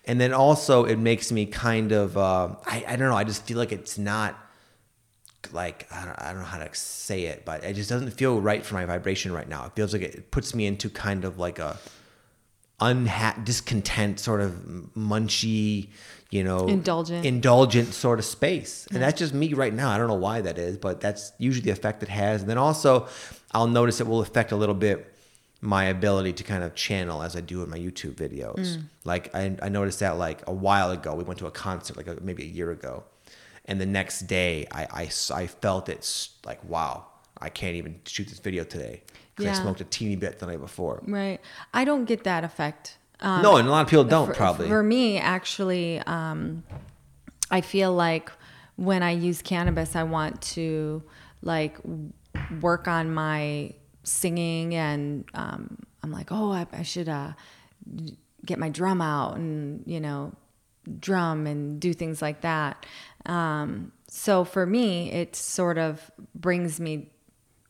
and 0.05 0.19
then 0.19 0.33
also 0.33 0.85
it 0.85 0.97
makes 0.97 1.31
me 1.31 1.45
kind 1.45 1.91
of 1.91 2.17
uh, 2.17 2.55
I 2.65 2.83
I 2.87 2.95
don't 2.95 3.09
know. 3.09 3.15
I 3.15 3.23
just 3.23 3.43
feel 3.45 3.57
like 3.57 3.71
it's 3.71 3.97
not 3.97 4.37
like 5.53 5.87
I 5.91 6.05
don't, 6.05 6.21
I 6.21 6.31
don't 6.31 6.39
know 6.41 6.45
how 6.47 6.57
to 6.57 6.69
say 6.73 7.25
it, 7.25 7.45
but 7.45 7.63
it 7.63 7.73
just 7.73 7.89
doesn't 7.89 8.11
feel 8.11 8.39
right 8.41 8.65
for 8.65 8.73
my 8.75 8.85
vibration 8.85 9.31
right 9.31 9.47
now. 9.47 9.65
It 9.65 9.73
feels 9.75 9.93
like 9.93 10.01
it 10.01 10.31
puts 10.31 10.53
me 10.53 10.65
into 10.65 10.89
kind 10.89 11.23
of 11.25 11.39
like 11.39 11.59
a 11.59 11.77
unha- 12.81 13.43
discontent, 13.43 14.19
sort 14.19 14.41
of 14.41 14.51
munchy, 14.95 15.89
you 16.29 16.43
know, 16.43 16.67
Indulgent. 16.67 17.25
indulgent 17.25 17.93
sort 17.93 18.19
of 18.19 18.25
space. 18.25 18.87
And 18.91 19.01
that's 19.01 19.17
just 19.17 19.33
me 19.33 19.53
right 19.53 19.73
now. 19.73 19.89
I 19.89 19.97
don't 19.97 20.07
know 20.07 20.15
why 20.15 20.41
that 20.41 20.57
is, 20.57 20.77
but 20.77 20.99
that's 20.99 21.31
usually 21.37 21.63
the 21.63 21.71
effect 21.71 22.03
it 22.03 22.09
has. 22.09 22.41
And 22.41 22.49
then 22.49 22.57
also, 22.57 23.07
I'll 23.51 23.67
notice 23.67 24.01
it 24.01 24.07
will 24.07 24.21
affect 24.21 24.51
a 24.51 24.55
little 24.55 24.75
bit 24.75 25.13
my 25.61 25.85
ability 25.85 26.33
to 26.33 26.43
kind 26.43 26.63
of 26.63 26.75
channel 26.75 27.23
as 27.23 27.35
I 27.35 27.41
do 27.41 27.63
in 27.63 27.69
my 27.69 27.79
YouTube 27.79 28.15
videos. 28.15 28.77
Mm. 28.77 28.83
Like 29.05 29.33
I, 29.33 29.55
I 29.61 29.69
noticed 29.69 30.01
that 30.01 30.17
like 30.17 30.43
a 30.47 30.53
while 30.53 30.91
ago, 30.91 31.15
we 31.15 31.23
went 31.23 31.39
to 31.39 31.47
a 31.47 31.51
concert, 31.51 31.97
like 31.97 32.07
a, 32.07 32.17
maybe 32.21 32.43
a 32.43 32.47
year 32.47 32.71
ago, 32.71 33.03
and 33.65 33.81
the 33.81 33.85
next 33.85 34.21
day 34.21 34.67
I, 34.71 34.83
I, 34.91 35.09
I 35.33 35.47
felt 35.47 35.89
it's 35.89 36.35
like, 36.45 36.63
wow, 36.63 37.05
I 37.39 37.49
can't 37.49 37.75
even 37.75 38.01
shoot 38.05 38.27
this 38.27 38.39
video 38.39 38.63
today 38.63 39.03
because 39.35 39.57
I 39.57 39.61
smoked 39.61 39.81
a 39.81 39.85
teeny 39.85 40.15
bit 40.15 40.39
the 40.39 40.45
night 40.45 40.59
before. 40.59 41.01
Right. 41.05 41.39
I 41.73 41.85
don't 41.85 42.05
get 42.05 42.23
that 42.23 42.43
effect. 42.43 42.97
Um, 43.19 43.41
no, 43.41 43.57
and 43.57 43.67
a 43.67 43.71
lot 43.71 43.81
of 43.81 43.89
people 43.89 44.03
don't 44.03 44.27
for, 44.27 44.33
probably. 44.33 44.67
For 44.67 44.83
me, 44.83 45.17
actually, 45.17 45.99
um, 46.01 46.63
I 47.49 47.61
feel 47.61 47.93
like 47.93 48.31
when 48.75 49.01
I 49.01 49.11
use 49.11 49.41
cannabis, 49.41 49.95
I 49.95 50.03
want 50.03 50.41
to 50.53 51.03
like 51.41 51.77
work 52.61 52.87
on 52.87 53.13
my 53.13 53.73
singing, 54.03 54.75
and 54.75 55.25
um, 55.33 55.79
I'm 56.03 56.11
like, 56.11 56.31
oh, 56.31 56.51
I, 56.51 56.67
I 56.71 56.83
should 56.83 57.09
uh, 57.09 57.31
get 58.45 58.59
my 58.59 58.69
drum 58.69 59.01
out 59.01 59.35
and 59.35 59.83
you 59.85 59.99
know 59.99 60.33
drum 60.99 61.47
and 61.47 61.79
do 61.79 61.93
things 61.93 62.21
like 62.21 62.41
that. 62.41 62.85
Um, 63.25 63.91
so 64.07 64.43
for 64.43 64.65
me, 64.65 65.11
it 65.11 65.35
sort 65.35 65.77
of 65.77 66.09
brings 66.33 66.79
me 66.79 67.11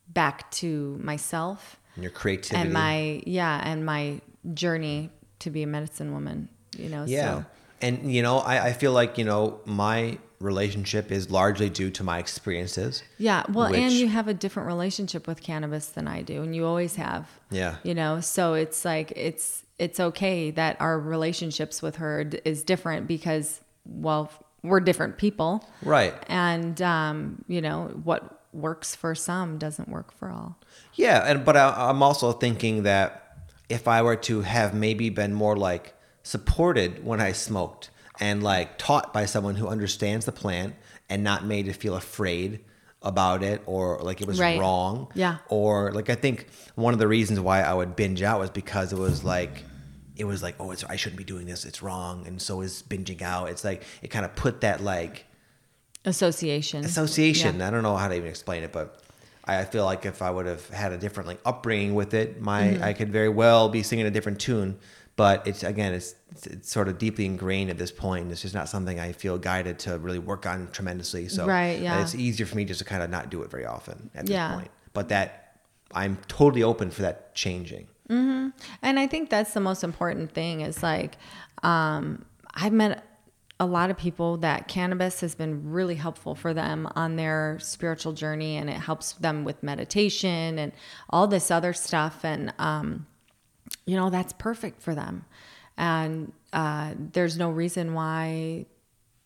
back 0.10 0.50
to 0.52 1.00
myself 1.02 1.80
and 1.96 2.04
your 2.04 2.12
creativity. 2.12 2.62
and 2.62 2.74
my 2.74 3.22
yeah 3.26 3.62
and 3.64 3.86
my 3.86 4.22
journey 4.54 5.10
to 5.40 5.50
be 5.50 5.64
a 5.64 5.68
medicine 5.68 6.12
woman 6.12 6.50
you 6.78 6.90
know 6.90 7.04
Yeah. 7.06 7.40
so 7.40 7.46
And 7.82 8.12
you 8.12 8.24
know, 8.24 8.40
I, 8.40 8.70
I 8.70 8.74
feel 8.74 8.92
like 8.92 9.20
you 9.20 9.26
know 9.26 9.60
my 9.66 10.18
relationship 10.40 11.12
is 11.12 11.30
largely 11.30 11.70
due 11.70 11.92
to 11.92 12.04
my 12.04 12.18
experiences. 12.20 13.04
Yeah, 13.20 13.44
well, 13.50 13.74
and 13.74 13.92
you 13.94 14.08
have 14.08 14.28
a 14.28 14.34
different 14.34 14.68
relationship 14.68 15.28
with 15.28 15.42
cannabis 15.42 15.88
than 15.90 16.08
I 16.08 16.24
do, 16.24 16.42
and 16.42 16.56
you 16.56 16.66
always 16.66 16.96
have. 16.96 17.28
Yeah. 17.52 17.76
You 17.84 17.94
know, 17.94 18.20
so 18.20 18.56
it's 18.56 18.84
like 18.84 19.12
it's 19.16 19.64
it's 19.78 20.00
okay 20.00 20.50
that 20.52 20.78
our 20.80 21.00
relationships 21.00 21.82
with 21.84 21.98
her 21.98 22.24
d- 22.24 22.40
is 22.46 22.64
different 22.64 23.08
because 23.08 23.62
well, 23.86 24.32
we're 24.64 24.80
different 24.80 25.18
people. 25.18 25.64
Right. 25.84 26.14
And 26.28 26.82
um, 26.82 27.46
you 27.48 27.62
know, 27.62 27.92
what 28.04 28.42
works 28.54 28.96
for 28.96 29.14
some 29.14 29.58
doesn't 29.60 29.88
work 29.90 30.12
for 30.12 30.32
all. 30.32 30.58
Yeah, 30.96 31.24
and 31.30 31.46
but 31.46 31.56
I, 31.56 31.90
I'm 31.90 32.02
also 32.02 32.32
thinking 32.32 32.84
that 32.84 33.27
if 33.70 33.88
I 33.88 34.02
were 34.02 34.16
to 34.16 34.42
have 34.42 34.74
maybe 34.74 35.10
been 35.10 35.34
more 35.34 35.56
like 35.58 35.94
supported 36.24 37.04
when 37.06 37.20
I 37.22 37.32
smoked 37.32 37.90
and 38.20 38.42
like 38.44 38.78
taught 38.78 39.14
by 39.14 39.26
someone 39.26 39.56
who 39.56 39.68
understands 39.68 40.26
the 40.26 40.32
plant 40.32 40.76
and 41.10 41.24
not 41.24 41.46
made 41.46 41.66
to 41.66 41.74
feel 41.74 41.96
afraid 41.96 42.60
about 43.02 43.44
it 43.44 43.62
or 43.66 44.00
like 44.02 44.22
it 44.22 44.28
was 44.28 44.40
Right. 44.40 44.60
wrong. 44.60 45.08
Yeah. 45.14 45.38
Or 45.50 45.92
like 45.92 46.10
I 46.10 46.16
think 46.16 46.48
one 46.76 46.94
of 46.94 47.00
the 47.00 47.08
reasons 47.08 47.40
why 47.40 47.62
I 47.62 47.74
would 47.74 47.96
binge 47.96 48.22
out 48.24 48.40
was 48.40 48.50
because 48.50 48.92
it 48.92 48.98
was 48.98 49.24
like 49.24 49.64
it 50.16 50.24
was 50.26 50.42
like 50.42 50.56
oh 50.60 50.72
it's 50.72 50.84
I 50.84 50.96
shouldn't 50.96 51.18
be 51.18 51.24
doing 51.24 51.46
this 51.46 51.64
it's 51.64 51.82
wrong 51.84 52.26
and 52.26 52.42
so 52.42 52.62
is 52.62 52.82
binging 52.82 53.22
out. 53.22 53.50
It's 53.50 53.64
like 53.64 53.84
it 54.02 54.08
kind 54.10 54.26
of 54.26 54.36
put 54.36 54.62
that 54.62 54.82
like 54.82 55.26
Association. 56.06 56.86
association. 56.86 57.60
Yeah. 57.60 57.68
I 57.68 57.72
don't 57.72 57.84
know 57.84 57.96
how 57.98 58.08
to 58.08 58.16
even 58.16 58.30
explain 58.30 58.64
it, 58.64 58.72
but 58.72 59.02
I 59.48 59.64
feel 59.66 59.86
like 59.86 60.06
if 60.06 60.22
I 60.22 60.30
would 60.30 60.46
have 60.46 60.68
had 60.70 60.92
a 60.92 60.98
different 60.98 61.28
like 61.28 61.40
upbringing 61.46 61.96
with 61.96 62.14
it, 62.14 62.42
my 62.42 62.62
Mm-hmm. 62.64 62.84
I 62.84 62.94
could 62.94 63.12
very 63.12 63.30
well 63.30 63.70
be 63.70 63.82
singing 63.84 64.06
a 64.06 64.12
different 64.12 64.40
tune. 64.40 64.78
But 65.16 65.48
it's 65.48 65.64
again, 65.64 65.94
it's, 65.96 66.14
it's 66.44 66.70
sort 66.72 66.88
of 66.88 67.00
deeply 67.00 67.26
ingrained 67.26 67.72
at 67.72 67.78
this 67.80 67.92
point. 67.92 68.32
It's 68.32 68.42
just 68.44 68.54
not 68.54 68.70
something 68.70 69.00
I 69.00 69.14
feel 69.14 69.40
guided 69.40 69.80
to 69.80 69.98
really 69.98 70.20
work 70.20 70.46
on 70.46 70.70
tremendously. 70.72 71.28
So 71.28 71.48
Right, 71.48 71.80
yeah. 71.80 72.02
it's 72.02 72.14
easier 72.14 72.46
for 72.46 72.56
me 72.56 72.66
just 72.66 72.80
to 72.80 72.86
kind 72.86 73.02
of 73.02 73.10
not 73.10 73.32
do 73.32 73.42
it 73.42 73.50
very 73.50 73.66
often 73.66 74.12
at 74.14 74.28
this 74.28 74.34
Yeah. 74.34 74.54
point. 74.54 74.70
But 74.94 75.10
that 75.10 75.60
I'm 75.92 76.18
totally 76.28 76.62
open 76.64 76.92
for 76.92 77.02
that 77.04 77.34
changing. 77.34 77.88
And 78.10 78.54
I 79.00 79.08
think 79.08 79.30
that's 79.30 79.54
the 79.54 79.60
most 79.60 79.84
important 79.84 80.32
thing 80.34 80.62
is 80.62 80.82
like, 80.84 81.18
um, 81.64 82.24
I've 82.54 82.72
met 82.74 83.04
a 83.60 83.66
lot 83.66 83.90
of 83.90 83.98
people 83.98 84.38
that 84.38 84.68
cannabis 84.68 85.22
has 85.22 85.34
been 85.34 85.72
really 85.72 85.96
helpful 85.96 86.36
for 86.36 86.54
them 86.54 86.88
on 86.96 87.16
their 87.16 87.58
spiritual 87.60 88.14
journey 88.14 88.56
and 88.58 88.70
it 88.70 88.74
helps 88.78 89.14
them 89.14 89.44
with 89.44 89.64
meditation 89.64 90.60
and 90.60 90.72
all 91.10 91.28
this 91.28 91.50
other 91.50 91.74
stuff. 91.74 92.24
And, 92.24 92.54
um, 92.60 93.08
you 93.86 93.96
know, 93.96 94.10
that's 94.12 94.34
perfect 94.34 94.82
for 94.82 94.94
them. 94.94 95.26
And 95.76 96.34
uh, 96.54 96.94
there's 97.14 97.38
no 97.38 97.50
reason 97.50 97.94
why 97.94 98.68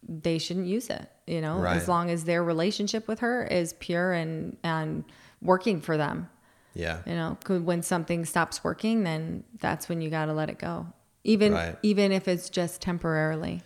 they 0.08 0.38
shouldn't 0.38 0.68
use 0.68 0.90
it, 0.90 1.10
you 1.28 1.42
know, 1.42 1.58
Right. 1.60 1.76
as 1.78 1.88
long 1.88 2.10
as 2.10 2.24
their 2.24 2.44
relationship 2.44 3.08
with 3.08 3.20
her 3.20 3.44
is 3.46 3.74
pure 3.74 4.14
and, 4.14 4.56
and 4.64 5.04
working 5.42 5.82
for 5.82 5.98
them. 5.98 6.30
Yeah. 6.74 7.00
You 7.06 7.16
know, 7.16 7.38
'cause 7.44 7.62
when 7.62 7.84
something 7.84 8.24
stops 8.24 8.64
working, 8.64 9.04
then 9.04 9.44
that's 9.60 9.90
when 9.90 10.02
you 10.02 10.10
got 10.10 10.26
to 10.28 10.34
let 10.34 10.50
it 10.50 10.58
go. 10.58 10.88
Even 11.26 11.52
Right. 11.54 11.78
even 11.84 12.12
if 12.14 12.28
it's 12.30 12.50
just 12.50 12.82
temporarily. 12.82 13.62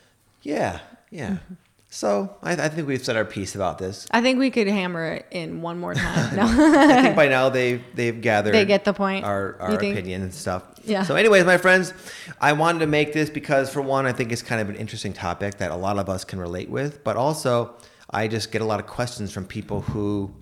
Yeah. 0.45 0.79
Yeah. 1.09 1.29
Mm-hmm. 1.31 1.53
So 1.89 2.35
I, 2.43 2.51
I 2.51 2.67
think 2.67 2.89
we've 2.89 3.03
said 3.03 3.15
our 3.15 3.23
piece 3.23 3.55
about 3.55 3.77
this. 3.77 4.05
I 4.11 4.21
think 4.21 4.37
we 4.37 4.51
could 4.51 4.67
hammer 4.67 5.13
it 5.13 5.27
in 5.31 5.61
one 5.61 5.79
more 5.79 5.93
time. 5.93 6.35
No. 6.35 6.43
I 6.43 7.01
think 7.01 7.15
by 7.15 7.27
now 7.37 7.49
they've 7.49 7.81
they've 7.93 8.19
gathered. 8.19 8.53
They 8.53 8.65
get 8.65 8.83
the 8.83 8.93
point? 8.93 9.23
Our 9.23 9.55
our 9.61 9.73
opinion 9.75 10.21
and 10.21 10.33
stuff. 10.33 10.63
Yeah. 10.83 11.03
So, 11.03 11.15
anyways, 11.15 11.45
my 11.45 11.57
friends, 11.57 11.93
I 12.41 12.51
wanted 12.53 12.79
to 12.79 12.87
make 12.87 13.13
this 13.13 13.29
because, 13.29 13.71
for 13.71 13.81
one, 13.81 14.05
I 14.05 14.11
think 14.11 14.33
it's 14.33 14.41
kind 14.41 14.61
of 14.61 14.69
an 14.69 14.75
interesting 14.75 15.13
topic 15.13 15.57
that 15.59 15.71
a 15.71 15.75
lot 15.75 15.97
of 15.97 16.09
us 16.09 16.25
can 16.25 16.39
relate 16.39 16.69
with, 16.69 17.01
but 17.03 17.15
also 17.15 17.75
I 18.09 18.27
just 18.27 18.51
get 18.51 18.61
a 18.61 18.65
lot 18.65 18.79
of 18.79 18.87
questions 18.87 19.31
from 19.31 19.45
people 19.45 19.81
who. 19.81 20.33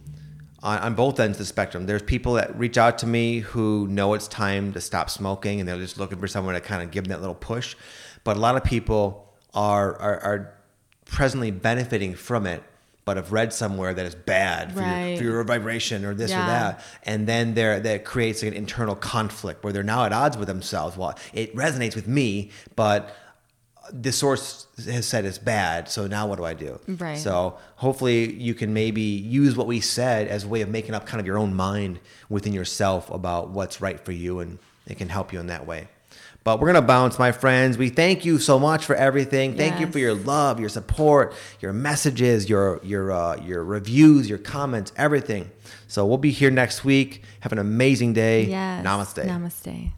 On, 0.64 0.80
on 0.80 0.95
both 0.95 1.20
ends 1.20 1.36
of 1.36 1.39
the 1.39 1.45
spectrum, 1.45 1.88
there's 1.88 2.01
people 2.01 2.36
that 2.36 2.58
reach 2.58 2.78
out 2.78 2.97
to 2.99 3.06
me 3.06 3.39
who 3.39 3.86
know 3.89 4.14
it's 4.14 4.30
time 4.30 4.72
to 4.72 4.80
stop 4.80 5.10
smoking, 5.10 5.60
and 5.60 5.68
they're 5.68 5.78
just 5.78 5.99
looking 5.99 6.18
for 6.18 6.28
someone 6.28 6.54
to 6.54 6.62
kind 6.62 6.82
of 6.82 6.89
give 6.89 7.04
them 7.04 7.10
that 7.10 7.20
little 7.20 7.36
push. 7.36 7.76
But 8.24 8.38
a 8.38 8.39
lot 8.39 8.56
of 8.56 8.64
people 8.64 9.22
are 9.54 9.95
are, 9.99 10.20
are 10.20 10.54
presently 11.06 11.51
benefiting 11.51 12.16
from 12.16 12.45
it, 12.47 12.64
but 13.06 13.18
have 13.18 13.32
read 13.32 13.54
somewhere 13.54 13.93
that 13.93 14.06
it's 14.06 14.16
bad 14.16 14.74
for, 14.74 14.82
your, 14.82 15.18
for 15.18 15.24
your 15.24 15.43
vibration 15.43 16.06
or 16.06 16.14
this 16.14 16.32
or 16.32 16.45
that. 16.47 16.84
And 17.04 17.28
then 17.28 17.54
there 17.54 17.80
that 17.80 18.06
creates 18.06 18.43
an 18.43 18.54
internal 18.54 18.95
conflict 18.95 19.64
where 19.64 19.74
they're 19.74 19.84
now 19.84 20.06
at 20.06 20.14
odds 20.14 20.38
with 20.38 20.47
themselves. 20.47 20.97
Well 20.97 21.18
it 21.34 21.56
resonates 21.56 21.95
with 21.95 22.08
me 22.08 22.51
but 22.76 23.16
the 23.91 24.14
source 24.14 24.68
has 24.86 25.06
said 25.06 25.26
it's 25.26 25.38
bad 25.38 25.89
so 25.89 26.08
now 26.08 26.26
what 26.26 26.38
do 26.38 26.45
i 26.45 26.54
do? 26.54 26.80
Right. 26.88 27.18
so 27.18 27.58
hopefully 27.76 28.32
you 28.34 28.54
can 28.54 28.74
maybe 28.74 29.01
use 29.01 29.58
what 29.58 29.68
we 29.68 29.82
said 29.82 30.30
as 30.30 30.45
a 30.45 30.47
way 30.47 30.62
of 30.62 30.70
making 30.70 30.95
up 30.95 31.06
kind 31.06 31.20
of 31.20 31.28
your 31.28 31.38
own 31.38 31.54
mind 31.54 31.99
within 32.30 32.54
yourself 32.54 33.10
about 33.12 33.49
what's 33.49 33.82
right 33.82 33.99
for 33.99 34.14
you 34.14 34.39
and 34.39 34.58
it 34.88 34.97
can 34.97 35.10
help 35.10 35.34
you 35.34 35.39
in 35.41 35.47
that 35.47 35.68
way 35.68 35.89
but 36.44 36.60
we're 36.60 36.68
gonna 36.68 36.82
bounce, 36.82 37.18
my 37.18 37.32
friends. 37.32 37.78
We 37.78 37.89
thank 37.89 38.26
you 38.26 38.38
so 38.38 38.60
much 38.60 38.86
for 38.86 38.96
everything. 38.96 39.56
Thank 39.56 39.80
you 39.80 39.88
for 39.88 40.00
your 40.00 40.14
love, 40.14 40.60
your 40.60 40.70
support, 40.70 41.34
your 41.62 41.74
messages, 41.74 42.50
your 42.50 42.80
your 42.84 43.12
uh, 43.12 43.38
your 43.38 43.64
reviews, 43.64 44.30
your 44.30 44.39
comments, 44.39 44.91
everything. 44.98 45.50
So 45.88 46.06
we'll 46.06 46.18
be 46.18 46.32
here 46.32 46.52
next 46.52 46.84
week. 46.84 47.24
Have 47.41 47.52
an 47.52 47.60
amazing 47.60 48.14
day. 48.14 48.46
Yes. 48.46 48.86
Namaste. 48.86 49.26
Namaste. 49.26 49.91